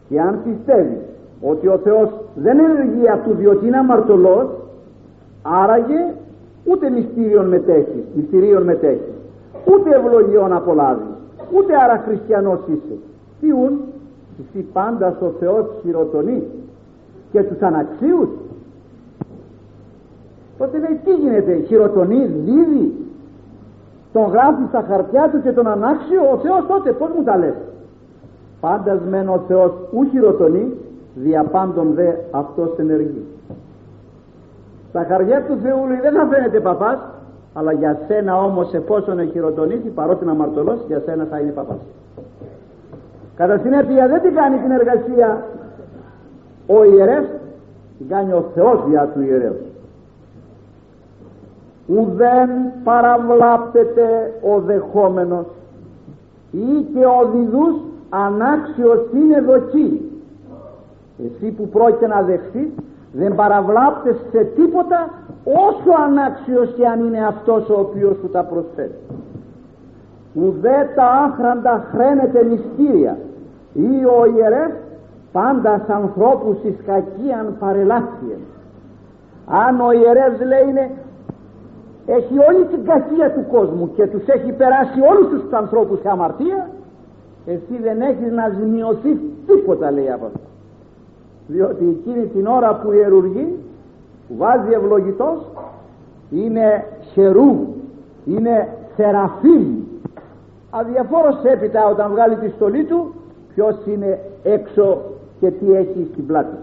και 0.10 0.22
αν 0.22 0.40
πιστεύεις 0.44 1.02
ότι 1.42 1.68
ο 1.68 1.78
Θεός 1.84 2.10
δεν 2.36 2.60
ενεργεί 2.60 3.10
αυτού 3.10 3.34
διότι 3.34 3.68
είναι 3.68 3.78
αμαρτωλός 3.78 4.48
άραγε 5.42 6.14
ούτε 6.66 6.90
μυστήριον 6.90 7.48
μετέχεις 7.48 8.04
μυστηρίων 8.16 8.64
μετέχεις. 8.64 9.14
Ούτε 9.66 9.96
ευλογιών 9.96 10.54
απολάβεις 10.54 11.06
ούτε 11.54 11.76
άρα 11.84 12.04
χριστιανός 12.06 12.60
είσαι. 12.68 12.98
Τι 13.40 13.52
ούν 13.52 13.80
εσύ 14.40 14.66
πάντα 14.74 15.14
στο 15.16 15.34
Θεός 15.40 15.66
χειροτονείς 15.82 16.44
και 17.32 17.44
τους 17.44 17.62
αναξίους. 17.62 18.30
Τότε 20.58 20.78
λέει 20.78 21.00
τι 21.04 21.14
γίνεται 21.14 21.54
χειροτονείς 21.54 22.30
δίδει 22.46 22.94
τον 24.14 24.24
γράφεις 24.24 24.68
στα 24.68 24.86
χαρτιά 24.88 25.30
του 25.32 25.42
και 25.42 25.52
τον 25.52 25.68
ανάξιο 25.68 26.22
ο 26.34 26.38
Θεός 26.38 26.66
τότε 26.68 26.92
πως 26.92 27.10
μου 27.16 27.24
τα 27.24 27.38
λες; 27.38 27.54
Πάντας 28.60 29.00
μεν 29.10 29.30
ο 29.30 29.44
Θεός 29.48 29.72
ου 29.92 30.10
χειροτονεί 30.10 30.74
δια 31.16 31.44
πάντων 31.44 31.94
δε 31.94 32.14
αυτός 32.32 32.70
ενεργεί. 32.78 33.26
Στα 34.90 35.06
χαρτιά 35.10 35.44
του 35.44 35.58
Θεού 35.64 35.88
λέει 35.88 36.00
δεν 36.00 36.14
θα 36.14 36.28
φαίνεται 36.32 36.60
παπάς 36.60 37.00
αλλά 37.54 37.72
για 37.72 38.00
σένα 38.08 38.44
όμως 38.44 38.74
εφόσον 38.74 39.20
εχειροτονήσει 39.20 39.88
παρότι 39.88 40.26
να 40.26 40.32
αμαρτωλός 40.32 40.80
για 40.88 41.02
σένα 41.06 41.28
θα 41.30 41.40
είναι 41.40 41.52
παπάς 41.52 41.78
κατά 43.36 43.58
συνέπεια 43.64 44.08
δεν 44.08 44.22
την 44.22 44.36
κάνει 44.36 44.58
την 44.58 44.72
εργασία 44.72 45.46
ο 46.68 46.84
ιερεύς 46.84 47.30
την 47.98 48.08
κάνει 48.08 48.32
ο 48.32 48.46
Θεός 48.54 48.84
δια 48.88 49.10
του 49.14 49.22
ιερεύς 49.22 49.66
ουδέν 51.88 52.50
παραβλάπτεται 52.84 54.34
ο 54.42 54.60
δεχόμενος 54.60 55.46
ή 56.52 56.86
και 56.94 57.06
ο 57.06 57.30
διδούς 57.34 57.76
ανάξιος 58.10 59.00
είναι 59.14 59.42
δοκί 59.42 60.12
εσύ 61.26 61.52
που 61.52 61.70
πρόκειται 61.70 62.08
να 62.08 62.22
δεχθείς 62.22 62.70
δεν 63.14 63.36
παραβλάπτεσαι 63.36 64.24
σε 64.32 64.44
τίποτα 64.44 65.10
όσο 65.44 66.02
ανάξιος 66.06 66.74
και 66.76 66.88
αν 66.88 67.06
είναι 67.06 67.26
αυτός 67.26 67.70
ο 67.70 67.80
οποίος 67.80 68.18
σου 68.18 68.30
τα 68.30 68.44
προσφέρει. 68.44 69.00
Ουδέ 70.34 70.90
τα 70.96 71.06
άχραντα 71.06 71.86
χρένεται 71.92 72.44
μυστήρια 72.44 73.18
ή 73.74 74.06
ο 74.06 74.26
ιερεύς 74.36 74.80
πάντα 75.32 75.84
σ' 75.88 75.90
ανθρώπους 75.90 76.64
εις 76.64 76.76
κακίαν 76.86 77.56
παρελάσιεν 77.60 78.42
αν 79.66 79.82
ο 79.82 79.92
ιερεύς 79.92 80.40
λέει 80.40 80.66
είναι 80.70 80.92
έχει 82.06 82.36
όλη 82.50 82.66
την 82.66 82.86
κακία 82.86 83.32
του 83.32 83.46
κόσμου 83.52 83.92
και 83.96 84.08
τους 84.08 84.28
έχει 84.28 84.52
περάσει 84.52 85.00
όλους 85.12 85.28
τους 85.30 85.54
ανθρώπους 85.54 86.00
σε 86.00 86.10
αμαρτία 86.10 86.70
εσύ 87.54 87.82
δεν 87.82 88.02
έχεις 88.02 88.32
να 88.32 88.50
ζημιωθείς 88.50 89.18
τίποτα 89.48 89.92
λέει 89.92 90.12
από 90.12 90.26
αυτό 90.26 90.40
διότι 91.48 92.00
εκείνη 92.00 92.26
την 92.26 92.48
ώρα 92.48 92.76
που 92.76 92.92
ιερουργεί 92.92 93.58
που 94.28 94.36
βάζει 94.38 94.72
ευλογητός 94.74 95.40
είναι 96.32 96.86
χερού 97.14 97.68
είναι 98.26 98.68
θεραφείμ. 98.96 99.64
Αδιαφόρος 100.70 101.44
έπειτα 101.44 101.88
όταν 101.88 102.12
βγάλει 102.12 102.36
τη 102.36 102.50
στολή 102.50 102.84
του 102.84 103.14
ποιος 103.54 103.76
είναι 103.86 104.20
έξω 104.44 105.02
και 105.40 105.52
τι 105.52 105.74
έχει 105.74 106.08
στην 106.12 106.26
πλάτη. 106.26 106.58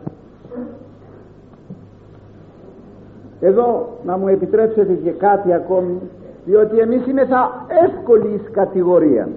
Εδώ 3.41 3.89
να 4.05 4.17
μου 4.17 4.29
επιτρέψετε 4.29 4.93
και 4.93 5.11
κάτι 5.11 5.53
ακόμη 5.53 6.01
διότι 6.45 6.79
εμείς 6.79 7.03
θα 7.29 7.67
εύκολη 7.85 8.35
εις 8.35 8.51
κατηγορία 8.51 9.29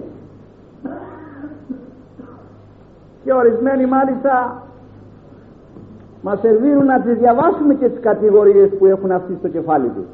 και 3.24 3.32
ορισμένοι 3.32 3.86
μάλιστα 3.86 4.62
μας 6.22 6.40
σερβίρουν 6.40 6.84
να 6.84 7.00
τις 7.00 7.18
διαβάσουμε 7.18 7.74
και 7.74 7.88
τις 7.88 8.00
κατηγορίες 8.00 8.70
που 8.78 8.86
έχουν 8.86 9.10
αυτοί 9.10 9.36
στο 9.38 9.48
κεφάλι 9.48 9.88
τους. 9.88 10.06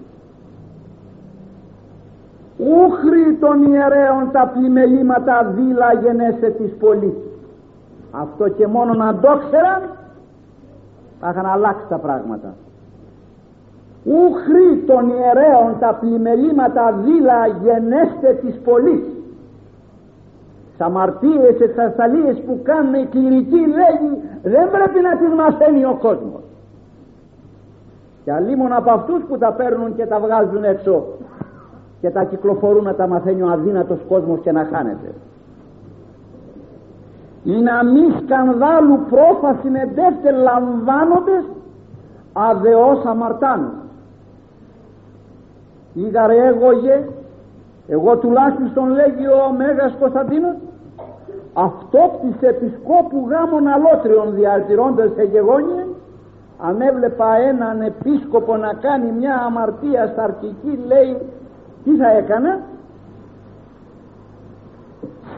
Ούχρη 2.58 3.36
των 3.40 3.72
ιερέων 3.72 4.30
τα 4.32 4.50
πλημελήματα 4.54 5.54
δίλα 5.56 5.92
γενέσε 6.02 6.50
της 6.50 6.72
πολύ. 6.80 7.14
Αυτό 8.10 8.48
και 8.48 8.66
μόνο 8.66 8.94
να 8.94 9.14
το 9.14 9.40
ξέραν 9.48 9.82
θα 11.20 11.30
είχαν 11.30 11.46
αλλάξει 11.46 11.86
τα 11.88 11.98
πράγματα. 11.98 12.54
Ούχρη 14.04 14.84
των 14.86 15.08
ιερέων 15.08 15.78
τα 15.78 15.94
πλημελήματα 16.00 16.94
δίλα 17.04 17.46
γενέστε 17.46 18.38
της 18.42 18.60
πολλής 18.64 19.00
τι 19.00 19.25
αμαρτίες, 20.78 21.60
εξασταλίες 21.60 22.42
που 22.46 22.60
κάνουν 22.62 22.94
οι 22.94 23.06
κληρικοί 23.10 23.58
λέγει 23.78 24.22
δεν 24.42 24.70
πρέπει 24.70 25.00
να 25.00 25.16
τις 25.16 25.34
μαθαίνει 25.36 25.84
ο 25.84 25.98
κόσμος 26.00 26.42
και 28.26 28.32
αλλήμον 28.32 28.72
από 28.72 28.90
αυτούς 28.90 29.22
που 29.28 29.38
τα 29.38 29.52
παίρνουν 29.52 29.96
και 29.96 30.06
τα 30.06 30.20
βγάζουν 30.20 30.64
έξω 30.64 31.04
και 32.00 32.10
τα 32.10 32.24
κυκλοφορούν 32.24 32.84
να 32.84 32.94
τα 32.94 33.06
μαθαίνει 33.06 33.42
ο 33.42 33.50
αδύνατος 33.50 33.98
κόσμος 34.08 34.40
και 34.40 34.52
να 34.52 34.68
χάνεται. 34.72 35.14
Ή 37.44 37.52
να 37.52 37.84
μη 37.84 38.22
σκανδάλου 38.22 38.98
πρόφαση 39.10 39.68
εντεύτε 39.82 40.30
λαμβάνοντες 40.30 41.44
αδεός 42.32 43.04
αμαρτάνους. 43.04 43.74
Ήγαρε 45.94 46.46
έγωγε 46.46 47.08
εγώ 47.88 48.16
τουλάχιστον 48.16 48.88
λέγει 48.88 49.26
ο 49.26 49.52
Μέγας 49.56 49.94
Κωνσταντίνος 50.00 50.56
αυτόπτης 51.52 52.36
επισκόπου 52.40 53.26
γάμων 53.30 53.66
αλότριων 53.66 54.34
διατηρώντας 54.34 55.10
σε 55.14 55.22
γεγόνια 55.22 55.86
αν 56.58 56.80
έβλεπα 56.80 57.36
έναν 57.36 57.80
επίσκοπο 57.80 58.56
να 58.56 58.72
κάνει 58.72 59.12
μια 59.18 59.36
αμαρτία 59.46 60.06
στα 60.06 60.22
αρχική 60.22 60.78
λέει 60.86 61.16
τι 61.84 61.96
θα 61.96 62.10
έκανα; 62.10 62.58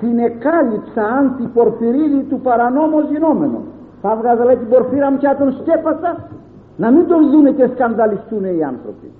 Συνεκάλυψα 0.01 1.03
αν 1.03 1.35
την 1.37 1.53
πορφυρίδη 1.53 2.23
του 2.23 2.41
παρανόμου 2.41 3.01
γινόμενο 3.01 3.63
θα 4.03 4.17
βγάζα 4.17 4.45
λέει 4.45 4.57
την 4.57 4.69
πορφύρα 4.69 5.11
μου 5.11 5.19
και 5.19 5.35
τον 5.39 5.53
σκέπασα 5.53 6.29
να 6.77 6.91
μην 6.91 7.07
τον 7.09 7.31
δούνε 7.31 7.51
και 7.51 7.69
σκανδαλιστούν 7.75 8.45
οι 8.45 8.65
άνθρωποι. 8.65 9.13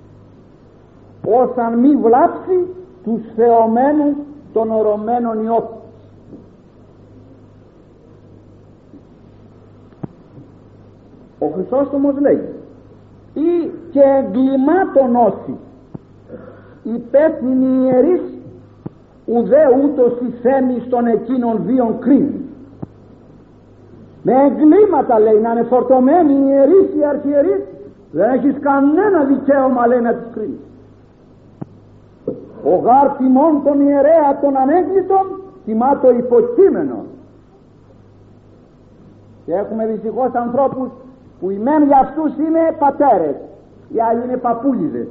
Όσαν 1.25 1.79
μη 1.79 1.95
βλάψει 1.95 2.67
τους 3.09 3.21
θεωμένους 3.35 4.15
των 4.53 4.71
ορωμένων 4.71 5.45
ιόπτων 5.45 5.77
ο 11.39 11.45
Χρυσόστομος 11.47 12.15
λέει 12.19 12.41
ή 13.33 13.71
και 13.91 13.99
εγκλημάτων 13.99 15.15
όσοι 15.15 15.57
υπεύθυνοι 16.83 17.85
ιερείς 17.85 18.21
ουδέ 19.25 19.63
ούτως 19.83 20.11
η 20.27 20.33
θέμη 20.41 20.79
των 20.89 21.05
εκείνων 21.07 21.61
βίων 21.65 21.99
κρίνει 21.99 22.41
με 24.23 24.33
εγκλήματα 24.45 25.19
λέει 25.19 25.39
να 25.39 25.51
είναι 25.51 25.63
φορτωμένοι 25.63 26.33
οι 26.33 26.45
ιερείς 26.47 26.95
οι 26.99 27.05
αρχιερείς 27.05 27.61
δεν 28.11 28.33
έχεις 28.33 28.55
κανένα 28.59 29.23
δικαίωμα 29.23 29.87
λέει 29.87 30.01
να 30.01 30.13
τους 30.13 30.33
κρίνεις 30.33 30.68
ο 32.63 32.75
γάρ 32.75 33.09
τιμών 33.17 33.63
των 33.63 33.87
ιερέα 33.87 34.39
των 34.41 34.57
ανέγκλητων 34.57 35.41
τιμά 35.65 35.99
το 35.99 36.09
υποκείμενο. 36.09 37.05
Και 39.45 39.53
έχουμε 39.53 39.85
δυστυχώς 39.85 40.33
ανθρώπους 40.33 40.89
που 41.39 41.49
οι 41.49 41.57
μεν 41.57 41.83
για 41.83 41.97
αυτούς 41.97 42.37
είναι 42.37 42.75
πατέρες. 42.79 43.35
Οι 43.93 44.01
άλλοι 44.01 44.23
είναι 44.23 44.37
παππούλιδες. 44.37 45.07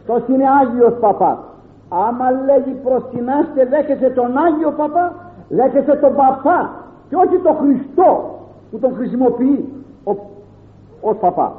Αυτός 0.00 0.28
είναι 0.28 0.44
Άγιος 0.60 0.94
Παπά. 1.00 1.44
Άμα 1.88 2.30
λέγει 2.30 2.72
προσκυνάστε 2.84 3.64
δέχεσαι 3.64 4.10
τον 4.10 4.36
Άγιο 4.36 4.70
Παπά 4.70 5.14
δέχεσαι 5.48 5.96
τον 5.96 6.14
Παπά 6.14 6.70
και 7.08 7.16
όχι 7.16 7.38
τον 7.42 7.56
Χριστό 7.56 8.38
που 8.70 8.78
τον 8.78 8.94
χρησιμοποιεί 8.94 9.68
ως 11.00 11.16
Παπά 11.20 11.52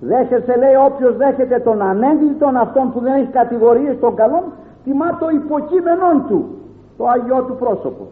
δέχεσαι 0.00 0.56
λέει 0.56 0.74
όποιος 0.86 1.16
δέχεται 1.16 1.58
τον 1.58 1.82
ανέγκλητον 1.82 2.56
αυτόν 2.56 2.92
που 2.92 3.00
δεν 3.00 3.12
έχει 3.12 3.30
κατηγορίες 3.30 3.98
των 4.00 4.14
καλών 4.14 4.42
τιμά 4.84 5.16
το 5.20 5.28
υποκείμενον 5.28 6.24
του 6.28 6.58
το 6.96 7.06
Αγιό 7.08 7.42
του 7.42 7.56
πρόσωπο. 7.56 8.06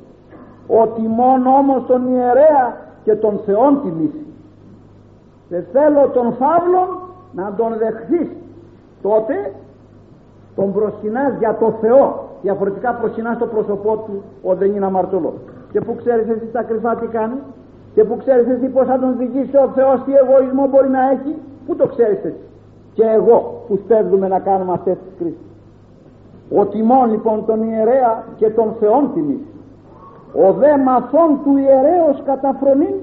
Ότι 0.67 1.01
μόνο 1.01 1.51
όμως 1.51 1.87
τον 1.87 2.15
ιερέα 2.15 2.77
και 3.05 3.15
τον 3.15 3.41
Θεόν 3.47 3.81
τιμήσει. 3.83 4.27
Δεν 5.49 5.65
θέλω 5.73 6.09
τον 6.15 6.33
φαύλο 6.33 6.83
να 7.33 7.55
τον 7.57 7.77
δεχθείς. 7.79 8.29
Τότε 9.03 9.53
τον 10.57 10.73
προσκυνάς 10.73 11.33
για 11.39 11.57
το 11.61 11.75
Θεό. 11.81 12.25
Διαφορετικά 12.43 12.95
προσκυνάς 12.95 13.39
το 13.39 13.47
πρόσωπό 13.47 13.97
του 13.97 14.23
όταν 14.43 14.59
δεν 14.59 14.75
είναι 14.75 14.85
αμαρτωλός. 14.87 15.35
Και 15.73 15.81
που 15.81 15.97
ξέρεις 15.97 16.29
εσύ 16.29 16.47
τα 16.53 16.63
κρυφά 16.63 16.97
τι 16.97 17.07
κάνει; 17.07 17.39
Και 17.95 18.05
που 18.05 18.17
ξέρεις 18.17 18.47
εσύ 18.49 18.67
πως 18.67 18.87
θα 18.87 18.99
τον 18.99 19.17
δικήσει 19.19 19.57
ο 19.57 19.71
Θεός 19.75 20.03
τι 20.05 20.13
εγωισμό 20.13 20.67
μπορεί 20.67 20.89
να 20.89 21.11
έχει; 21.11 21.35
Που 21.67 21.77
το 21.77 21.87
ξέρεις 21.87 22.19
εσύ; 22.25 22.35
Και 22.93 23.03
εγώ 23.03 23.65
που 23.69 23.81
στέλνουμε 23.85 24.29
να 24.29 24.39
κάνουμε 24.39 24.73
αυτές 24.73 24.97
τις 24.97 25.13
κρίσεις. 25.19 25.47
Ο 26.57 26.67
τιμών 26.67 27.11
λοιπόν 27.11 27.45
τον 27.47 27.63
ιερέα 27.63 28.25
και 28.37 28.51
τον 28.51 28.75
Θεόν 28.81 29.11
τιμήσει 29.15 29.57
ο 30.45 30.53
δε 30.53 30.77
μαθών 30.77 31.39
του 31.45 31.57
ιερέως 31.57 32.23
καταφρονεί. 32.25 32.95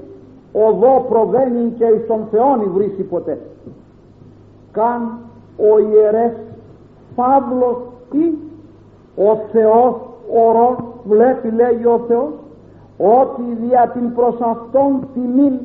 Οδό 0.52 1.06
προβαίνει 1.08 1.70
και 1.78 1.84
εις 1.84 2.06
τον 2.06 2.26
Θεόν 2.30 2.70
βρίσκει 2.74 3.02
ποτέ. 3.02 3.38
Καν 4.72 5.18
ο 5.56 5.78
ιερές 5.78 6.32
Παύλος 7.14 7.76
ή 8.12 8.38
ο 9.16 9.36
Θεός 9.52 9.94
ορών 10.34 10.76
βλέπει 11.04 11.50
λέγει 11.50 11.86
ο 11.86 12.00
Θεός 12.08 12.32
ότι 12.98 13.42
δια 13.60 13.90
την 13.94 14.14
προς 14.14 14.40
αυτόν 14.40 15.08
τιμήν 15.14 15.58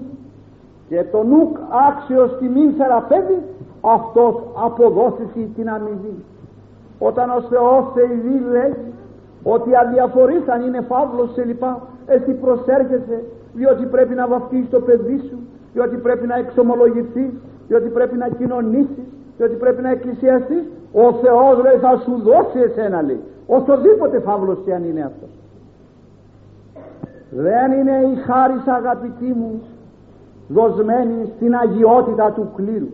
και 0.90 1.04
τον 1.12 1.32
ουκ 1.32 1.58
άξιος 1.88 2.38
τιμήν 2.38 2.72
θεραπεύει 2.78 3.40
αυτός 3.82 4.34
αποδόθηση 4.66 5.52
την 5.56 5.70
αμοιβή. 5.70 6.24
Όταν 7.00 7.30
ο 7.30 7.42
Θεός 7.50 7.84
σε 7.94 8.14
ειδεί 8.14 8.40
λέει 8.52 8.76
ότι 9.44 9.76
αδιαφορείς 9.76 10.48
αν 10.48 10.62
είναι 10.62 10.82
φαύλος 10.82 11.34
σε 11.34 11.44
λοιπά 11.44 11.82
εσύ 12.06 12.32
προσέρχεσαι 12.32 13.24
διότι 13.54 13.86
πρέπει 13.86 14.14
να 14.16 14.28
βαφτίσεις 14.28 14.70
το 14.70 14.80
παιδί 14.80 15.18
σου 15.30 15.38
διότι 15.74 15.98
πρέπει 15.98 16.28
να 16.28 16.36
εξομολογηθείς 16.36 17.32
διότι 17.68 17.90
πρέπει 17.90 18.18
να 18.18 18.28
κοινωνήσεις 18.30 19.08
διότι 19.38 19.56
πρέπει 19.56 19.82
να 19.82 19.90
εκκλησιαστείς 19.90 20.64
ο 20.94 21.14
Θεός 21.14 21.64
λέει 21.64 21.78
θα 21.82 22.02
σου 22.04 22.22
δώσει 22.22 22.60
εσένα 22.60 23.02
λέει. 23.02 23.22
Οσοδήποτε 23.48 24.20
φαύλος 24.20 24.58
και 24.66 24.74
αν 24.74 24.84
είναι 24.84 25.02
αυτός. 25.02 25.30
Δεν 27.30 27.72
είναι 27.72 27.98
η 28.14 28.16
χάρη 28.16 28.62
αγαπητή 28.66 29.34
μου 29.34 29.62
δοσμένη 30.50 31.32
στην 31.36 31.56
αγιότητα 31.56 32.32
του 32.32 32.52
κλήρου. 32.56 32.89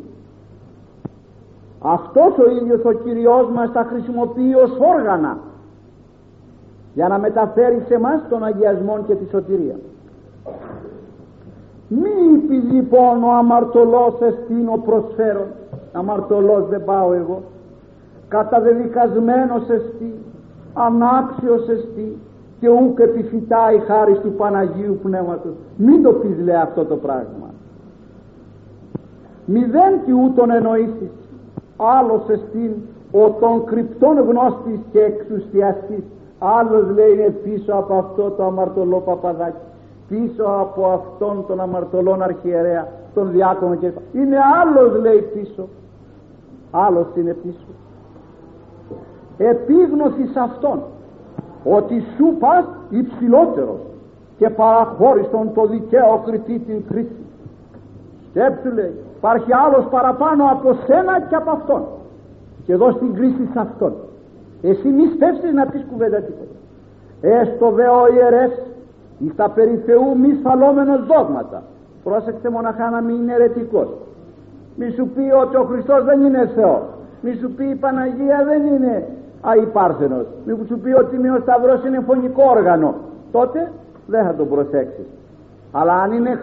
Αυτός 1.81 2.37
ο 2.37 2.51
ίδιος 2.61 2.83
ο 2.83 2.91
Κυριός 2.91 3.49
μας 3.49 3.71
τα 3.71 3.87
χρησιμοποιεί 3.89 4.55
ως 4.55 4.71
όργανα 4.95 5.37
για 6.93 7.07
να 7.07 7.19
μεταφέρει 7.19 7.83
σε 7.87 7.99
μας 7.99 8.21
τον 8.29 8.43
αγιασμό 8.43 9.03
και 9.07 9.13
τη 9.13 9.25
σωτηρία. 9.29 9.75
Μη 11.87 12.37
πεις 12.47 12.63
λοιπόν 12.71 13.23
ο 13.23 13.31
αμαρτωλός 13.31 14.21
εστίνω 14.21 14.81
προσφέρον. 14.85 15.47
Αμαρτωλός 15.93 16.67
δεν 16.69 16.83
πάω 16.85 17.13
εγώ. 17.13 17.41
Καταδεδικασμένος 18.27 19.69
εστί 19.69 20.13
ανάξιος 20.73 21.67
εστί 21.69 22.17
και 22.59 22.69
ούκ 22.69 22.99
επιφυτάει 22.99 23.79
χάρη 23.79 24.13
του 24.13 24.31
Παναγίου 24.31 24.99
Πνεύματος. 25.03 25.53
Μην 25.77 26.03
το 26.03 26.11
πεις 26.11 26.37
λέει 26.43 26.55
αυτό 26.55 26.85
το 26.85 26.95
πράγμα 26.95 27.44
μηδέν 29.45 30.03
και 30.05 30.13
ούτων 30.13 30.51
εννοήσεις. 30.51 31.11
Άλλος 31.77 32.29
εστίν 32.29 32.71
ο 33.11 33.29
των 33.39 33.65
κρυπτών 33.65 34.19
γνώστης 34.19 34.79
και 34.91 34.99
εξουσιαστής. 34.99 36.03
Άλλος 36.39 36.89
λέει 36.95 37.13
είναι 37.13 37.29
πίσω 37.29 37.73
από 37.73 37.95
αυτό 37.95 38.29
το 38.29 38.43
αμαρτωλό 38.43 38.99
παπαδάκι. 38.99 39.57
Πίσω 40.07 40.43
από 40.43 40.85
αυτόν 40.87 41.45
τον 41.47 41.59
αμαρτωλόν 41.59 42.21
αρχιερέα 42.21 42.87
τον 43.13 43.31
διάκονο 43.31 43.75
και 43.75 43.91
είναι 44.13 44.37
άλλος 44.61 45.01
λέει 45.01 45.29
πίσω. 45.33 45.67
Άλλος 46.71 47.07
είναι 47.15 47.33
πίσω. 47.33 47.67
Επίγνωσης 49.37 50.31
σε 50.31 50.39
αυτόν 50.39 50.79
ότι 51.63 52.03
σου 52.17 52.35
πας 52.39 52.65
υψηλότερος 52.89 53.79
και 54.37 54.49
παραχώρησον 54.49 55.53
το 55.53 55.65
δικαίο 55.65 56.21
κριτή 56.25 56.59
την 56.59 56.83
κρίση 56.87 57.25
σκέψου 58.29 58.73
λέει 58.73 58.93
υπάρχει 59.25 59.53
άλλος 59.65 59.85
παραπάνω 59.95 60.43
από 60.51 60.69
σένα 60.85 61.13
και 61.29 61.35
από 61.35 61.51
αυτόν. 61.51 61.83
Και 62.65 62.73
εδώ 62.73 62.91
στην 62.91 63.13
κρίση 63.13 63.49
σε 63.53 63.59
αυτόν. 63.59 63.93
Εσύ 64.61 64.87
μη 64.87 65.05
στέψεις 65.15 65.53
να 65.53 65.65
πεις 65.65 65.85
κουβέντα 65.91 66.19
τίποτα. 66.27 66.57
Έστω 67.21 67.69
δε 67.69 67.87
ο 67.87 68.03
ιερές 68.15 68.51
εις 69.19 69.35
τα 69.35 69.49
περί 69.49 69.81
Θεού 69.85 70.17
μη 70.21 70.37
σφαλόμενος 70.39 70.99
δόγματα. 71.05 71.63
Πρόσεξε 72.03 72.49
μοναχά 72.49 72.89
να 72.89 73.01
μην 73.01 73.15
είναι 73.15 73.33
αιρετικός. 73.33 73.87
Μη 74.75 74.89
σου 74.89 75.07
πει 75.15 75.31
ότι 75.43 75.55
ο 75.55 75.63
Χριστός 75.63 76.03
δεν 76.03 76.21
είναι 76.25 76.51
Θεός. 76.55 76.83
Μη 77.21 77.33
σου 77.41 77.49
πει 77.55 77.65
η 77.65 77.75
Παναγία 77.75 78.39
δεν 78.45 78.65
είναι 78.65 79.07
αϊπάρθενος. 79.41 80.25
Μη 80.45 80.53
σου 80.67 80.79
πει 80.79 80.91
ότι 80.91 81.15
ο 81.29 81.39
Σταυρός 81.41 81.85
είναι 81.85 81.99
φωνικό 82.07 82.43
όργανο. 82.55 82.93
Τότε 83.31 83.71
δεν 84.07 84.25
θα 84.25 84.33
τον 84.35 84.49
προσέξεις. 84.49 85.07
Αλλά 85.71 85.93
αν 85.93 86.11
είναι 86.11 86.39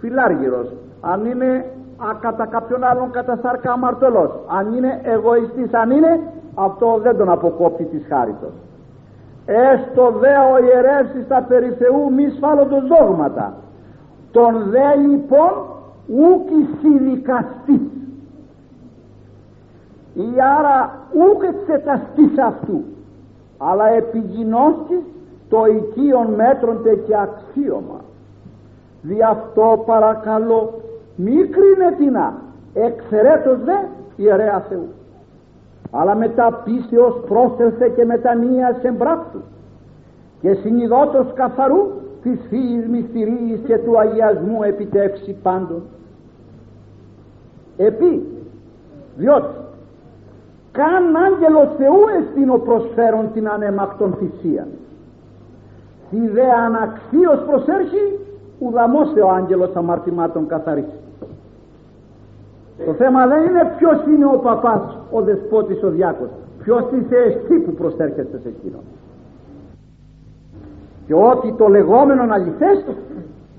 φιλάργυρος 0.00 0.68
αν 1.12 1.24
είναι 1.24 1.64
α, 1.96 2.14
κατά 2.20 2.46
κάποιον 2.46 2.84
άλλον 2.84 3.10
κατά 3.10 3.38
σάρκα 3.42 3.72
αμαρτωλός. 3.72 4.30
Αν 4.46 4.74
είναι 4.74 5.00
εγωιστής 5.02 5.74
αν 5.74 5.90
είναι 5.90 6.20
αυτό 6.54 6.98
δεν 7.02 7.16
τον 7.16 7.30
αποκόπτει 7.30 7.84
της 7.84 8.06
χάριτος. 8.08 8.52
Έστω 9.46 10.10
δε 10.20 10.36
ο 10.52 10.64
ιερεύς 10.64 11.24
στα 11.24 11.42
περί 11.48 11.70
Θεού 11.78 12.12
μη 12.12 12.28
σφάλοντος 12.36 12.86
δόγματα. 12.86 13.54
Τον 14.32 14.70
δε 14.70 14.94
λοιπόν 15.08 15.52
ούκη 16.06 16.68
συνδικαστής 16.80 17.80
ή 20.14 20.40
άρα 20.58 20.98
ούκ 21.12 21.42
εξεταστής 21.42 22.38
αυτού. 22.38 22.84
Αλλά 23.58 23.88
επιγινώστης 23.88 25.02
το 25.48 25.64
οικείον 25.66 26.26
μέτρονται 26.26 26.94
και 26.94 27.14
αξίωμα. 27.16 28.00
Δι' 29.02 29.22
αυτό 29.22 29.82
παρακαλώ 29.86 30.72
μη 31.16 31.44
κρίνετινα 31.44 32.34
εξαιρέτως 32.74 33.58
δε 33.64 33.76
ιερέα 34.16 34.64
Θεού. 34.68 34.88
Αλλά 35.90 36.14
μετά 36.14 36.62
πίσεως 36.64 37.22
πρόσθεσε 37.28 37.88
και 37.88 38.04
μετανοίας 38.04 38.76
εμπράκτου 38.82 39.40
και 40.40 40.54
συνειδότος 40.54 41.32
καθαρού 41.34 41.86
της 42.22 42.40
φύης 42.48 42.86
μυστηρίας 42.88 43.60
και 43.66 43.78
του 43.78 43.98
αγιασμού 43.98 44.62
επιτεύξει 44.62 45.36
πάντων. 45.42 45.82
Επί 47.76 48.26
διότι 49.16 49.56
καν 50.72 51.16
άγγελος 51.16 51.68
Θεού 51.76 52.00
εστίνο 52.18 52.58
προσφέρον 52.58 53.32
την 53.32 53.48
ανέμακτον 53.48 54.14
θυσία. 54.18 54.66
Τη 56.10 56.28
δε 56.28 56.50
αναξίως 56.50 57.44
προσέρχει 57.46 58.18
ουδαμός 58.58 59.08
ο 59.24 59.30
άγγελος 59.30 59.74
αμαρτημάτων 59.74 60.46
καθαρίσει 60.46 61.03
το 62.86 62.92
θέμα 62.92 63.26
δεν 63.26 63.42
είναι 63.44 63.72
ποιος 63.76 64.04
είναι 64.06 64.24
ο 64.24 64.38
παπάς 64.38 64.98
ο 65.10 65.22
δεσπότης 65.22 65.82
ο 65.82 65.88
διάκος. 65.90 66.28
Ποιος 66.62 66.82
είσαι 66.92 67.16
εσύ 67.16 67.58
που 67.58 67.72
προσέρχεσαι 67.72 68.38
σε 68.42 68.48
εκείνο. 68.48 68.78
Και 71.06 71.14
ότι 71.14 71.54
το 71.58 71.68
λεγόμενο 71.68 72.22
αληθές 72.32 72.84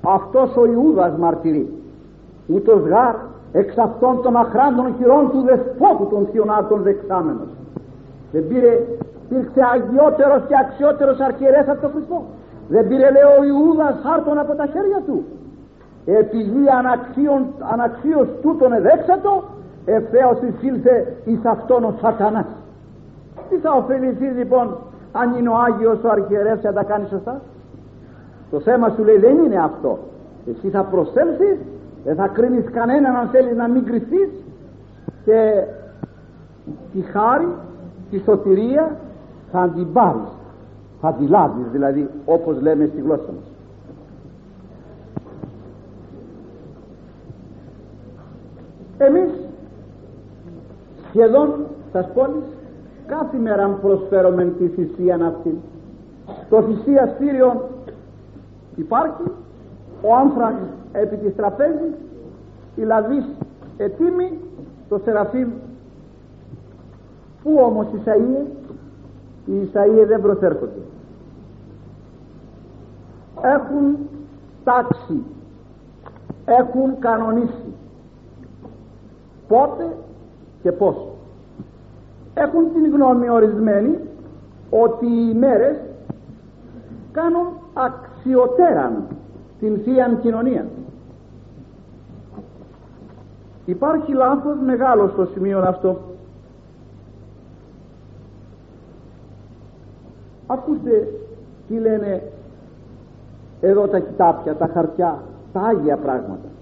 αυτός 0.01 0.55
ο 0.55 0.65
Ιούδας 0.65 1.17
μαρτυρεί. 1.17 1.73
Ούτως 2.47 2.81
γάρ 2.81 3.15
εξ 3.51 3.77
αυτών 3.77 4.21
των 4.21 4.35
αχράντων 4.35 4.95
χειρών 4.97 5.29
του 5.31 5.41
δεσπότου 5.41 6.07
των 6.09 6.27
θείων 6.31 6.51
άρτων 6.51 6.81
δεξάμενος. 6.81 7.47
Δεν 8.31 8.47
πήρε 8.47 8.83
υπήρξε 9.29 9.61
αγιότερος 9.73 10.41
και 10.47 10.55
αξιότερος 10.63 11.19
αρχιερές 11.19 11.67
από 11.67 11.81
τον 11.81 11.91
Χριστό 11.91 12.23
δεν 12.67 12.87
πήρε 12.87 13.11
λέει 13.15 13.27
ο 13.39 13.43
Ιούδας 13.49 13.95
άρτων 14.13 14.37
από 14.39 14.53
τα 14.55 14.65
χέρια 14.65 15.01
του 15.05 15.17
επειδή 16.05 16.69
αναξίων, 16.77 17.45
αναξίως 17.71 18.27
τούτον 18.41 18.73
εδέξατο 18.73 19.43
ευθέως 19.85 20.37
εισήλθε 20.41 21.13
εις 21.25 21.45
αυτόν 21.45 21.83
ο 21.83 21.93
σατανάς. 22.01 22.45
Τι 23.49 23.55
θα 23.55 23.71
ωφεληθεί 23.71 24.25
λοιπόν 24.25 24.77
αν 25.11 25.35
είναι 25.37 25.49
ο 25.49 25.55
Άγιος 25.55 26.03
ο 26.03 26.09
αρχιερεύς 26.09 26.61
και 26.61 26.67
θα 26.67 26.73
τα 26.73 26.83
κάνει 26.83 27.07
σωστά; 27.09 27.41
Το 28.51 28.59
θέμα 28.59 28.89
σου 28.89 29.03
λέει 29.03 29.17
δεν 29.17 29.37
είναι 29.37 29.59
αυτό. 29.59 29.99
Εσύ 30.49 30.69
θα 30.69 30.83
προσέλθεις 30.83 31.57
δεν 32.03 32.15
θα 32.15 32.27
κρίνεις 32.27 32.65
κανέναν 32.71 33.15
αν 33.15 33.27
θέλεις 33.27 33.55
να 33.55 33.67
μην 33.67 33.85
κρυφτείς 33.85 34.29
και 35.25 35.63
τη 36.93 37.01
χάρη 37.01 37.47
τη 38.09 38.19
σωτηρία 38.19 38.95
θα 39.51 39.71
την 39.75 39.93
πάρεις. 39.93 40.29
Θα 41.01 41.13
τη 41.13 41.27
λάβεις 41.27 41.65
δηλαδή 41.71 42.09
όπως 42.25 42.61
λέμε 42.61 42.85
στη 42.85 43.01
γλώσσα 43.01 43.31
μας 43.31 43.54
εμείς 48.97 49.29
σχεδόν 51.09 51.65
στα 51.89 52.09
πόλεις 52.13 52.43
κάθε 53.07 53.37
μέρα 53.37 53.67
προσφέρουμε 53.81 54.45
τη 54.45 54.67
θυσία 54.67 55.15
αυτή 55.25 55.57
το 56.49 56.61
θυσιαστήριο 56.61 57.69
υπάρχει 58.75 59.23
ο 60.01 60.15
άνθρακ 60.15 60.55
επί 60.91 61.15
της 61.15 61.35
τραπέζης 61.35 61.93
η 62.75 62.81
λαδής 62.81 63.25
ετοίμη 63.77 64.39
το 64.89 64.99
σεραφείμ 65.03 65.49
πού 67.43 67.59
όμως 67.63 67.85
οι 67.85 68.01
Ισαΐες 68.05 68.65
οι 69.45 69.69
Ισαΐες 69.71 70.07
δεν 70.07 70.21
προσέρχονται. 70.21 70.79
Έχουν 73.41 73.97
τάξει 74.63 75.23
έχουν 76.45 76.99
κανονίσει 76.99 77.74
πότε 79.47 79.95
και 80.61 80.71
πώς. 80.71 80.95
Έχουν 82.33 82.73
την 82.73 82.91
γνώμη 82.91 83.29
ορισμένη 83.29 83.99
ότι 84.69 85.05
οι 85.05 85.33
μέρες 85.33 85.77
κάνουν 87.11 87.47
αξιοτέραν 87.73 89.07
την 89.59 89.79
Θεία 89.83 90.17
Κοινωνία. 90.21 90.65
Υπάρχει 93.65 94.13
λάθος 94.13 94.57
μεγάλος 94.65 95.11
στο 95.11 95.25
σημείο 95.25 95.59
αυτό. 95.59 95.97
Ακούστε 100.47 101.07
τι 101.67 101.79
λένε 101.79 102.23
εδώ 103.61 103.87
τα 103.87 103.99
κοιτάπια, 103.99 104.55
τα 104.55 104.69
χαρτιά 104.73 105.23
τα 105.53 105.61
Άγια 105.61 105.97
πράγματα 105.97 106.54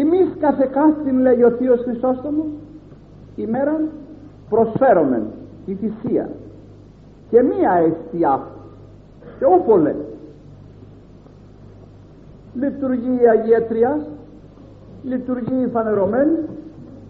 εμείς 0.00 0.28
κάθε 0.40 0.68
κάστην 0.72 1.18
λέει 1.18 1.42
ο 1.42 1.50
Θείος 1.50 1.80
Χρυσόστομος 1.80 2.46
ημέραν 3.36 3.88
προσφέρομεν 4.50 5.22
τη 5.66 5.74
θυσία 5.74 6.28
και 7.30 7.42
μία 7.42 7.72
αιστεία 7.72 8.40
και 9.38 9.44
όπου 9.44 9.76
λέει 9.76 10.04
λειτουργεί 12.54 13.18
η 13.22 13.28
Αγία 13.28 13.66
Τριάς 13.66 14.00
λειτουργεί 15.02 15.62
η 15.64 15.68
Φανερωμένη 15.68 16.38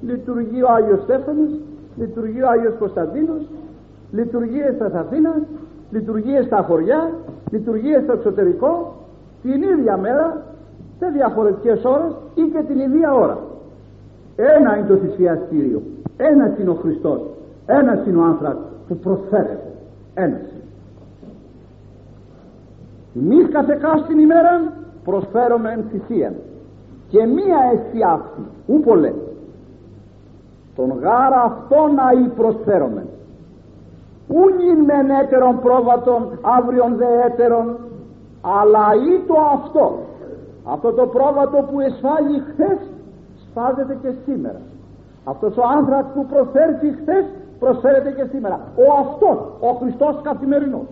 λειτουργεί 0.03 0.63
ο 0.63 0.69
Άγιος 0.69 1.03
Στέφανος 1.03 1.51
λειτουργεί 1.97 2.43
ο 2.43 2.49
Άγιος 2.49 2.75
Κωνσταντίνος 2.79 3.43
λειτουργεί 4.13 4.61
στα 4.75 4.99
Αθήνα 5.01 5.43
λειτουργεί 5.91 6.43
στα 6.43 6.63
χωριά 6.63 7.11
λειτουργεί 7.51 7.93
στο 8.03 8.13
εξωτερικό 8.13 8.95
την 9.43 9.63
ίδια 9.63 9.97
μέρα 9.97 10.43
σε 10.99 11.07
διαφορετικές 11.07 11.85
ώρες 11.85 12.13
ή 12.35 12.43
και 12.43 12.63
την 12.63 12.79
ίδια 12.79 13.15
ώρα. 13.15 13.39
Ένα 14.37 14.77
είναι 14.77 14.87
το 14.87 14.95
θυσιαστήριο 14.95 15.83
ένα 16.17 16.57
είναι 16.61 16.71
ο 16.71 16.75
Χριστός 16.75 17.21
ένα 17.67 18.05
είναι 18.07 18.17
ο 18.19 18.23
άνθρωπος 18.23 18.65
που 18.89 18.97
προσφέρεται. 18.97 19.73
Ένας 20.15 20.41
εμείς 23.17 23.49
κάθε 23.49 23.75
κάστην 23.75 24.19
ημέρα 24.19 24.73
προσφέρουμε 25.05 25.73
εν 25.73 25.85
θυσία 25.91 26.33
και 27.09 27.27
μία 27.27 27.59
εστί 27.73 28.05
αυτή 28.05 28.43
ούπο 28.67 28.95
λέει 28.95 29.23
τον 30.77 30.99
γάρα 31.01 31.43
αυτό 31.43 31.77
να 31.77 32.21
ή 32.25 32.29
προσφέρουμε 32.29 33.07
ούγιν 34.29 34.85
μεν 34.85 35.11
έτερον 35.23 35.61
πρόβατον 35.61 36.39
αύριον 36.41 36.97
δε 36.97 37.05
έτερον 37.27 37.77
αλλά 38.41 38.87
ή 39.13 39.27
το 39.27 39.35
αυτό 39.53 39.99
αυτό 40.75 40.93
το 40.93 41.07
πρόβατο 41.07 41.59
που 41.71 41.81
εσφάγει 41.81 42.43
χθες 42.49 42.79
σφάζεται 43.45 43.99
και 44.03 44.13
σήμερα. 44.25 44.61
Αυτός 45.25 45.57
ο 45.57 45.63
άνθρακ 45.77 46.05
που 46.05 46.27
προσφέρει 46.27 46.97
χθες 47.01 47.25
προσφέρεται 47.59 48.11
και 48.11 48.25
σήμερα. 48.33 48.61
Ο 48.77 48.87
αυτός 49.05 49.39
ο 49.61 49.71
Χριστός 49.81 50.21
καθημερινός 50.23 50.87